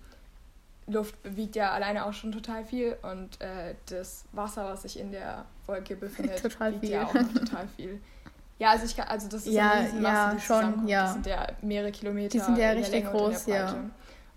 Luft 0.88 1.14
wiegt 1.22 1.54
ja 1.54 1.70
alleine 1.70 2.04
auch 2.04 2.12
schon 2.12 2.32
total 2.32 2.64
viel 2.64 2.96
und 3.02 3.40
äh, 3.40 3.76
das 3.86 4.24
Wasser, 4.32 4.64
was 4.64 4.82
sich 4.82 4.98
in 4.98 5.12
der 5.12 5.44
Wolke 5.66 5.94
befindet, 5.96 6.42
Total 6.42 6.72
wiegt 6.72 6.80
viel. 6.84 6.90
ja 6.90 7.06
auch 7.06 7.14
noch 7.14 7.32
total 7.32 7.68
viel. 7.68 8.00
Ja, 8.58 8.70
also 8.70 8.84
ich 8.84 8.96
kann, 8.96 9.08
also 9.08 9.28
das 9.28 9.46
ist 9.46 9.52
Ja, 9.52 9.72
eine 9.72 10.00
ja, 10.00 10.34
die 10.34 10.40
schon, 10.40 10.86
ja. 10.86 11.02
Das 11.02 11.12
sind 11.14 11.26
ja 11.26 11.46
mehrere 11.62 11.90
Kilometer. 11.90 12.28
Die 12.28 12.38
sind 12.38 12.56
ja 12.58 12.70
richtig 12.70 13.06
und 13.06 13.12
groß, 13.12 13.44
der 13.46 13.56
ja. 13.56 13.76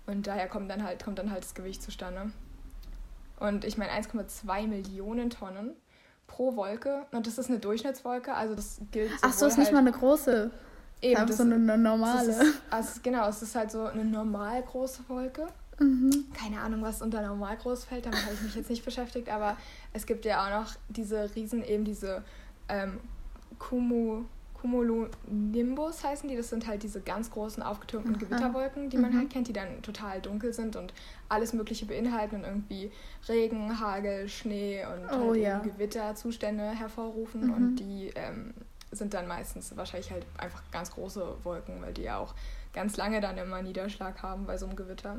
Und 0.06 0.26
daher 0.26 0.48
kommt 0.48 0.70
dann 0.70 0.84
halt, 0.84 1.04
kommt 1.04 1.18
dann 1.18 1.30
halt 1.30 1.44
das 1.44 1.54
Gewicht 1.54 1.82
zustande. 1.82 2.30
Und 3.38 3.64
ich 3.64 3.76
meine 3.76 3.92
1,2 3.92 4.66
Millionen 4.66 5.30
Tonnen 5.30 5.72
pro 6.26 6.56
Wolke. 6.56 7.06
Und 7.12 7.26
das 7.26 7.38
ist 7.38 7.50
eine 7.50 7.58
Durchschnittswolke, 7.58 8.34
also 8.34 8.54
das 8.54 8.80
gilt 8.90 9.12
ach 9.22 9.32
so, 9.32 9.46
ist 9.46 9.58
nicht 9.58 9.66
halt, 9.66 9.74
mal 9.74 9.80
eine 9.80 9.92
große. 9.92 10.50
eben, 11.02 11.26
das, 11.26 11.36
so 11.36 11.42
eine, 11.42 11.56
eine 11.56 11.78
normale. 11.78 12.30
ist, 12.30 12.62
also 12.70 13.00
genau, 13.02 13.28
es 13.28 13.42
ist 13.42 13.54
halt 13.54 13.70
so 13.70 13.86
eine 13.86 14.04
normal 14.04 14.62
große 14.62 15.02
Wolke. 15.08 15.46
Mhm. 15.78 16.24
Keine 16.32 16.60
Ahnung, 16.60 16.82
was 16.82 17.02
unter 17.02 17.20
normal 17.20 17.56
groß 17.56 17.84
fällt, 17.84 18.06
damit 18.06 18.22
habe 18.24 18.34
ich 18.34 18.40
mich 18.42 18.54
jetzt 18.54 18.70
nicht 18.70 18.84
beschäftigt, 18.84 19.28
aber 19.28 19.56
es 19.92 20.06
gibt 20.06 20.24
ja 20.24 20.44
auch 20.44 20.62
noch 20.64 20.74
diese 20.88 21.34
Riesen, 21.34 21.62
eben 21.62 21.84
diese 21.84 22.24
ähm, 22.68 22.98
Kumu, 23.58 24.24
Cumulonimbus 24.60 26.02
heißen 26.04 26.28
die. 26.28 26.36
Das 26.36 26.48
sind 26.48 26.66
halt 26.66 26.82
diese 26.82 27.00
ganz 27.00 27.30
großen 27.30 27.62
aufgetürmten 27.62 28.14
Aha. 28.16 28.20
Gewitterwolken, 28.24 28.90
die 28.90 28.96
man 28.98 29.12
Mhm. 29.12 29.18
halt 29.18 29.30
kennt, 29.30 29.48
die 29.48 29.52
dann 29.52 29.82
total 29.82 30.20
dunkel 30.20 30.52
sind 30.52 30.76
und 30.76 30.92
alles 31.28 31.52
Mögliche 31.52 31.86
beinhalten 31.86 32.36
und 32.36 32.44
irgendwie 32.44 32.90
Regen, 33.28 33.78
Hagel, 33.80 34.28
Schnee 34.28 34.84
und 34.84 35.10
Oh, 35.12 35.30
halt 35.32 35.36
ja. 35.42 35.58
Gewitterzustände 35.60 36.70
hervorrufen 36.70 37.46
Mhm. 37.46 37.50
und 37.52 37.76
die 37.76 38.12
ähm, 38.14 38.54
sind 38.92 39.14
dann 39.14 39.26
meistens 39.26 39.76
wahrscheinlich 39.76 40.10
halt 40.10 40.24
einfach 40.38 40.62
ganz 40.70 40.90
große 40.92 41.44
Wolken, 41.44 41.82
weil 41.82 41.92
die 41.92 42.02
ja 42.02 42.18
auch 42.18 42.34
ganz 42.72 42.96
lange 42.96 43.20
dann 43.20 43.36
immer 43.38 43.60
Niederschlag 43.62 44.22
haben 44.22 44.46
bei 44.46 44.56
so 44.56 44.66
einem 44.66 44.76
Gewitter. 44.76 45.16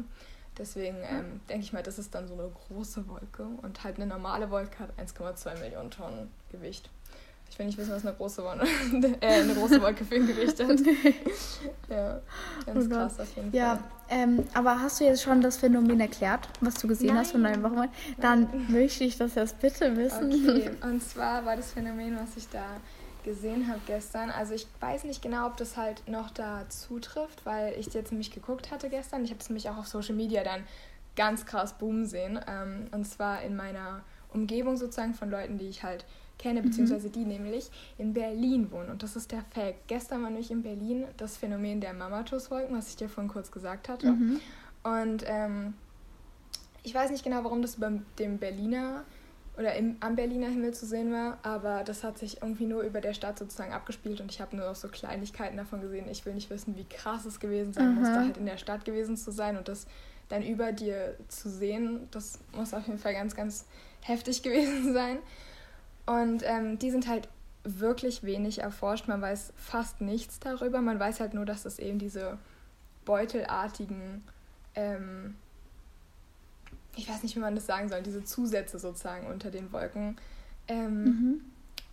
Deswegen 0.58 0.98
ähm, 1.04 1.40
denke 1.50 1.64
ich 1.64 1.74
mal, 1.74 1.84
das 1.84 2.00
ist 2.00 2.16
dann 2.16 2.28
so 2.28 2.34
eine 2.34 2.50
große 2.50 3.08
Wolke 3.08 3.46
und 3.62 3.84
halt 3.84 3.98
eine 3.98 4.08
normale 4.08 4.50
Wolke 4.50 4.80
hat 4.80 4.90
1,2 4.98 5.60
Millionen 5.60 5.92
Tonnen 5.92 6.32
Gewicht. 6.52 6.90
Ich 7.50 7.58
will 7.60 7.66
nicht 7.66 7.78
wissen, 7.78 7.92
was 7.94 8.06
eine 8.06 8.16
große, 8.16 8.44
Wolke, 8.44 8.66
äh, 9.22 9.42
eine 9.42 9.54
große 9.56 9.82
Wolke 9.82 10.06
für 10.06 10.16
ein 10.16 10.28
Gewicht 10.28 10.60
hat. 10.64 10.80
Ja, 11.90 12.20
ganz 12.66 12.86
Oh 12.86 12.90
krass 12.90 13.20
auf 13.20 13.36
jeden 13.36 13.54
Ja, 13.56 13.78
Fall. 13.78 13.84
ähm, 14.10 14.44
aber 14.54 14.80
hast 14.82 15.00
du 15.00 15.06
jetzt 15.06 15.24
schon 15.24 15.42
das 15.42 15.58
Phänomen 15.58 16.00
erklärt, 16.00 16.48
was 16.62 16.76
du 16.76 16.88
gesehen 16.88 17.18
hast 17.18 17.32
von 17.32 17.42
Nein. 17.42 17.54
deinem 17.54 17.64
Wochenende? 17.64 17.90
Dann 18.20 18.48
möchte 18.70 19.06
ich 19.06 19.18
das 19.18 19.36
jetzt 19.36 19.60
bitte 19.60 19.96
wissen. 19.96 20.32
Okay, 20.32 20.72
und 20.84 21.02
zwar 21.02 21.46
war 21.46 21.56
das 21.56 21.72
Phänomen, 21.72 22.18
was 22.20 22.36
ich 22.36 22.48
da 22.50 22.66
gesehen 23.24 23.68
habe 23.68 23.80
gestern. 23.88 24.30
Also 24.30 24.54
ich 24.54 24.68
weiß 24.80 25.06
nicht 25.06 25.22
genau, 25.22 25.48
ob 25.48 25.58
das 25.58 25.78
halt 25.78 26.08
noch 26.08 26.30
da 26.30 26.66
zutrifft, 26.70 27.46
weil 27.46 27.74
ich 27.80 27.88
jetzt 27.94 28.12
nämlich 28.12 28.32
geguckt 28.32 28.70
hatte 28.72 28.90
gestern. 28.90 29.24
Ich 29.24 29.32
habe 29.32 29.40
es 29.40 29.50
nämlich 29.50 29.70
auch 29.70 29.78
auf 29.78 29.88
Social 29.88 30.16
Media 30.16 30.44
dann 30.44 30.64
ganz 31.16 31.46
krass 31.46 31.74
boom 31.74 32.06
sehen. 32.06 32.40
Ähm, 32.48 32.88
und 32.92 33.06
zwar 33.06 33.42
in 33.42 33.56
meiner 33.56 34.02
Umgebung 34.34 34.78
sozusagen 34.78 35.14
von 35.14 35.30
Leuten, 35.32 35.58
die 35.58 35.68
ich 35.68 35.84
halt 35.84 36.06
kenne, 36.38 36.62
beziehungsweise 36.62 37.10
die 37.10 37.26
nämlich 37.26 37.70
in 37.98 38.14
Berlin 38.14 38.72
wohnen. 38.72 38.90
Und 38.90 39.04
das 39.04 39.16
ist 39.16 39.32
der 39.32 39.44
Fact. 39.52 39.88
Gestern 39.88 40.22
war 40.24 40.30
nämlich 40.30 40.52
in 40.52 40.62
Berlin 40.62 41.06
das 41.18 41.38
Phänomen 41.38 41.82
der 41.82 41.94
Mamatus-Wolken, 41.94 42.76
was 42.78 42.90
ich 42.90 42.96
dir 42.96 43.10
vorhin 43.10 43.32
kurz 43.32 43.52
gesagt 43.52 43.90
hatte. 43.90 44.12
Mhm. 44.12 44.40
Und 44.84 45.24
ähm, 45.26 45.74
ich 46.84 46.94
weiß 46.94 47.12
nicht 47.12 47.24
genau, 47.24 47.44
warum 47.44 47.62
das 47.62 47.76
über 47.76 47.92
dem 48.20 48.38
Berliner 48.38 49.04
oder 49.58 49.76
im, 49.76 49.98
am 50.00 50.16
Berliner 50.16 50.48
Himmel 50.48 50.74
zu 50.74 50.86
sehen 50.86 51.12
war, 51.12 51.40
aber 51.42 51.84
das 51.84 52.04
hat 52.04 52.18
sich 52.18 52.42
irgendwie 52.42 52.66
nur 52.66 52.84
über 52.84 53.02
der 53.02 53.14
Stadt 53.14 53.40
sozusagen 53.40 53.74
abgespielt 53.74 54.22
und 54.22 54.32
ich 54.32 54.40
habe 54.40 54.56
nur 54.56 54.68
noch 54.68 54.76
so 54.76 54.88
Kleinigkeiten 54.88 55.58
davon 55.58 55.82
gesehen. 55.82 56.06
Ich 56.10 56.26
will 56.26 56.36
nicht 56.36 56.50
wissen, 56.50 56.78
wie 56.78 56.86
krass 56.86 57.26
es 57.26 57.40
gewesen 57.40 57.74
sein 57.74 57.96
muss, 57.96 58.08
Aha. 58.08 58.16
da 58.16 58.22
halt 58.26 58.38
in 58.38 58.46
der 58.46 58.58
Stadt 58.58 58.86
gewesen 58.86 59.18
zu 59.18 59.32
sein 59.32 59.58
und 59.58 59.68
das 59.68 59.88
dann 60.30 60.44
über 60.44 60.72
dir 60.72 61.16
zu 61.28 61.50
sehen. 61.50 62.08
Das 62.12 62.40
muss 62.56 62.74
auf 62.74 62.86
jeden 62.86 63.00
Fall 63.00 63.14
ganz, 63.14 63.36
ganz 63.36 63.66
heftig 64.02 64.44
gewesen 64.44 64.94
sein. 64.94 65.18
Und 66.08 66.42
ähm, 66.44 66.80
die 66.80 66.90
sind 66.90 67.08
halt 67.08 67.30
wirklich 67.64 68.24
wenig 68.24 68.60
erforscht. 68.60 69.08
Man 69.08 69.22
weiß 69.22 69.54
fast 69.56 70.02
nichts 70.02 70.40
darüber. 70.40 70.82
Man 70.82 71.00
weiß 71.00 71.20
halt 71.20 71.34
nur, 71.34 71.46
dass 71.46 71.66
es 71.66 71.80
eben 71.80 72.00
diese 72.00 72.38
beutelartigen, 73.06 74.24
ähm, 74.74 75.36
ich 76.96 77.10
weiß 77.10 77.24
nicht, 77.24 77.36
wie 77.36 77.40
man 77.40 77.56
das 77.56 77.66
sagen 77.66 77.90
soll, 77.90 78.02
diese 78.02 78.24
Zusätze 78.24 78.80
sozusagen 78.80 79.28
unter 79.28 79.52
den 79.52 79.72
Wolken 79.72 80.18
ähm, 80.68 81.04
Mhm. 81.04 81.42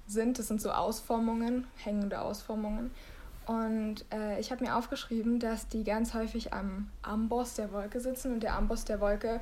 sind. 0.07 0.39
Das 0.39 0.49
sind 0.49 0.61
so 0.63 0.71
Ausformungen, 0.71 1.67
hängende 1.77 2.21
Ausformungen. 2.21 2.91
Und 3.47 4.05
äh, 4.13 4.41
ich 4.41 4.51
habe 4.53 4.65
mir 4.65 4.77
aufgeschrieben, 4.77 5.39
dass 5.39 5.69
die 5.69 5.85
ganz 5.85 6.15
häufig 6.15 6.53
am 6.55 6.89
Amboss 7.03 7.55
der 7.55 7.73
Wolke 7.73 8.01
sitzen. 8.01 8.33
Und 8.33 8.43
der 8.43 8.55
Amboss 8.55 8.85
der 8.85 9.01
Wolke 9.01 9.41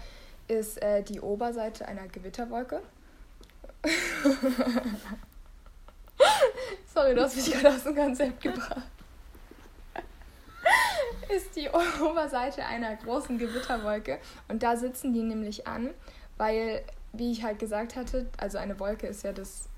ist 0.49 0.83
äh, 0.83 1.03
die 1.03 1.21
Oberseite 1.21 1.87
einer 1.87 2.09
Gewitterwolke. 2.09 2.81
Sorry, 6.93 7.15
du 7.15 7.23
hast 7.23 7.37
mich 7.37 7.53
gerade 7.53 7.75
aus 7.75 7.85
dem 7.85 7.97
Konzept 7.97 8.41
gebracht. 8.41 8.83
Ist 11.29 11.57
die 11.57 11.69
Oberseite 11.69 12.65
einer 12.65 12.97
großen 12.97 13.39
Gewitterwolke. 13.39 14.19
Und 14.49 14.63
da 14.63 14.77
sitzen 14.77 15.13
die 15.13 15.23
nämlich 15.23 15.67
an, 15.67 15.91
weil, 16.37 16.85
wie 17.13 17.33
ich 17.33 17.43
halt 17.43 17.59
gesagt 17.59 17.97
hatte, 17.97 18.29
also 18.37 18.59
eine 18.59 18.79
Wolke 18.79 19.07
ist 19.07 19.25
ja 19.25 19.33
das 19.33 19.69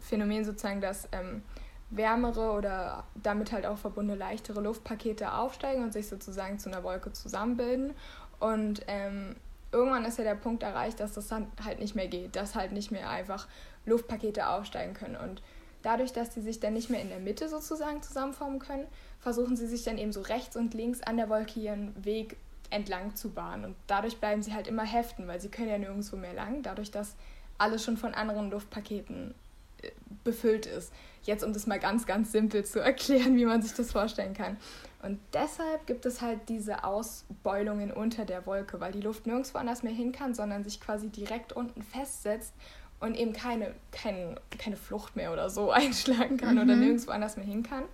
Phänomen 0.00 0.44
sozusagen, 0.44 0.80
dass 0.80 1.08
ähm, 1.12 1.42
wärmere 1.90 2.52
oder 2.52 3.04
damit 3.14 3.52
halt 3.52 3.66
auch 3.66 3.78
verbundene 3.78 4.18
leichtere 4.18 4.60
Luftpakete 4.60 5.32
aufsteigen 5.32 5.82
und 5.82 5.92
sich 5.92 6.08
sozusagen 6.08 6.58
zu 6.58 6.68
einer 6.68 6.82
Wolke 6.82 7.12
zusammenbilden. 7.12 7.94
Und 8.40 8.82
ähm, 8.86 9.36
irgendwann 9.72 10.04
ist 10.04 10.18
ja 10.18 10.24
der 10.24 10.34
Punkt 10.34 10.62
erreicht, 10.62 11.00
dass 11.00 11.12
das 11.12 11.28
dann 11.28 11.50
halt 11.64 11.78
nicht 11.78 11.94
mehr 11.94 12.08
geht, 12.08 12.36
dass 12.36 12.54
halt 12.54 12.72
nicht 12.72 12.90
mehr 12.90 13.10
einfach 13.10 13.48
Luftpakete 13.86 14.48
aufsteigen 14.48 14.94
können. 14.94 15.16
Und 15.16 15.42
dadurch, 15.82 16.12
dass 16.12 16.30
die 16.30 16.40
sich 16.40 16.60
dann 16.60 16.74
nicht 16.74 16.90
mehr 16.90 17.02
in 17.02 17.08
der 17.08 17.20
Mitte 17.20 17.48
sozusagen 17.48 18.02
zusammenformen 18.02 18.58
können, 18.58 18.86
versuchen 19.20 19.56
sie 19.56 19.66
sich 19.66 19.84
dann 19.84 19.98
eben 19.98 20.12
so 20.12 20.20
rechts 20.22 20.56
und 20.56 20.74
links 20.74 21.02
an 21.02 21.16
der 21.16 21.28
Wolke 21.28 21.60
ihren 21.60 22.04
Weg 22.04 22.36
entlang 22.70 23.14
zu 23.14 23.30
bahnen. 23.30 23.64
Und 23.64 23.76
dadurch 23.86 24.18
bleiben 24.18 24.42
sie 24.42 24.54
halt 24.54 24.66
immer 24.66 24.84
heften, 24.84 25.26
weil 25.26 25.40
sie 25.40 25.48
können 25.48 25.68
ja 25.68 25.78
nirgendwo 25.78 26.16
mehr 26.16 26.34
lang, 26.34 26.62
dadurch, 26.62 26.90
dass 26.90 27.14
alles 27.56 27.84
schon 27.84 27.96
von 27.96 28.14
anderen 28.14 28.50
Luftpaketen 28.50 29.34
äh, 29.82 29.90
befüllt 30.24 30.66
ist. 30.66 30.92
Jetzt, 31.22 31.44
um 31.44 31.52
das 31.52 31.66
mal 31.66 31.80
ganz, 31.80 32.06
ganz 32.06 32.32
simpel 32.32 32.64
zu 32.64 32.80
erklären, 32.82 33.36
wie 33.36 33.46
man 33.46 33.62
sich 33.62 33.74
das 33.74 33.92
vorstellen 33.92 34.34
kann. 34.34 34.56
Und 35.02 35.20
deshalb 35.32 35.86
gibt 35.86 36.06
es 36.06 36.20
halt 36.20 36.48
diese 36.48 36.82
Ausbeulungen 36.82 37.92
unter 37.92 38.24
der 38.24 38.46
Wolke, 38.46 38.80
weil 38.80 38.92
die 38.92 39.00
Luft 39.00 39.26
nirgendwo 39.26 39.58
anders 39.58 39.82
mehr 39.82 39.92
hin 39.92 40.10
kann, 40.10 40.34
sondern 40.34 40.64
sich 40.64 40.80
quasi 40.80 41.08
direkt 41.08 41.52
unten 41.52 41.82
festsetzt 41.82 42.52
und 42.98 43.14
eben 43.14 43.32
keine, 43.32 43.74
kein, 43.92 44.38
keine 44.58 44.76
Flucht 44.76 45.14
mehr 45.14 45.32
oder 45.32 45.50
so 45.50 45.70
einschlagen 45.70 46.36
kann 46.36 46.56
mhm. 46.56 46.62
oder 46.62 46.76
nirgendwo 46.76 47.12
anders 47.12 47.36
mehr 47.36 47.46
hin 47.46 47.62
kann. 47.62 47.84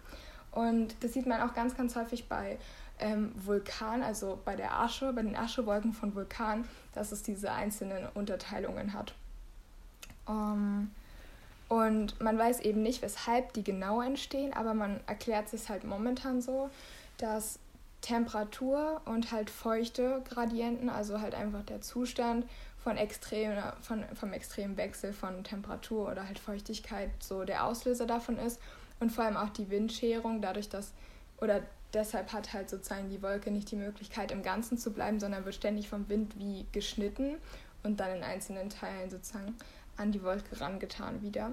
Und 0.51 0.95
das 1.01 1.13
sieht 1.13 1.27
man 1.27 1.43
auch 1.43 1.53
ganz, 1.53 1.77
ganz 1.77 1.95
häufig 1.97 2.29
bei 2.29 2.59
ähm, 3.01 3.33
Vulkan, 3.35 4.03
also 4.03 4.39
bei 4.45 4.57
der 4.57 4.79
Asche, 4.79 5.13
bei 5.13 5.23
den 5.23 5.37
Aschewolken 5.37 5.93
von 5.93 6.15
Vulkan, 6.15 6.65
dass 6.95 7.13
es 7.13 7.23
diese 7.23 7.53
einzelnen 7.53 8.07
Unterteilungen 8.15 8.95
hat. 8.95 9.15
Um, 10.27 10.35
ähm, 10.35 10.91
und 11.69 12.21
man 12.21 12.39
weiß 12.39 12.61
eben 12.61 12.83
nicht, 12.83 13.03
weshalb 13.03 13.53
die 13.55 13.65
genau 13.65 14.01
entstehen, 14.01 14.53
aber 14.53 14.75
man 14.75 15.01
erklärt 15.07 15.49
sich 15.49 15.69
halt 15.69 15.85
momentan 15.85 16.41
so, 16.41 16.71
dass 17.19 17.59
Temperatur 18.01 19.01
und 19.07 19.33
halt 19.33 19.49
feuchte 19.49 20.23
Gradienten, 20.29 20.91
also 20.91 21.21
halt 21.21 21.35
einfach 21.35 21.63
der 21.65 21.81
Zustand 21.81 22.45
von 22.83 22.99
extrem, 22.99 23.55
von, 23.81 24.05
vom 24.15 24.33
extremen 24.35 24.77
Wechsel 24.77 25.15
von 25.15 25.43
Temperatur 25.43 26.11
oder 26.11 26.27
halt 26.27 26.39
Feuchtigkeit 26.39 27.11
so 27.19 27.45
der 27.45 27.65
Auslöser 27.65 28.07
davon 28.07 28.37
ist 28.37 28.61
und 29.01 29.11
vor 29.11 29.25
allem 29.25 29.39
auch 29.39 29.49
die 29.49 29.71
Windscherung, 29.71 30.43
dadurch, 30.43 30.69
dass, 30.69 30.93
oder 31.41 31.63
deshalb 31.95 32.33
hat 32.33 32.53
halt 32.53 32.69
sozusagen 32.69 33.09
die 33.09 33.23
Wolke 33.23 33.51
nicht 33.51 33.71
die 33.71 33.77
Möglichkeit 33.77 34.33
im 34.33 34.43
Ganzen 34.43 34.77
zu 34.77 34.93
bleiben, 34.93 35.19
sondern 35.19 35.47
wird 35.47 35.55
ständig 35.55 35.89
vom 35.89 36.09
Wind 36.11 36.39
wie 36.39 36.67
geschnitten 36.73 37.37
und 37.83 38.01
dann 38.01 38.17
in 38.17 38.23
einzelnen 38.23 38.69
Teilen 38.69 39.09
sozusagen 39.09 39.57
an 39.97 40.13
die 40.13 40.23
Wolke 40.23 40.61
rangetan 40.61 41.23
wieder. 41.23 41.53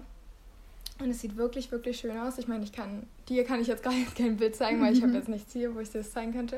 Und 1.01 1.09
es 1.09 1.21
sieht 1.21 1.35
wirklich, 1.35 1.71
wirklich 1.71 1.99
schön 1.99 2.17
aus. 2.17 2.37
Ich 2.37 2.47
meine, 2.47 2.63
ich 2.63 2.71
kann, 2.71 3.07
dir 3.27 3.43
kann 3.43 3.59
ich 3.59 3.67
jetzt 3.67 3.83
gar 3.83 3.93
kein 4.15 4.37
Bild 4.37 4.55
zeigen, 4.55 4.81
weil 4.81 4.93
ich 4.93 5.01
habe 5.01 5.13
jetzt 5.13 5.29
nichts 5.29 5.53
hier, 5.53 5.73
wo 5.73 5.79
ich 5.79 5.89
dir 5.89 5.99
das 5.99 6.11
zeigen 6.11 6.31
könnte. 6.31 6.57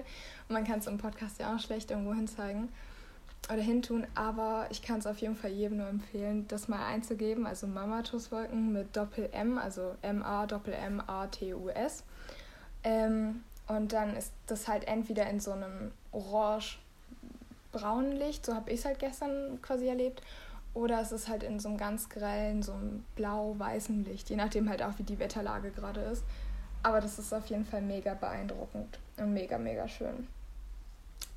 Und 0.50 0.54
man 0.54 0.66
kann 0.66 0.80
es 0.80 0.88
im 0.88 0.98
Podcast 0.98 1.40
ja 1.40 1.56
auch 1.56 1.60
schlecht 1.60 1.92
irgendwo 1.92 2.14
hin 2.14 2.28
zeigen 2.28 2.70
oder 3.52 3.62
hintun, 3.62 4.08
aber 4.16 4.68
ich 4.70 4.82
kann 4.82 5.00
es 5.00 5.08
auf 5.08 5.18
jeden 5.18 5.36
Fall 5.36 5.52
jedem 5.52 5.78
nur 5.78 5.88
empfehlen, 5.88 6.48
das 6.48 6.68
mal 6.68 6.86
einzugeben. 6.86 7.46
Also 7.46 7.68
Mamatus-Wolken 7.68 8.72
mit 8.72 8.96
Doppel-M, 8.96 9.58
also 9.58 9.96
M-A-Doppel-M-A-T-U-S. 10.02 12.04
Ähm, 12.84 13.44
und 13.68 13.94
dann 13.94 14.16
ist 14.16 14.32
das 14.48 14.68
halt 14.68 14.88
entweder 14.88 15.30
in 15.30 15.40
so 15.40 15.52
einem 15.52 15.92
orange-braunen 16.12 18.14
Licht, 18.14 18.46
so 18.46 18.54
habe 18.54 18.72
ich 18.72 18.80
es 18.80 18.86
halt 18.86 19.00
gestern 19.00 19.62
quasi 19.62 19.88
erlebt, 19.88 20.22
oder 20.74 21.02
es 21.02 21.12
ist 21.12 21.28
halt 21.28 21.44
in 21.44 21.60
so 21.60 21.70
einem 21.70 21.78
ganz 21.78 22.10
grellen, 22.10 22.64
so 22.64 22.74
einem 22.74 23.04
blau-weißen 23.16 24.06
Licht, 24.06 24.30
je 24.30 24.36
nachdem 24.36 24.70
halt 24.70 24.82
auch, 24.82 24.98
wie 24.98 25.04
die 25.04 25.20
Wetterlage 25.20 25.72
gerade 25.72 26.02
ist. 26.02 26.24
Aber 26.82 27.00
das 27.00 27.18
ist 27.20 27.34
auf 27.34 27.46
jeden 27.48 27.66
Fall 27.66 27.82
mega 27.82 28.14
beeindruckend 28.14 29.00
und 29.18 29.34
mega, 29.34 29.58
mega 29.58 29.88
schön. 29.88 30.28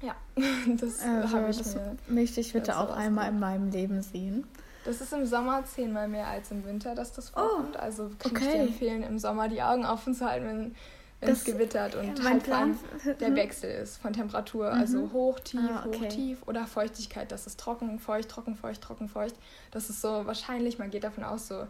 Ja, 0.02 0.14
das 0.78 1.00
also, 1.00 1.36
habe 1.36 1.50
ich 1.50 1.58
das 1.58 1.74
mir 1.74 1.96
möchte 2.08 2.40
ich 2.40 2.52
bitte 2.52 2.78
auch 2.78 2.90
einmal 2.90 3.30
in 3.30 3.38
meinem 3.38 3.70
Leben 3.70 4.02
sehen. 4.02 4.46
Das 4.84 5.00
ist 5.00 5.12
im 5.12 5.26
Sommer 5.26 5.64
zehnmal 5.64 6.06
mehr 6.06 6.28
als 6.28 6.50
im 6.50 6.64
Winter, 6.64 6.94
dass 6.94 7.12
das 7.12 7.32
oh, 7.34 7.40
vorkommt. 7.40 7.76
Oh, 7.76 7.80
also 7.80 8.10
kann 8.18 8.32
okay. 8.32 8.44
ich 8.44 8.52
dir 8.52 8.60
empfehlen, 8.60 9.02
im 9.02 9.18
Sommer 9.18 9.48
die 9.48 9.62
Augen 9.62 9.84
offen 9.84 10.14
zu 10.14 10.24
halten, 10.24 10.46
wenn, 10.46 10.74
wenn 11.20 11.30
es 11.30 11.44
gewittert 11.44 11.94
und 11.94 12.22
halt 12.22 12.42
Plan, 12.42 12.78
der 13.20 13.34
Wechsel 13.36 13.70
ist 13.70 13.96
von 13.98 14.12
Temperatur, 14.12 14.72
mhm. 14.72 14.80
also 14.80 15.12
hoch, 15.12 15.40
tief, 15.40 15.60
ah, 15.60 15.84
okay. 15.86 15.98
hoch, 15.98 16.08
tief 16.08 16.42
oder 16.46 16.66
Feuchtigkeit. 16.66 17.32
Das 17.32 17.46
ist 17.46 17.58
trocken, 17.58 17.98
feucht, 17.98 18.28
trocken, 18.28 18.54
feucht, 18.54 18.82
trocken, 18.82 19.08
feucht. 19.08 19.34
Das 19.70 19.88
ist 19.88 20.02
so 20.02 20.26
wahrscheinlich, 20.26 20.78
man 20.78 20.90
geht 20.90 21.04
davon 21.04 21.24
aus, 21.24 21.48
so 21.48 21.66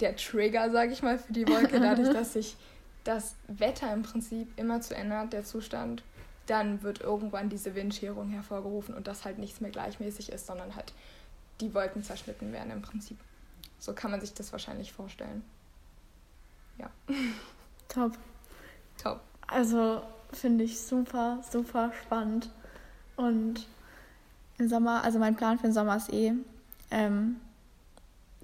der 0.00 0.16
Trigger, 0.16 0.70
sage 0.70 0.92
ich 0.92 1.02
mal, 1.02 1.18
für 1.18 1.32
die 1.32 1.46
Wolke, 1.46 1.78
dadurch, 1.78 2.10
dass 2.10 2.32
sich 2.32 2.56
das 3.04 3.34
Wetter 3.48 3.92
im 3.92 4.02
Prinzip 4.02 4.48
immer 4.58 4.80
zu 4.80 4.94
ändert, 4.94 5.32
der 5.32 5.44
Zustand 5.44 6.02
dann 6.46 6.82
wird 6.82 7.00
irgendwann 7.00 7.48
diese 7.48 7.74
Windscherung 7.76 8.30
hervorgerufen 8.30 8.94
und 8.94 9.06
das 9.06 9.24
halt 9.24 9.38
nichts 9.38 9.60
mehr 9.60 9.70
gleichmäßig 9.70 10.32
ist, 10.32 10.46
sondern 10.46 10.74
halt 10.74 10.92
die 11.60 11.72
Wolken 11.74 12.02
zerschnitten 12.02 12.52
werden 12.52 12.72
im 12.72 12.82
Prinzip. 12.82 13.18
So 13.78 13.92
kann 13.92 14.10
man 14.10 14.20
sich 14.20 14.34
das 14.34 14.50
wahrscheinlich 14.50 14.92
vorstellen. 14.92 15.44
Ja. 16.78 16.90
Top. 17.88 18.16
Top. 19.02 19.20
Also 19.46 20.02
finde 20.32 20.64
ich 20.64 20.80
super, 20.80 21.38
super 21.50 21.92
spannend. 22.02 22.50
Und 23.16 23.66
im 24.58 24.68
Sommer, 24.68 25.02
also 25.02 25.18
mein 25.18 25.36
Plan 25.36 25.58
für 25.58 25.68
den 25.68 25.72
Sommer 25.72 25.96
ist 25.96 26.12
eh, 26.12 26.32
ähm, 26.90 27.36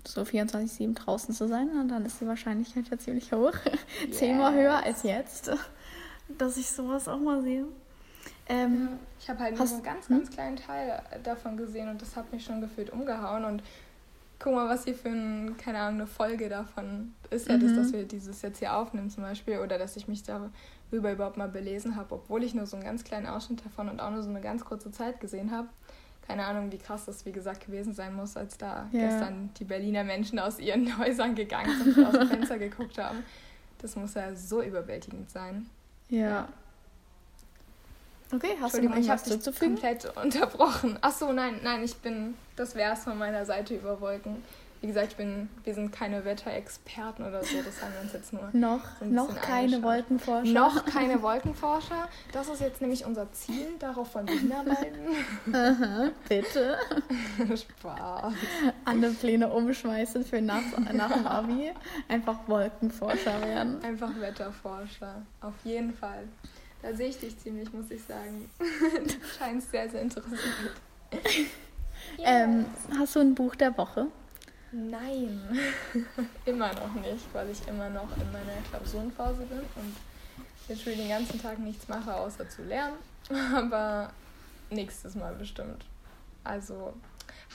so 0.07 0.23
24-7 0.23 0.95
draußen 0.95 1.35
zu 1.35 1.47
sein. 1.49 1.71
Und 1.71 1.89
dann 1.89 2.05
ist 2.05 2.21
die 2.21 2.27
Wahrscheinlichkeit 2.27 2.89
ja 2.91 2.99
ziemlich 2.99 3.33
hoch. 3.33 3.53
Yes. 4.07 4.19
Zehnmal 4.19 4.55
höher 4.55 4.83
als 4.85 5.03
jetzt, 5.03 5.51
dass 6.39 6.57
ich 6.57 6.71
sowas 6.71 7.09
auch 7.09 7.19
mal 7.19 7.43
sehe. 7.43 7.65
Ähm, 8.49 8.99
ich 9.19 9.29
habe 9.29 9.41
halt 9.41 9.57
nur 9.57 9.67
einen 9.67 9.83
ganz, 9.83 10.09
ganz 10.09 10.29
hm? 10.29 10.35
kleinen 10.35 10.57
Teil 10.57 11.03
davon 11.23 11.57
gesehen 11.57 11.89
und 11.89 12.01
das 12.01 12.15
hat 12.15 12.31
mich 12.33 12.45
schon 12.45 12.61
gefühlt 12.61 12.91
umgehauen. 12.91 13.45
Und 13.45 13.63
guck 14.39 14.55
mal, 14.55 14.69
was 14.69 14.85
hier 14.85 14.95
für 14.95 15.09
ein, 15.09 15.57
keine 15.57 15.79
Ahnung, 15.79 16.01
eine 16.01 16.07
Folge 16.07 16.49
davon 16.49 17.15
ist. 17.31 17.49
Ja, 17.49 17.57
mhm. 17.57 17.63
das, 17.63 17.75
dass 17.75 17.93
wir 17.93 18.05
dieses 18.05 18.43
jetzt 18.43 18.59
hier 18.59 18.77
aufnehmen 18.77 19.11
zum 19.11 19.23
Beispiel 19.23 19.59
oder 19.59 19.79
dass 19.79 19.97
ich 19.97 20.09
mich 20.09 20.23
darüber 20.23 21.13
überhaupt 21.13 21.37
mal 21.37 21.49
belesen 21.49 21.97
habe, 21.97 22.15
obwohl 22.15 22.45
ich 22.45 22.55
nur 22.55 22.67
so 22.67 22.77
einen 22.77 22.85
ganz 22.85 23.05
kleinen 23.05 23.27
Ausschnitt 23.27 23.65
davon 23.65 23.89
und 23.89 24.01
auch 24.01 24.11
nur 24.11 24.23
so 24.23 24.31
eine 24.31 24.41
ganz 24.41 24.65
kurze 24.65 24.91
Zeit 24.91 25.21
gesehen 25.21 25.51
habe. 25.51 25.69
Keine 26.27 26.45
Ahnung, 26.45 26.73
wie 26.73 26.79
krass 26.79 27.05
das, 27.05 27.25
wie 27.25 27.33
gesagt, 27.33 27.65
gewesen 27.65 27.95
sein 27.95 28.15
muss, 28.15 28.37
als 28.37 28.59
da 28.59 28.89
ja. 28.91 29.01
gestern 29.01 29.51
die 29.59 29.65
Berliner 29.65 30.03
Menschen 30.03 30.39
aus 30.39 30.59
ihren 30.59 30.99
Häusern 30.99 31.35
gegangen 31.35 31.71
sind 31.83 31.97
und 31.99 32.07
aus 32.07 32.19
dem 32.19 32.29
Fenster 32.29 32.59
geguckt 32.59 32.99
haben. 32.99 33.23
Das 33.79 33.95
muss 33.95 34.15
ja 34.15 34.35
so 34.35 34.63
überwältigend 34.63 35.31
sein. 35.31 35.67
ja. 36.09 36.19
ja. 36.19 36.49
Okay, 38.33 38.57
hast 38.61 38.77
du 38.77 38.83
noch 38.83 38.97
ich 38.97 39.09
habe 39.09 39.23
dich 39.23 39.59
komplett 39.59 40.17
unterbrochen. 40.23 40.99
Ach 41.01 41.13
so, 41.13 41.33
nein, 41.33 41.61
nein, 41.63 41.85
ich 41.85 41.97
bin, 41.97 42.35
das 42.57 42.75
wäre 42.75 42.95
es 42.95 43.05
von 43.05 43.17
meiner 43.19 43.45
Seite 43.45 43.75
über 43.75 44.01
Wolken. 44.01 44.43
Wie 44.83 44.89
gesagt, 44.89 45.13
ich 45.13 45.17
bin, 45.17 45.49
wir 45.65 45.75
sind 45.75 45.91
keine 45.91 46.25
Wetterexperten 46.25 47.25
oder 47.25 47.43
so, 47.43 47.57
das 47.65 47.81
haben 47.81 47.95
wir 47.95 48.03
uns 48.03 48.13
jetzt 48.13 48.33
nur. 48.33 48.51
noch 48.53 48.81
so 49.01 49.07
noch 49.07 49.41
keine 49.41 49.83
Wolkenforscher. 49.83 50.53
Noch 50.53 50.85
keine 50.85 51.23
Wolkenforscher. 51.23 52.09
Das 52.33 52.49
ist 52.49 52.61
jetzt 52.61 52.83
nämlich 52.83 53.07
unser 53.07 53.33
Ziel, 53.33 53.69
darauf 53.79 54.15
wollen 54.15 54.29
wir 54.29 54.39
hinarbeiten. 54.39 54.99
Aha, 55.53 56.11
bitte. 56.29 56.77
Spaß. 57.57 58.35
Alle 58.85 59.11
Pläne 59.13 59.49
umschmeißen 59.49 60.25
für 60.25 60.43
nach, 60.43 60.63
nach 60.93 61.13
dem 61.13 61.27
Abi. 61.27 61.73
Einfach 62.09 62.37
Wolkenforscher 62.47 63.41
werden. 63.41 63.83
Einfach 63.83 64.11
Wetterforscher, 64.21 65.23
auf 65.41 65.55
jeden 65.65 65.95
Fall. 65.95 66.25
Da 66.83 66.95
sehe 66.95 67.09
ich 67.09 67.19
dich 67.19 67.39
ziemlich, 67.39 67.73
muss 67.73 67.91
ich 67.91 68.03
sagen. 68.05 68.49
du 68.59 69.15
scheinst 69.39 69.71
sehr, 69.71 69.89
sehr 69.89 70.03
interessiert. 70.03 70.41
Yes. 71.13 72.25
Ähm, 72.25 72.67
hast 72.99 73.17
du 73.17 73.21
ein 73.21 73.35
Buch 73.35 73.55
der 73.55 73.77
Woche? 73.77 74.07
Nein, 74.73 75.41
immer 76.45 76.73
noch 76.75 76.95
nicht, 76.95 77.25
weil 77.33 77.51
ich 77.51 77.67
immer 77.67 77.89
noch 77.89 78.15
in 78.17 78.31
meiner 78.33 78.61
Klausurenphase 78.69 79.43
bin 79.45 79.61
und 79.61 79.97
jetzt 80.69 80.83
schon 80.83 80.97
den 80.97 81.09
ganzen 81.09 81.41
Tag 81.41 81.59
nichts 81.59 81.89
mache, 81.89 82.15
außer 82.15 82.49
zu 82.49 82.63
lernen. 82.65 82.97
Aber 83.55 84.11
nächstes 84.71 85.15
Mal 85.15 85.35
bestimmt. 85.35 85.85
Also, 86.45 86.93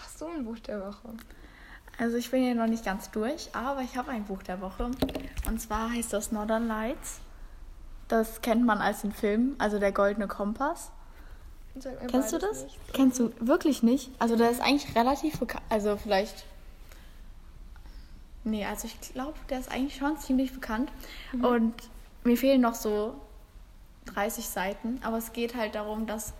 hast 0.02 0.20
du 0.20 0.28
ein 0.28 0.46
Buch 0.46 0.60
der 0.60 0.82
Woche? 0.82 1.10
Also 1.98 2.18
ich 2.18 2.32
bin 2.32 2.44
ja 2.44 2.54
noch 2.54 2.68
nicht 2.68 2.84
ganz 2.84 3.12
durch, 3.12 3.50
aber 3.54 3.82
ich 3.82 3.96
habe 3.96 4.12
ein 4.12 4.24
Buch 4.24 4.42
der 4.42 4.60
Woche. 4.60 4.90
Und 5.48 5.62
zwar 5.62 5.92
heißt 5.92 6.14
das 6.14 6.32
Northern 6.32 6.68
Lights 6.68 7.20
das 8.12 8.42
kennt 8.42 8.66
man 8.66 8.80
als 8.80 9.02
den 9.02 9.12
Film, 9.12 9.56
also 9.58 9.80
der 9.80 9.92
Goldene 9.92 10.28
Kompass. 10.28 10.92
Kennst 12.08 12.34
du 12.34 12.38
das? 12.38 12.64
Nicht. 12.64 12.80
Kennst 12.94 13.20
du 13.20 13.32
wirklich 13.40 13.82
nicht? 13.82 14.12
Also 14.20 14.36
der 14.36 14.52
ist 14.52 14.62
eigentlich 14.62 14.94
relativ 14.96 15.40
bekannt. 15.40 15.64
Also 15.70 15.96
vielleicht. 15.96 16.44
Nee, 18.44 18.66
also 18.66 18.88
ich 18.88 19.00
glaube, 19.14 19.36
der 19.50 19.60
ist 19.60 19.72
eigentlich 19.72 19.96
schon 19.96 20.18
ziemlich 20.18 20.52
bekannt. 20.52 20.92
Mhm. 21.32 21.46
Und 21.46 21.74
mir 22.24 22.36
fehlen 22.36 22.60
noch 22.60 22.76
so 22.76 23.16
30 24.14 24.48
Seiten. 24.48 25.00
Aber 25.04 25.18
es 25.18 25.32
geht 25.32 25.56
halt 25.56 25.76
darum, 25.76 26.08
dass 26.08 26.34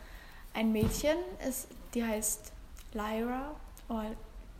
ein 0.54 0.74
Mädchen 0.74 1.16
ist, 1.48 1.68
die 1.94 2.04
heißt 2.04 2.52
Lyra 2.94 3.52
oder 3.88 4.12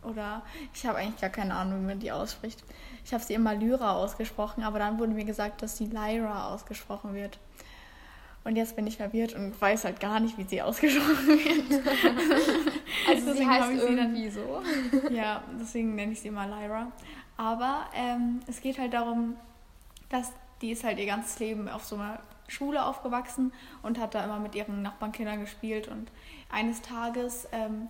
oder 0.02 0.42
ich 0.74 0.86
habe 0.86 0.98
eigentlich 0.98 1.20
gar 1.20 1.30
keine 1.30 1.54
Ahnung, 1.54 1.82
wie 1.82 1.86
man 1.86 1.98
die 1.98 2.12
ausspricht. 2.12 2.62
Ich 3.04 3.12
habe 3.12 3.22
sie 3.22 3.34
immer 3.34 3.54
Lyra 3.54 3.94
ausgesprochen, 3.94 4.62
aber 4.62 4.78
dann 4.78 4.98
wurde 4.98 5.12
mir 5.12 5.24
gesagt, 5.24 5.62
dass 5.62 5.76
sie 5.76 5.86
Lyra 5.86 6.52
ausgesprochen 6.52 7.14
wird. 7.14 7.38
Und 8.44 8.56
jetzt 8.56 8.74
bin 8.74 8.86
ich 8.86 8.96
verwirrt 8.96 9.34
und 9.34 9.60
weiß 9.60 9.84
halt 9.84 10.00
gar 10.00 10.18
nicht, 10.18 10.36
wie 10.38 10.44
sie 10.44 10.62
ausgesprochen 10.62 11.28
wird. 11.28 11.86
also 13.08 13.32
sie 13.34 13.46
heißt 13.46 13.68
sie 13.68 13.78
irgendwie 13.78 14.30
dann, 14.30 14.32
so? 14.32 15.10
Ja, 15.10 15.42
deswegen 15.60 15.94
nenne 15.94 16.12
ich 16.12 16.20
sie 16.20 16.28
immer 16.28 16.46
Lyra. 16.46 16.90
Aber 17.36 17.86
ähm, 17.94 18.40
es 18.46 18.60
geht 18.60 18.78
halt 18.78 18.92
darum, 18.92 19.36
dass 20.08 20.32
die 20.60 20.70
ist 20.70 20.84
halt 20.84 20.98
ihr 20.98 21.06
ganzes 21.06 21.38
Leben 21.38 21.68
auf 21.68 21.84
so 21.84 21.96
einer 21.96 22.20
Schule 22.46 22.84
aufgewachsen 22.84 23.52
und 23.82 23.98
hat 23.98 24.14
da 24.14 24.24
immer 24.24 24.38
mit 24.38 24.54
ihren 24.54 24.82
Nachbarnkindern 24.82 25.40
gespielt. 25.40 25.88
Und 25.88 26.10
eines 26.50 26.82
Tages 26.82 27.48
ähm, 27.52 27.88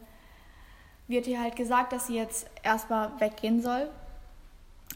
wird 1.09 1.27
ihr 1.27 1.41
halt 1.41 1.57
gesagt, 1.57 1.93
dass 1.93 2.07
sie 2.07 2.17
jetzt 2.17 2.49
erstmal 2.63 3.11
weggehen 3.21 3.63
soll. 3.63 3.89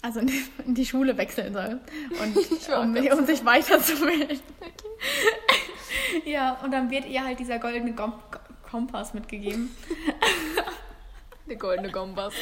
Also 0.02 0.20
in 0.20 0.74
die 0.74 0.86
Schule 0.86 1.16
wechseln 1.16 1.52
soll. 1.52 1.80
Und, 2.20 2.36
um, 3.12 3.18
um, 3.18 3.26
sich 3.26 3.44
weiterzubilden. 3.44 4.40
Okay. 4.58 5.66
ja, 6.24 6.54
und 6.62 6.72
dann 6.72 6.90
wird 6.90 7.06
ihr 7.06 7.24
halt 7.24 7.38
dieser 7.38 7.58
goldene 7.58 7.92
Gom 7.92 8.14
Kompass 8.70 9.14
mitgegeben. 9.14 9.74
Der 11.48 11.56
goldene 11.56 11.92
Kompass. 11.92 12.34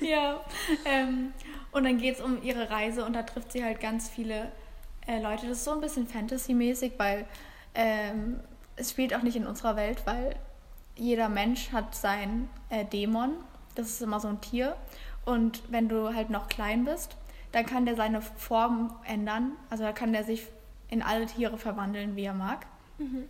ja. 0.00 0.44
Ähm, 0.84 1.32
und 1.70 1.84
dann 1.84 1.96
geht 1.96 2.16
es 2.16 2.20
um 2.20 2.42
ihre 2.42 2.70
Reise 2.70 3.04
und 3.04 3.14
da 3.14 3.22
trifft 3.22 3.52
sie 3.52 3.64
halt 3.64 3.80
ganz 3.80 4.10
viele 4.10 4.52
äh, 5.06 5.20
Leute. 5.20 5.48
Das 5.48 5.58
ist 5.58 5.64
so 5.64 5.72
ein 5.72 5.80
bisschen 5.80 6.06
Fantasy-mäßig, 6.06 6.92
weil 6.98 7.24
ähm, 7.74 8.40
es 8.76 8.90
spielt 8.90 9.14
auch 9.14 9.22
nicht 9.22 9.36
in 9.36 9.46
unserer 9.46 9.74
Welt, 9.76 10.02
weil 10.04 10.36
jeder 10.96 11.28
Mensch 11.28 11.72
hat 11.72 11.94
sein 11.94 12.48
äh, 12.70 12.84
Dämon. 12.84 13.32
Das 13.74 13.88
ist 13.88 14.02
immer 14.02 14.20
so 14.20 14.28
ein 14.28 14.40
Tier. 14.40 14.76
Und 15.24 15.62
wenn 15.70 15.88
du 15.88 16.14
halt 16.14 16.30
noch 16.30 16.48
klein 16.48 16.84
bist, 16.84 17.16
dann 17.52 17.66
kann 17.66 17.84
der 17.86 17.96
seine 17.96 18.20
Form 18.22 18.94
ändern. 19.04 19.52
Also 19.70 19.84
da 19.84 19.92
kann 19.92 20.12
der 20.12 20.24
sich 20.24 20.46
in 20.88 21.02
alle 21.02 21.26
Tiere 21.26 21.58
verwandeln, 21.58 22.16
wie 22.16 22.24
er 22.24 22.34
mag. 22.34 22.66
Mhm. 22.98 23.24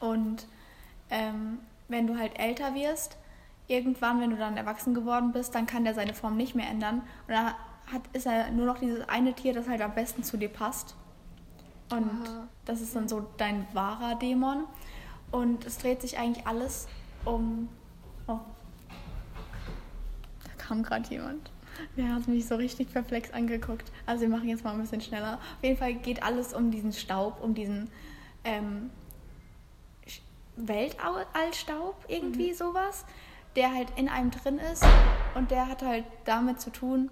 Und 0.00 0.46
ähm, 1.10 1.58
wenn 1.88 2.06
du 2.06 2.18
halt 2.18 2.38
älter 2.38 2.74
wirst, 2.74 3.16
irgendwann, 3.68 4.20
wenn 4.20 4.30
du 4.30 4.36
dann 4.36 4.56
erwachsen 4.56 4.94
geworden 4.94 5.32
bist, 5.32 5.54
dann 5.54 5.66
kann 5.66 5.84
der 5.84 5.94
seine 5.94 6.14
Form 6.14 6.36
nicht 6.36 6.54
mehr 6.54 6.68
ändern. 6.68 7.02
Und 7.26 7.34
dann 7.34 7.46
hat, 7.92 8.02
ist 8.12 8.26
er 8.26 8.50
nur 8.50 8.66
noch 8.66 8.78
dieses 8.78 9.08
eine 9.08 9.34
Tier, 9.34 9.52
das 9.52 9.68
halt 9.68 9.80
am 9.80 9.94
besten 9.94 10.22
zu 10.24 10.36
dir 10.36 10.48
passt. 10.48 10.94
Und 11.90 12.08
Aha. 12.08 12.48
das 12.64 12.80
ist 12.80 12.96
dann 12.96 13.08
so 13.08 13.26
dein 13.36 13.66
wahrer 13.72 14.14
Dämon. 14.14 14.64
Und 15.30 15.66
es 15.66 15.78
dreht 15.78 16.00
sich 16.00 16.18
eigentlich 16.18 16.46
alles 16.46 16.88
um. 17.24 17.68
Oh. 18.26 18.38
Da 20.44 20.64
kam 20.64 20.82
gerade 20.82 21.08
jemand. 21.08 21.50
Der 21.96 22.14
hat 22.14 22.28
mich 22.28 22.46
so 22.46 22.56
richtig 22.56 22.92
perplex 22.92 23.32
angeguckt. 23.32 23.90
Also 24.04 24.22
wir 24.22 24.28
machen 24.28 24.48
jetzt 24.48 24.62
mal 24.62 24.72
ein 24.72 24.80
bisschen 24.80 25.00
schneller. 25.00 25.34
Auf 25.34 25.64
jeden 25.64 25.78
Fall 25.78 25.94
geht 25.94 26.22
alles 26.22 26.52
um 26.52 26.70
diesen 26.70 26.92
Staub, 26.92 27.42
um 27.42 27.54
diesen 27.54 27.88
ähm, 28.44 28.90
Weltallstaub, 30.56 31.96
irgendwie 32.08 32.50
mhm. 32.50 32.56
sowas 32.56 33.04
der 33.56 33.72
halt 33.74 33.88
in 33.96 34.08
einem 34.08 34.30
drin 34.30 34.58
ist 34.58 34.84
und 35.34 35.50
der 35.50 35.68
hat 35.68 35.82
halt 35.82 36.04
damit 36.24 36.60
zu 36.60 36.70
tun, 36.70 37.10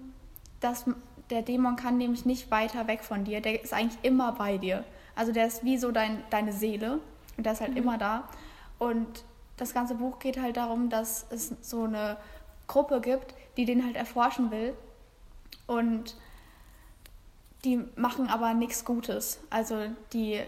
dass 0.59 0.85
der 1.29 1.41
Dämon 1.41 1.75
kann 1.75 1.97
nämlich 1.97 2.25
nicht 2.25 2.51
weiter 2.51 2.87
weg 2.87 3.03
von 3.03 3.23
dir, 3.23 3.41
der 3.41 3.63
ist 3.63 3.73
eigentlich 3.73 3.99
immer 4.03 4.33
bei 4.33 4.57
dir. 4.57 4.83
Also 5.15 5.31
der 5.31 5.47
ist 5.47 5.63
wie 5.63 5.77
so 5.77 5.91
dein, 5.91 6.23
deine 6.29 6.53
Seele 6.53 6.99
und 7.37 7.45
der 7.45 7.53
ist 7.53 7.61
halt 7.61 7.71
mhm. 7.71 7.77
immer 7.77 7.97
da. 7.97 8.27
Und 8.79 9.23
das 9.61 9.73
ganze 9.73 9.95
Buch 9.95 10.19
geht 10.19 10.41
halt 10.41 10.57
darum, 10.57 10.89
dass 10.89 11.25
es 11.29 11.53
so 11.61 11.83
eine 11.83 12.17
Gruppe 12.67 12.99
gibt, 13.01 13.33
die 13.57 13.65
den 13.65 13.85
halt 13.85 13.95
erforschen 13.95 14.51
will 14.51 14.73
und 15.67 16.15
die 17.63 17.79
machen 17.95 18.27
aber 18.27 18.53
nichts 18.53 18.83
Gutes. 18.85 19.39
Also 19.49 19.77
die 20.13 20.41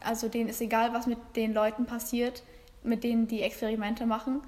also 0.00 0.28
denen 0.28 0.48
ist 0.48 0.60
egal, 0.60 0.94
was 0.94 1.06
mit 1.06 1.18
den 1.36 1.52
Leuten 1.52 1.84
passiert 1.84 2.42
mit 2.84 3.04
denen 3.04 3.28
die 3.28 3.42
Experimente 3.42 4.06
machen, 4.06 4.42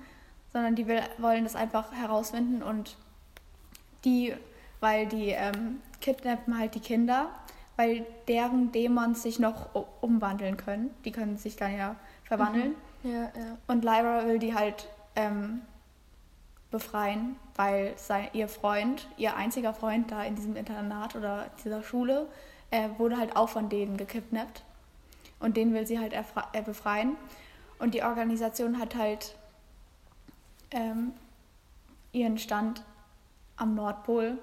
sondern 0.52 0.74
die 0.74 0.86
will, 0.86 1.00
wollen 1.18 1.44
das 1.44 1.56
einfach 1.56 1.92
herausfinden 1.92 2.62
und 2.62 2.96
die, 4.04 4.34
weil 4.80 5.06
die 5.06 5.30
ähm, 5.30 5.80
kidnappen 6.00 6.58
halt 6.58 6.74
die 6.74 6.80
Kinder, 6.80 7.28
weil 7.76 8.06
deren 8.28 8.72
Dämons 8.72 9.22
sich 9.22 9.38
noch 9.38 9.68
umwandeln 10.00 10.56
können. 10.56 10.90
Die 11.04 11.12
können 11.12 11.36
sich 11.36 11.56
dann 11.56 11.76
ja 11.76 11.96
verwandeln. 12.24 12.74
Mhm. 13.02 13.10
Ja, 13.10 13.22
ja. 13.22 13.58
Und 13.66 13.84
Lyra 13.84 14.26
will 14.26 14.38
die 14.38 14.54
halt 14.54 14.88
ähm, 15.16 15.62
befreien, 16.70 17.36
weil 17.56 17.92
sein, 17.96 18.28
ihr 18.32 18.48
Freund, 18.48 19.08
ihr 19.16 19.36
einziger 19.36 19.74
Freund 19.74 20.10
da 20.10 20.22
in 20.24 20.34
diesem 20.34 20.56
Internat 20.56 21.14
oder 21.14 21.46
dieser 21.64 21.82
Schule, 21.82 22.28
äh, 22.70 22.88
wurde 22.98 23.16
halt 23.16 23.36
auch 23.36 23.48
von 23.48 23.68
denen 23.68 23.96
gekidnappt. 23.96 24.62
Und 25.40 25.56
den 25.56 25.74
will 25.74 25.86
sie 25.86 25.98
halt 25.98 26.12
äh, 26.12 26.62
befreien. 26.62 27.16
Und 27.78 27.94
die 27.94 28.02
Organisation 28.02 28.78
hat 28.78 28.94
halt 28.94 29.36
ähm, 30.70 31.12
ihren 32.12 32.38
Stand 32.38 32.82
am 33.56 33.74
Nordpol, 33.74 34.38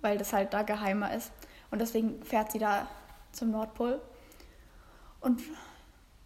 weil 0.00 0.18
das 0.18 0.32
halt 0.32 0.54
da 0.54 0.62
geheimer 0.62 1.14
ist. 1.14 1.30
Und 1.70 1.80
deswegen 1.80 2.22
fährt 2.22 2.52
sie 2.52 2.58
da 2.58 2.86
zum 3.32 3.50
Nordpol. 3.50 4.00
Und 5.20 5.42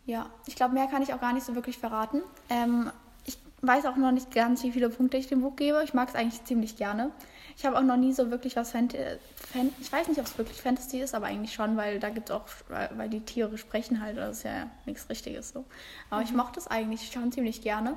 ja, 0.06 0.26
ich 0.46 0.56
glaube, 0.56 0.74
mehr 0.74 0.86
kann 0.86 1.02
ich 1.02 1.14
auch 1.14 1.20
gar 1.20 1.32
nicht 1.32 1.46
so 1.46 1.54
wirklich 1.54 1.78
verraten. 1.78 2.22
Ähm, 2.48 2.90
ich 3.24 3.38
weiß 3.62 3.86
auch 3.86 3.96
noch 3.96 4.12
nicht 4.12 4.32
ganz, 4.34 4.62
wie 4.62 4.72
viele 4.72 4.88
Punkte 4.90 5.16
ich 5.16 5.28
dem 5.28 5.42
Buch 5.42 5.56
gebe. 5.56 5.82
Ich 5.84 5.94
mag 5.94 6.08
es 6.08 6.14
eigentlich 6.14 6.44
ziemlich 6.44 6.76
gerne. 6.76 7.10
Ich 7.56 7.66
habe 7.66 7.76
auch 7.76 7.82
noch 7.82 7.96
nie 7.96 8.12
so 8.12 8.30
wirklich 8.30 8.56
was 8.56 8.70
Fantasy. 8.70 9.18
Fan 9.34 9.70
ich 9.80 9.92
weiß 9.92 10.08
nicht, 10.08 10.18
ob 10.18 10.26
es 10.26 10.38
wirklich 10.38 10.62
Fantasy 10.62 11.00
ist, 11.00 11.14
aber 11.14 11.26
eigentlich 11.26 11.52
schon, 11.52 11.76
weil 11.76 12.00
da 12.00 12.08
gibt 12.08 12.30
es 12.30 12.36
auch, 12.36 12.46
weil 12.68 13.08
die 13.08 13.20
Tiere 13.20 13.58
sprechen 13.58 14.00
halt, 14.00 14.16
das 14.16 14.38
ist 14.38 14.42
ja 14.44 14.70
nichts 14.86 15.08
Richtiges 15.10 15.50
so. 15.50 15.64
Aber 16.08 16.20
mhm. 16.20 16.26
ich 16.26 16.32
mochte 16.32 16.58
es 16.58 16.68
eigentlich 16.68 17.12
schon 17.12 17.32
ziemlich 17.32 17.60
gerne. 17.60 17.96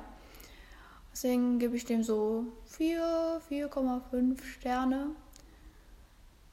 Deswegen 1.12 1.58
gebe 1.58 1.76
ich 1.76 1.84
dem 1.84 2.02
so 2.02 2.44
4, 2.66 3.40
4,5 3.48 4.44
Sterne. 4.44 5.10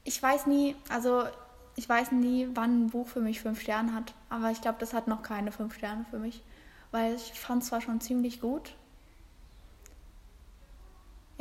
Ich 0.04 0.22
weiß 0.22 0.46
nie, 0.46 0.76
also 0.88 1.24
ich 1.76 1.88
weiß 1.88 2.12
nie, 2.12 2.48
wann 2.54 2.86
ein 2.86 2.90
Buch 2.90 3.06
für 3.06 3.20
mich 3.20 3.40
5 3.40 3.60
Sterne 3.60 3.94
hat, 3.94 4.14
aber 4.28 4.50
ich 4.50 4.60
glaube, 4.60 4.78
das 4.80 4.92
hat 4.92 5.08
noch 5.08 5.22
keine 5.22 5.52
5 5.52 5.74
Sterne 5.74 6.04
für 6.10 6.18
mich. 6.18 6.42
Weil 6.90 7.14
ich 7.14 7.32
fand 7.40 7.62
es 7.62 7.68
zwar 7.68 7.80
schon 7.80 8.00
ziemlich 8.00 8.40
gut, 8.40 8.74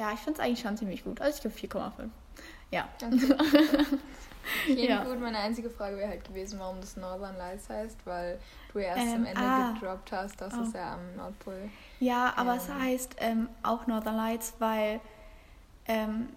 ja, 0.01 0.11
ich 0.13 0.19
finde 0.19 0.39
es 0.39 0.45
eigentlich 0.45 0.61
schon 0.61 0.77
ziemlich 0.77 1.03
gut. 1.03 1.21
Also 1.21 1.37
ich 1.37 1.43
gebe 1.43 1.75
4,5. 1.75 2.09
Ja. 2.71 2.87
Okay. 3.03 3.27
ja. 4.87 5.03
gut. 5.03 5.19
Meine 5.19 5.37
einzige 5.37 5.69
Frage 5.69 5.97
wäre 5.97 6.09
halt 6.09 6.23
gewesen, 6.25 6.57
warum 6.59 6.81
das 6.81 6.97
Northern 6.97 7.37
Lights 7.37 7.69
heißt, 7.69 7.99
weil 8.05 8.39
du 8.73 8.79
erst 8.79 8.99
ähm, 8.99 9.13
am 9.13 9.25
Ende 9.25 9.41
ah, 9.41 9.73
gedroppt 9.73 10.11
hast, 10.11 10.41
dass 10.41 10.55
oh. 10.55 10.63
es 10.63 10.73
ja 10.73 10.93
am 10.93 11.15
Nordpol. 11.17 11.69
Ja, 11.99 12.33
aber 12.35 12.53
ähm, 12.53 12.57
es 12.57 12.69
heißt 12.69 13.15
ähm, 13.19 13.49
auch 13.61 13.85
Northern 13.85 14.15
Lights, 14.15 14.55
weil 14.57 15.01
ähm, 15.85 16.29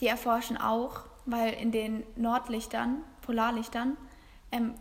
die 0.00 0.06
erforschen 0.06 0.56
auch, 0.56 1.02
weil 1.30 1.52
in 1.52 1.72
den 1.72 2.02
Nordlichtern, 2.16 3.02
Polarlichtern, 3.22 3.96
ähm, 4.50 4.74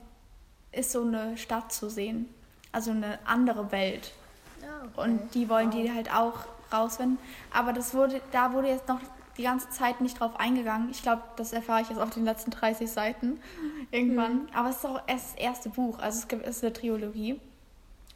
ist 0.72 0.92
so 0.92 1.02
eine 1.02 1.38
Stadt 1.38 1.72
zu 1.72 1.90
sehen. 1.90 2.28
Also 2.72 2.92
eine 2.92 3.20
andere 3.26 3.72
Welt. 3.72 4.14
Ah, 4.62 4.86
okay. 4.86 5.10
Und 5.10 5.36
die 5.36 5.50
wollen 5.50 5.74
wow. 5.74 5.82
die 5.82 5.92
halt 5.92 6.14
auch 6.14 6.46
rausfinden. 6.72 7.18
Aber 7.54 7.74
das 7.74 7.94
wurde, 7.94 8.22
da 8.32 8.54
wurde 8.54 8.70
jetzt 8.70 8.88
noch 8.88 9.00
die 9.38 9.44
ganze 9.44 9.70
Zeit 9.70 10.02
nicht 10.02 10.20
drauf 10.20 10.40
eingegangen. 10.40 10.90
Ich 10.90 11.02
glaube, 11.02 11.22
das 11.36 11.54
erfahre 11.54 11.82
ich 11.82 11.90
jetzt 11.90 12.00
auf 12.00 12.10
den 12.10 12.26
letzten 12.26 12.52
30 12.52 12.90
Seiten 12.90 13.40
irgendwann. 13.92 14.44
Mhm. 14.44 14.48
Aber 14.54 14.70
es 14.70 14.78
ist 14.78 14.86
auch 14.86 15.02
erst 15.08 15.34
das 15.34 15.42
erste 15.42 15.70
Buch, 15.70 16.00
also 16.00 16.20
es, 16.20 16.28
gibt, 16.28 16.46
es 16.46 16.58
ist 16.58 16.64
eine 16.64 16.74
Trilogie. 16.74 17.40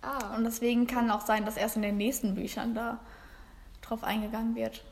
Ah. 0.02 0.36
Und 0.36 0.46
deswegen 0.46 0.88
kann 0.88 1.12
auch 1.12 1.22
sein, 1.22 1.46
dass 1.46 1.58
erst 1.58 1.76
in 1.76 1.82
den 1.82 1.98
nächsten 1.98 2.36
Büchern 2.36 2.74
da 2.74 3.00
drauf 3.82 4.04
eingegangen 4.04 4.56
wird. 4.56 4.84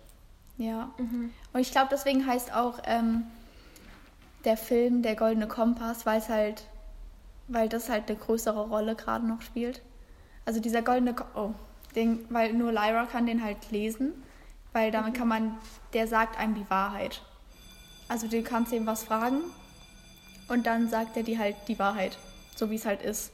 Ja. 0.60 0.91
Mhm. 0.97 1.34
Und 1.53 1.60
ich 1.62 1.72
glaube, 1.72 1.88
deswegen 1.89 2.28
heißt 2.28 2.53
auch 2.53 2.80
ähm, 2.84 3.24
der 4.43 4.57
Film 4.57 5.01
Der 5.01 5.16
Goldene 5.16 5.47
Kompass, 5.47 6.05
weil 6.05 6.20
es 6.20 6.30
halt, 6.30 6.66
weil 7.47 7.70
das 7.70 7.89
halt 7.89 8.10
eine 8.10 8.20
größere 8.20 8.68
Rolle 8.68 8.95
gerade 8.95 9.26
noch 9.26 9.41
spielt. 9.41 9.82
Also 10.45 10.60
dieser 10.60 10.82
goldene 10.82 11.14
Kompass. 11.14 11.36
Oh, 11.36 11.53
den, 11.95 12.26
weil 12.30 12.53
nur 12.53 12.72
Lyra 12.72 13.05
kann 13.05 13.26
den 13.26 13.43
halt 13.43 13.72
lesen, 13.72 14.14
weil 14.74 14.91
damit 14.91 15.16
kann 15.16 15.28
man, 15.28 15.57
der 15.93 16.07
sagt 16.07 16.38
einem 16.38 16.53
die 16.53 16.70
Wahrheit. 16.70 17.22
Also 18.10 18.28
du 18.28 18.43
kannst 18.43 18.74
ihm 18.74 18.86
was 18.86 19.03
fragen 19.03 19.41
und 20.49 20.68
dann 20.68 20.89
sagt 20.89 21.18
er 21.18 21.24
dir 21.24 21.39
halt 21.39 21.55
die 21.68 21.80
Wahrheit, 21.80 22.18
so 22.55 22.70
wie 22.70 22.76
es 22.76 22.86
halt 22.86 23.01
ist. 23.01 23.32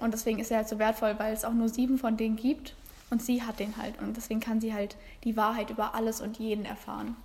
Und 0.00 0.14
deswegen 0.14 0.38
ist 0.38 0.50
er 0.50 0.58
halt 0.58 0.68
so 0.68 0.78
wertvoll, 0.78 1.16
weil 1.18 1.32
es 1.32 1.44
auch 1.44 1.52
nur 1.52 1.68
sieben 1.68 1.98
von 1.98 2.16
denen 2.16 2.36
gibt 2.36 2.74
und 3.10 3.22
sie 3.22 3.42
hat 3.42 3.58
den 3.58 3.76
halt. 3.76 3.98
Und 4.00 4.16
deswegen 4.16 4.40
kann 4.40 4.60
sie 4.60 4.74
halt 4.74 4.96
die 5.24 5.36
Wahrheit 5.36 5.70
über 5.70 5.94
alles 5.94 6.20
und 6.20 6.38
jeden 6.38 6.64
erfahren. 6.64 7.16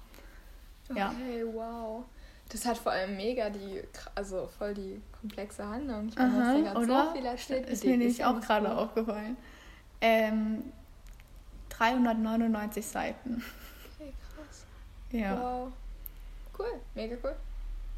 Ja. 0.94 1.12
Okay, 1.12 1.46
wow. 1.54 2.04
Das 2.50 2.66
hat 2.66 2.78
vor 2.78 2.92
allem 2.92 3.18
mega 3.18 3.50
die, 3.50 3.82
also 4.16 4.50
voll 4.58 4.74
die 4.74 5.02
komplexe 5.20 5.66
Handlung. 5.66 6.10
Ich 6.10 6.16
meine, 6.16 6.70
Aha, 6.70 6.80
oder? 6.80 7.06
so 7.06 7.12
viel 7.14 7.26
erzählt. 7.26 7.70
Ist 7.70 7.84
mir 7.84 7.98
nicht 7.98 8.24
auch 8.24 8.40
gerade 8.40 8.76
aufgefallen. 8.76 9.38
Ähm, 10.02 10.64
399 11.70 12.86
Seiten. 12.86 13.44
Okay, 14.00 14.14
krass. 14.36 14.66
Ja. 15.12 15.42
Wow. 15.42 15.72
Cool, 16.58 16.80
mega 16.94 17.16
cool. 17.24 17.36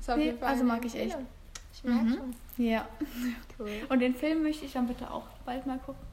Auf 0.07 0.17
nee, 0.17 0.33
also 0.39 0.63
mag 0.63 0.85
ich 0.85 0.95
echt. 0.95 1.17
Ich 1.73 1.83
merke 1.83 2.03
mhm. 2.05 2.15
schon. 2.15 2.35
Ja. 2.65 2.87
Cool. 3.57 3.69
Und 3.87 3.99
den 3.99 4.13
Film 4.13 4.43
möchte 4.43 4.65
ich 4.65 4.73
dann 4.73 4.85
bitte 4.85 5.09
auch 5.09 5.23
bald 5.45 5.65
mal 5.65 5.79
gucken. 5.79 6.04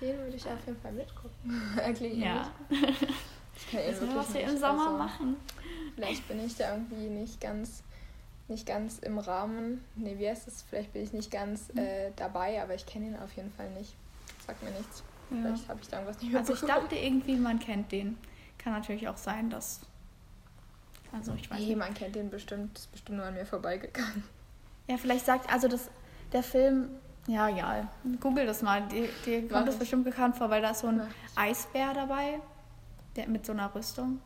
Den 0.00 0.18
würde 0.18 0.36
ich 0.36 0.44
auf 0.46 0.64
jeden 0.66 0.80
Fall 0.80 0.92
mitgucken. 0.92 1.62
Erklären 1.78 2.20
ja. 2.20 2.50
Ich 3.58 3.70
kann 3.70 3.80
wir, 3.80 3.86
wirklich 4.00 4.14
was 4.16 4.34
wir 4.34 4.40
im 4.42 4.58
Sommer 4.58 4.84
also, 4.86 4.98
machen. 4.98 5.36
Vielleicht 5.94 6.28
bin 6.28 6.44
ich 6.44 6.56
da 6.56 6.74
irgendwie 6.74 7.08
nicht 7.08 7.40
ganz, 7.40 7.82
nicht 8.48 8.66
ganz 8.66 8.98
im 8.98 9.18
Rahmen. 9.18 9.82
Nee, 9.94 10.18
wie 10.18 10.28
heißt 10.28 10.46
es? 10.46 10.60
Vielleicht 10.68 10.92
bin 10.92 11.02
ich 11.02 11.14
nicht 11.14 11.30
ganz 11.30 11.68
Hm. 11.70 11.78
äh, 11.78 12.10
dabei, 12.16 12.62
aber 12.62 12.74
ich 12.74 12.84
kenne 12.84 13.06
ihn 13.06 13.16
auf 13.16 13.32
jeden 13.32 13.50
Fall 13.50 13.70
nicht. 13.70 13.94
Sagt 14.46 14.62
mir 14.62 14.70
nichts. 14.72 15.02
Ja. 15.30 15.36
Vielleicht 15.40 15.68
habe 15.70 15.80
ich 15.80 15.88
da 15.88 15.96
irgendwas 16.00 16.20
nicht 16.20 16.30
mehr 16.32 16.40
Also 16.40 16.52
ich 16.52 16.60
dachte 16.60 16.96
irgendwie, 16.96 17.36
man 17.36 17.58
kennt 17.58 17.90
den. 17.92 18.18
Kann 18.58 18.74
natürlich 18.74 19.08
auch 19.08 19.16
sein, 19.16 19.48
dass. 19.48 19.80
Also 21.12 21.32
ich 21.34 21.50
weiß 21.50 21.58
Nee, 21.58 21.66
nicht. 21.68 21.78
man 21.78 21.94
kennt 21.94 22.14
den 22.14 22.28
bestimmt. 22.28 22.76
Ist 22.76 22.92
bestimmt 22.92 23.16
nur 23.18 23.26
an 23.26 23.32
mir 23.34 23.46
vorbeigegangen. 23.46 24.22
Ja, 24.86 24.98
vielleicht 24.98 25.24
sagt, 25.24 25.50
also 25.50 25.66
das, 25.66 25.88
der 26.32 26.42
Film, 26.42 26.90
ja, 27.26 27.48
egal. 27.48 27.88
Google 28.20 28.46
das 28.46 28.62
mal. 28.62 28.82
Dir, 28.88 29.08
dir 29.24 29.48
kommt 29.48 29.66
das 29.66 29.74
ich. 29.74 29.80
bestimmt 29.80 30.04
bekannt 30.04 30.36
vor, 30.36 30.48
weil 30.50 30.62
da 30.62 30.70
ist 30.70 30.80
so 30.80 30.88
ein 30.88 31.00
Eisbär 31.34 31.92
dabei, 31.94 32.40
der 33.16 33.28
mit 33.28 33.44
so 33.46 33.52
einer 33.52 33.74
Rüstung. 33.74 34.20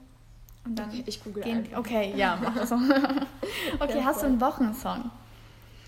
Und 0.65 0.77
dann 0.79 0.91
Okay, 0.91 1.05
ich 1.07 1.25
google 1.25 1.43
gehen. 1.43 1.67
Okay, 1.75 2.13
ja, 2.17 2.39
mach 2.43 2.55
das. 2.55 2.71
okay, 3.81 3.99
Ja, 3.99 4.05
hast 4.05 4.17
du 4.17 4.21
voll. 4.21 4.29
einen 4.29 4.41
Wochensong? 4.41 5.11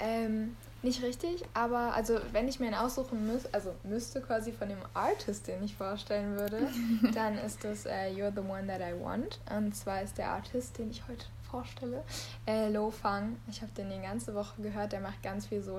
Ähm, 0.01 0.57
nicht 0.83 1.03
richtig, 1.03 1.45
aber 1.55 1.95
also 1.95 2.19
wenn 2.33 2.49
ich 2.49 2.59
mir 2.59 2.67
einen 2.67 2.75
aussuchen 2.75 3.27
müsste, 3.27 3.49
also 3.53 3.73
müsste 3.85 4.21
quasi 4.21 4.51
von 4.51 4.69
dem 4.69 4.79
Artist, 4.95 5.47
den 5.47 5.63
ich 5.63 5.77
vorstellen 5.77 6.37
würde, 6.39 6.67
dann 7.15 7.37
ist 7.39 7.63
das 7.63 7.85
äh, 7.87 8.09
You're 8.11 8.33
the 8.35 8.41
One 8.41 8.67
That 8.67 8.81
I 8.81 8.99
Want. 9.01 9.39
Und 9.55 9.77
zwar 9.77 10.03
ist 10.03 10.17
der 10.19 10.31
Artist, 10.31 10.79
den 10.79 10.91
ich 10.91 11.03
heute 11.07 11.27
vorstelle, 11.51 12.03
äh, 12.47 12.71
Lo 12.71 12.91
Fang. 12.91 13.37
Ich 13.49 13.61
habe 13.61 13.71
den 13.77 13.91
die 13.91 14.01
ganze 14.01 14.35
Woche 14.35 14.61
gehört. 14.63 14.93
Der 14.93 15.01
macht 15.01 15.23
ganz 15.23 15.47
viel 15.47 15.63
so 15.63 15.79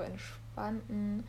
entspannten 0.54 1.24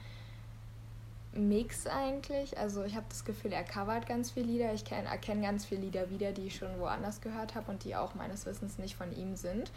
Mix 1.33 1.85
eigentlich. 1.87 2.57
Also 2.57 2.83
ich 2.83 2.95
habe 2.95 3.05
das 3.09 3.25
Gefühl, 3.25 3.51
er 3.51 3.63
covert 3.63 4.07
ganz 4.07 4.31
viele 4.31 4.47
Lieder. 4.47 4.73
Ich 4.73 4.85
kenn, 4.85 5.05
erkenne 5.05 5.41
ganz 5.41 5.65
viele 5.65 5.81
Lieder 5.81 6.09
wieder, 6.09 6.31
die 6.31 6.47
ich 6.47 6.55
schon 6.55 6.79
woanders 6.79 7.19
gehört 7.21 7.55
habe 7.55 7.71
und 7.71 7.83
die 7.83 7.95
auch 7.95 8.15
meines 8.15 8.45
Wissens 8.45 8.77
nicht 8.77 8.95
von 8.95 9.11
ihm 9.15 9.35
sind. 9.35 9.71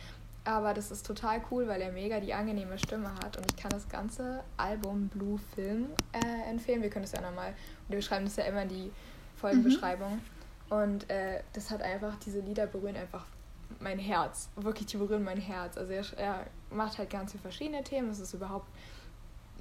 Aber 0.45 0.73
das 0.73 0.91
ist 0.91 1.05
total 1.05 1.43
cool, 1.51 1.67
weil 1.67 1.83
er 1.83 1.93
mega 1.93 2.21
die 2.21 2.33
angenehme 2.33 2.79
Stimme 2.79 3.13
hat 3.17 3.37
und 3.37 3.45
ich 3.51 3.57
kann 3.57 3.71
das 3.71 3.89
ganze 3.89 4.43
Album 4.57 5.09
Blue 5.09 5.39
Film 5.55 5.89
äh, 6.13 6.51
empfehlen. 6.51 6.81
Wir 6.81 6.91
können 6.91 7.05
es 7.05 7.13
ja 7.13 7.21
nochmal, 7.21 7.55
und 7.89 7.95
wir 7.95 8.01
schreiben 8.01 8.25
das 8.25 8.37
ja 8.37 8.45
immer 8.45 8.63
in 8.63 8.69
die 8.69 8.91
Folgenbeschreibung. 9.37 10.21
Und 10.71 11.11
äh, 11.11 11.43
das 11.55 11.71
hat 11.71 11.83
einfach, 11.83 12.17
diese 12.25 12.41
Lieder 12.41 12.67
berühren 12.67 12.97
einfach 12.97 13.27
mein 13.81 13.99
Herz. 13.99 14.49
Wirklich, 14.57 14.87
die 14.87 14.97
berühren 14.97 15.25
mein 15.25 15.39
Herz. 15.39 15.77
Also 15.77 15.93
er, 15.93 16.05
er 16.17 16.47
macht 16.71 16.99
halt 16.99 17.11
ganz 17.11 17.33
viele 17.33 17.43
verschiedene 17.43 17.83
Themen. 17.83 18.11
Es 18.11 18.21
ist 18.21 18.35
überhaupt, 18.35 18.69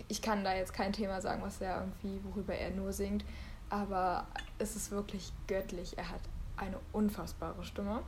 ich 0.07 0.21
kann 0.21 0.43
da 0.43 0.53
jetzt 0.55 0.73
kein 0.73 0.93
Thema 0.93 1.21
sagen, 1.21 1.41
was 1.41 1.59
er 1.61 1.79
irgendwie, 1.81 2.19
worüber 2.23 2.53
er 2.53 2.71
nur 2.71 2.93
singt. 2.93 3.25
Aber 3.69 4.25
es 4.59 4.75
ist 4.75 4.91
wirklich 4.91 5.31
göttlich. 5.47 5.97
Er 5.97 6.09
hat 6.09 6.21
eine 6.55 6.77
unfassbare 6.93 7.63
Stimme. 7.63 8.01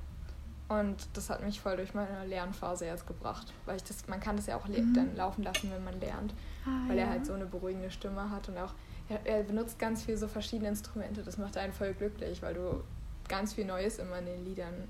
Und 0.69 1.07
das 1.13 1.29
hat 1.31 1.43
mich 1.43 1.59
voll 1.59 1.77
durch 1.77 1.93
meine 1.95 2.25
Lernphase 2.25 2.85
jetzt 2.85 3.07
gebracht. 3.07 3.51
Weil 3.65 3.77
ich 3.77 3.83
das, 3.83 4.07
man 4.07 4.19
kann 4.19 4.35
das 4.37 4.45
ja 4.45 4.55
auch 4.55 4.67
Mhm. 4.67 4.93
dann 4.93 5.15
laufen 5.15 5.43
lassen, 5.43 5.71
wenn 5.71 5.83
man 5.83 5.99
lernt. 5.99 6.33
Ah, 6.65 6.87
Weil 6.87 6.97
ja. 6.97 7.05
er 7.05 7.09
halt 7.09 7.25
so 7.25 7.33
eine 7.33 7.45
beruhigende 7.45 7.89
Stimme 7.91 8.29
hat 8.29 8.47
und 8.49 8.57
auch, 8.57 8.73
er, 9.09 9.25
er 9.25 9.43
benutzt 9.43 9.79
ganz 9.79 10.03
viel 10.03 10.15
so 10.15 10.27
verschiedene 10.27 10.69
Instrumente. 10.69 11.23
Das 11.23 11.37
macht 11.39 11.57
einen 11.57 11.73
voll 11.73 11.93
glücklich, 11.93 12.41
weil 12.43 12.53
du 12.53 12.83
ganz 13.27 13.53
viel 13.53 13.65
Neues 13.65 13.97
immer 13.97 14.19
in 14.19 14.27
den 14.27 14.45
Liedern 14.45 14.87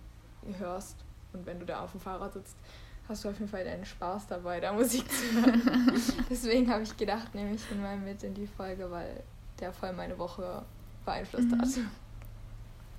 hörst. 0.60 0.97
Und 1.32 1.45
wenn 1.45 1.60
du 1.60 1.66
da 1.66 1.80
auf 1.82 1.91
dem 1.91 2.02
Fahrrad 2.02 2.34
sitzt, 2.34 2.58
hast 3.10 3.26
du 3.26 3.30
auf 3.30 3.39
jeden 3.39 3.49
Fall 3.49 3.64
deinen 3.66 3.86
Spaß 3.86 4.28
dabei, 4.28 4.60
da 4.60 4.72
Musik 4.72 5.05
zu 5.12 5.41
hören. 5.41 5.91
Deswegen 6.30 6.72
habe 6.72 6.84
ich 6.84 6.95
gedacht, 6.95 7.34
nehme 7.36 7.53
ich 7.55 7.70
ihn 7.72 7.82
mal 7.82 7.97
mit 7.97 8.22
in 8.24 8.34
die 8.34 8.47
Folge, 8.47 8.89
weil 8.89 9.24
der 9.60 9.74
voll 9.74 9.91
meine 9.93 10.18
Woche 10.18 10.62
beeinflusst 11.05 11.47
Mhm. 11.49 11.62
hat. 11.62 11.68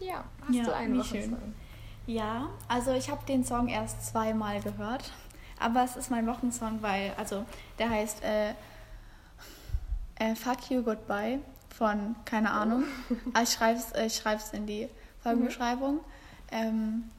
Ja, 0.00 0.24
hast 0.46 0.54
Ja, 0.54 0.64
du 0.64 0.74
einen. 0.74 0.98
Wochensong? 0.98 1.54
Ja, 2.06 2.48
also 2.68 2.92
ich 2.92 3.08
habe 3.10 3.24
den 3.26 3.44
Song 3.44 3.68
erst 3.68 4.06
zweimal 4.06 4.60
gehört, 4.60 5.12
aber 5.60 5.84
es 5.84 5.96
ist 5.96 6.10
mein 6.10 6.26
Wochensong, 6.26 6.82
weil, 6.82 7.12
also 7.16 7.44
der 7.78 7.90
heißt 7.90 8.22
äh, 8.24 8.50
äh, 10.16 10.34
Fuck 10.34 10.70
You 10.70 10.82
Goodbye 10.82 11.38
von, 11.68 12.16
keine 12.24 12.50
Ahnung, 12.50 12.84
Ah, 13.34 13.42
ich 13.42 13.50
schreibe 13.52 13.78
es 13.78 13.92
ich 13.94 14.16
schreib's 14.20 14.50
in 14.50 14.66
die 14.66 14.88
Folgenbeschreibung. 15.22 16.00
Ähm, 16.50 17.10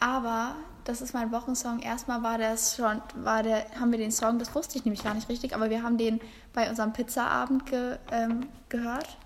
aber 0.00 0.54
das 0.88 1.02
ist 1.02 1.12
mein 1.12 1.30
Wochensong. 1.32 1.80
Erstmal 1.80 2.22
war 2.22 2.38
das 2.38 2.74
schon, 2.76 3.02
war 3.16 3.42
der, 3.42 3.66
haben 3.78 3.92
wir 3.92 3.98
den 3.98 4.10
Song, 4.10 4.38
das 4.38 4.54
wusste 4.54 4.78
ich 4.78 4.86
nämlich 4.86 5.04
gar 5.04 5.12
nicht 5.12 5.28
richtig, 5.28 5.54
aber 5.54 5.68
wir 5.68 5.82
haben 5.82 5.98
den 5.98 6.18
bei 6.54 6.68
unserem 6.70 6.94
Pizzaabend 6.94 7.66
ge, 7.66 7.98
ähm, 8.10 8.48
gehört. 8.70 9.18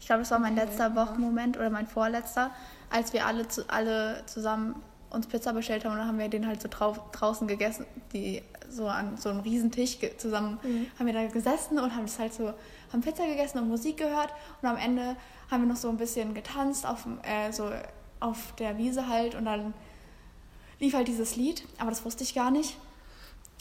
Ich 0.00 0.06
glaube, 0.06 0.20
das 0.22 0.30
war 0.30 0.38
mein 0.38 0.54
Okay, 0.54 0.64
letzter. 0.64 0.96
Wochenmoment 0.96 1.58
oder 1.58 1.68
mein 1.68 1.86
vorletzter, 1.86 2.50
als 2.88 3.12
wir 3.12 3.26
alle, 3.26 3.46
zu, 3.48 3.68
alle 3.68 4.22
zusammen 4.24 4.76
uns 5.10 5.26
Pizza 5.26 5.52
bestellt 5.52 5.84
haben 5.84 5.92
und 5.92 5.98
dann 5.98 6.08
haben 6.08 6.18
wir 6.18 6.28
den 6.28 6.46
halt 6.46 6.62
so 6.62 6.68
drau 6.70 6.96
draußen 7.12 7.46
gegessen, 7.46 7.84
die 8.14 8.42
so 8.70 8.88
an 8.88 9.18
so 9.18 9.28
einem 9.28 9.40
riesen 9.40 9.70
Tisch 9.70 9.98
ge 9.98 10.16
zusammen 10.16 10.58
Mhm. 10.62 10.86
haben 10.98 11.06
wir 11.06 11.12
da 11.14 11.26
gesessen 11.26 11.78
und 11.78 11.94
haben 11.94 12.04
das 12.06 12.18
halt 12.18 12.32
so, 12.32 12.52
haben 12.92 13.00
Pizza 13.02 13.26
gegessen 13.26 13.58
und 13.58 13.68
Musik 13.68 13.98
gehört 13.98 14.32
und 14.62 14.68
am 14.68 14.76
Ende 14.78 15.16
haben 15.50 15.62
wir 15.62 15.68
noch 15.68 15.76
so 15.76 15.88
ein 15.90 15.96
bisschen 15.98 16.32
getanzt 16.34 16.86
auf, 16.86 17.06
äh, 17.22 17.52
so 17.52 17.70
auf 18.20 18.54
der 18.58 18.78
Wiese 18.78 19.06
halt 19.08 19.34
und 19.34 19.44
dann 19.44 19.74
lief 20.80 20.94
halt 20.94 21.08
dieses 21.08 21.36
Lied, 21.36 21.64
aber 21.78 21.90
das 21.90 22.04
wusste 22.04 22.24
ich 22.24 22.34
gar 22.34 22.50
nicht. 22.50 22.76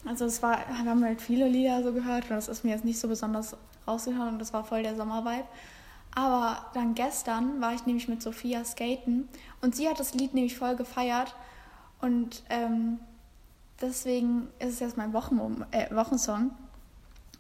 Also 0.05 0.26
es 0.26 0.41
war, 0.41 0.57
wir 0.68 0.89
haben 0.89 1.03
halt 1.03 1.22
viele 1.22 1.47
Lieder 1.47 1.84
so 1.84 1.91
gehört 1.91 2.26
und 2.26 2.32
das 2.32 2.47
ist 2.47 2.63
mir 2.63 2.72
jetzt 2.72 2.86
nicht 2.86 2.99
so 2.99 3.07
besonders 3.07 3.55
rausgehauen 3.88 4.30
und 4.30 4.39
das 4.39 4.53
war 4.53 4.63
voll 4.63 4.84
der 4.84 4.95
Sommervibe. 4.95 5.45
Aber 6.15 6.65
dann 6.74 6.95
gestern 6.95 7.61
war 7.61 7.74
ich 7.74 7.86
nämlich 7.86 8.07
mit 8.07 8.22
Sophia 8.22 8.63
skaten 8.63 9.28
und 9.61 9.76
sie 9.76 9.88
hat 9.88 9.99
das 9.99 10.13
Lied 10.13 10.34
nämlich 10.34 10.57
voll 10.57 10.76
gefeiert 10.76 11.36
und 12.01 12.43
ähm, 12.49 12.99
deswegen 13.82 14.47
ist 14.59 14.74
es 14.74 14.80
jetzt 14.80 14.97
mein 14.97 15.13
Wochen 15.13 15.65
äh, 15.72 15.93
Wochensong, 15.95 16.51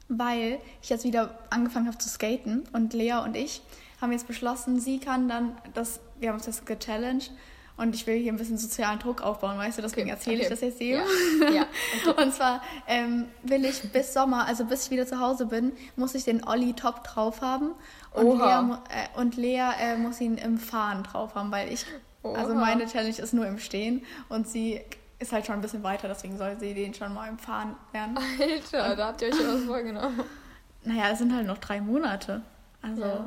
weil 0.09 0.59
ich 0.81 0.89
jetzt 0.89 1.05
wieder 1.05 1.37
angefangen 1.49 1.87
habe 1.87 1.97
zu 1.97 2.09
skaten 2.09 2.63
und 2.73 2.93
Lea 2.93 3.19
und 3.23 3.35
ich 3.35 3.61
haben 4.01 4.11
jetzt 4.11 4.27
beschlossen, 4.27 4.79
sie 4.79 4.99
kann 4.99 5.27
dann 5.27 5.57
das, 5.73 5.99
wir 6.19 6.29
haben 6.29 6.35
uns 6.35 6.45
das 6.45 6.65
gechallenged 6.65 7.31
und 7.77 7.95
ich 7.95 8.05
will 8.07 8.17
hier 8.17 8.33
ein 8.33 8.37
bisschen 8.37 8.57
sozialen 8.57 8.99
Druck 8.99 9.21
aufbauen, 9.21 9.57
weißt 9.57 9.77
du, 9.77 9.81
deswegen 9.83 10.07
Okay, 10.07 10.15
erzähle 10.15 10.35
ich 10.37 10.41
okay. 10.41 10.49
das 10.49 10.61
jetzt 10.61 10.79
jedem. 10.81 11.03
Ja, 11.41 11.49
ja. 12.07 12.11
Und 12.23 12.33
zwar 12.33 12.61
ähm, 12.87 13.25
will 13.43 13.65
ich 13.65 13.81
bis 13.91 14.13
Sommer, 14.13 14.45
also 14.47 14.65
bis 14.65 14.85
ich 14.85 14.91
wieder 14.91 15.05
zu 15.05 15.19
Hause 15.19 15.45
bin, 15.45 15.71
muss 15.95 16.15
ich 16.15 16.23
den 16.23 16.43
Olli 16.45 16.73
Top 16.73 17.03
drauf 17.03 17.41
haben. 17.41 17.71
Und 18.13 18.25
Oha. 18.25 18.61
Lea, 18.61 18.77
äh, 18.89 19.19
und 19.19 19.37
Lea 19.37 19.69
äh, 19.79 19.97
muss 19.97 20.19
ihn 20.19 20.37
im 20.37 20.57
Fahren 20.57 21.03
drauf 21.03 21.35
haben, 21.35 21.51
weil 21.51 21.71
ich, 21.71 21.85
also 22.23 22.53
Oha. 22.53 22.59
meine 22.59 22.87
Challenge 22.87 23.17
ist 23.17 23.33
nur 23.33 23.45
im 23.45 23.59
Stehen 23.59 24.03
und 24.29 24.47
sie 24.47 24.81
ist 25.19 25.31
halt 25.31 25.45
schon 25.45 25.55
ein 25.55 25.61
bisschen 25.61 25.83
weiter, 25.83 26.07
deswegen 26.07 26.37
soll 26.37 26.57
sie 26.59 26.73
den 26.73 26.93
schon 26.93 27.13
mal 27.13 27.27
im 27.27 27.37
Fahren 27.37 27.75
lernen. 27.93 28.17
Alter, 28.39 28.95
da 28.95 29.07
habt 29.07 29.21
ihr 29.21 29.29
euch 29.29 29.35
was 29.35 29.63
vorgenommen. 29.65 30.21
Naja, 30.83 31.09
es 31.11 31.19
sind 31.19 31.33
halt 31.33 31.47
noch 31.47 31.57
drei 31.57 31.81
Monate. 31.81 32.41
Also 32.81 33.01
Ja. 33.01 33.25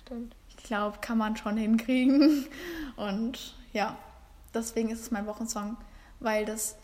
Stimmt. 0.00 0.34
ich 0.48 0.56
glaube, 0.64 0.98
kann 1.00 1.18
man 1.18 1.36
schon 1.36 1.56
hinkriegen. 1.56 2.46
Und 2.96 3.54
ja, 3.72 3.96
deswegen 4.54 4.90
ist 4.90 5.00
es 5.00 5.10
mein 5.10 5.26
Wochensong, 5.26 5.76
weil 6.20 6.44
das 6.44 6.76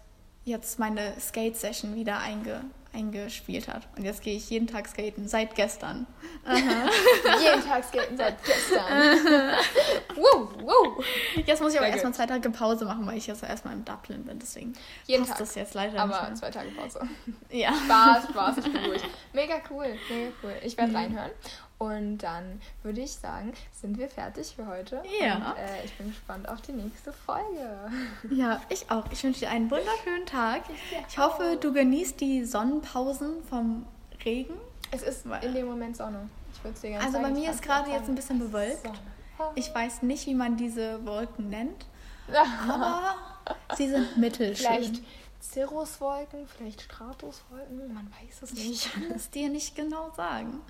jetzt 0.44 0.78
meine 0.78 1.18
Skate-Session 1.20 1.94
wieder 1.94 2.18
einge 2.18 2.62
eingespielt 2.92 3.68
hat. 3.68 3.86
Und 3.98 4.04
jetzt 4.04 4.22
gehe 4.22 4.34
ich 4.34 4.48
jeden 4.48 4.66
Tag 4.66 4.88
skaten, 4.88 5.28
seit 5.28 5.54
gestern. 5.54 6.06
Jeden 6.46 7.62
Tag 7.62 7.84
skaten 7.84 8.16
seit 8.16 8.42
gestern. 8.42 8.86
wow, 10.16 10.48
wow. 10.62 11.04
Jetzt 11.44 11.60
muss 11.60 11.74
ich 11.74 11.78
aber 11.78 11.88
erstmal 11.88 12.14
zwei 12.14 12.24
Tage 12.24 12.48
Pause 12.48 12.86
machen, 12.86 13.06
weil 13.06 13.18
ich 13.18 13.26
jetzt 13.26 13.42
erstmal 13.42 13.74
in 13.74 13.84
Dublin 13.84 14.24
bin. 14.24 14.38
Deswegen 14.38 14.72
Jeden 15.04 15.24
passt 15.24 15.32
Tag. 15.32 15.38
das 15.40 15.54
jetzt 15.56 15.74
leider 15.74 16.00
Aber 16.00 16.12
nicht 16.12 16.22
mehr. 16.22 16.34
zwei 16.36 16.50
Tage 16.50 16.70
Pause. 16.70 17.00
Ja. 17.50 17.74
Spaß, 17.84 18.24
Spaß, 18.30 18.56
ich 18.58 18.72
bin 18.72 18.84
ruhig. 18.86 19.02
Mega 19.34 19.56
cool, 19.70 19.88
mega 20.08 20.30
cool. 20.42 20.54
Ich 20.62 20.74
werde 20.78 20.90
Mhm. 20.92 20.96
reinhören. 20.96 21.30
Und 21.78 22.18
dann 22.18 22.60
würde 22.82 23.02
ich 23.02 23.12
sagen, 23.12 23.52
sind 23.72 23.98
wir 23.98 24.08
fertig 24.08 24.54
für 24.56 24.66
heute. 24.66 25.02
Ja. 25.20 25.34
Und 25.52 25.58
äh, 25.58 25.84
ich 25.84 25.92
bin 25.98 26.08
gespannt 26.08 26.48
auf 26.48 26.62
die 26.62 26.72
nächste 26.72 27.12
Folge. 27.12 27.90
Ja, 28.30 28.60
ich 28.70 28.90
auch. 28.90 29.04
Ich 29.12 29.22
wünsche 29.22 29.40
dir 29.40 29.50
einen 29.50 29.70
wunderschönen 29.70 30.24
Tag. 30.26 30.62
Ich 31.08 31.18
hoffe, 31.18 31.58
du 31.60 31.72
genießt 31.72 32.18
die 32.20 32.44
Sonnenpausen 32.44 33.44
vom 33.48 33.84
Regen. 34.24 34.54
Es 34.90 35.02
ist 35.02 35.26
in 35.42 35.54
dem 35.54 35.66
Moment 35.66 35.96
Sonne. 35.96 36.28
Ich 36.54 36.64
würde 36.64 36.74
es 36.74 36.80
dir 36.80 36.90
gerne 36.90 37.04
Also 37.04 37.18
bei 37.18 37.24
zeigen. 37.24 37.40
mir 37.40 37.50
ist 37.50 37.62
gerade 37.62 37.90
jetzt 37.90 38.08
ein 38.08 38.14
bisschen 38.14 38.38
bewölkt. 38.38 38.88
Ich 39.54 39.74
weiß 39.74 40.02
nicht, 40.02 40.26
wie 40.26 40.34
man 40.34 40.56
diese 40.56 41.04
Wolken 41.04 41.50
nennt, 41.50 41.84
aber 42.68 43.14
sie 43.76 43.88
sind 43.88 44.16
mittelschön. 44.16 44.66
Vielleicht 44.66 45.02
Cirruswolken, 45.52 46.46
vielleicht 46.46 46.82
Stratuswolken, 46.82 47.92
man 47.94 48.10
weiß 48.20 48.42
es 48.42 48.52
Ich 48.52 48.68
nicht. 48.68 48.92
kann 48.92 49.10
es 49.14 49.30
dir 49.30 49.48
nicht 49.48 49.74
genau 49.74 50.10
sagen. 50.16 50.60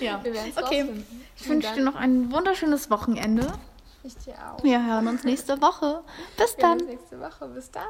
Ja, 0.00 0.20
okay. 0.56 1.04
Ich 1.36 1.48
wünsche 1.48 1.74
dir 1.74 1.82
noch 1.84 1.94
ein 1.94 2.32
wunderschönes 2.32 2.90
Wochenende. 2.90 3.52
Ich 4.02 4.16
dir 4.18 4.34
auch. 4.34 4.62
Wir 4.62 4.84
hören 4.84 5.08
uns 5.08 5.24
nächste 5.24 5.60
Woche. 5.62 6.02
Bis 6.36 6.56
Wir 6.56 6.62
dann. 6.62 6.80
uns 6.80 6.88
nächste 6.88 7.20
Woche. 7.20 7.48
Bis 7.48 7.70
dann. 7.70 7.84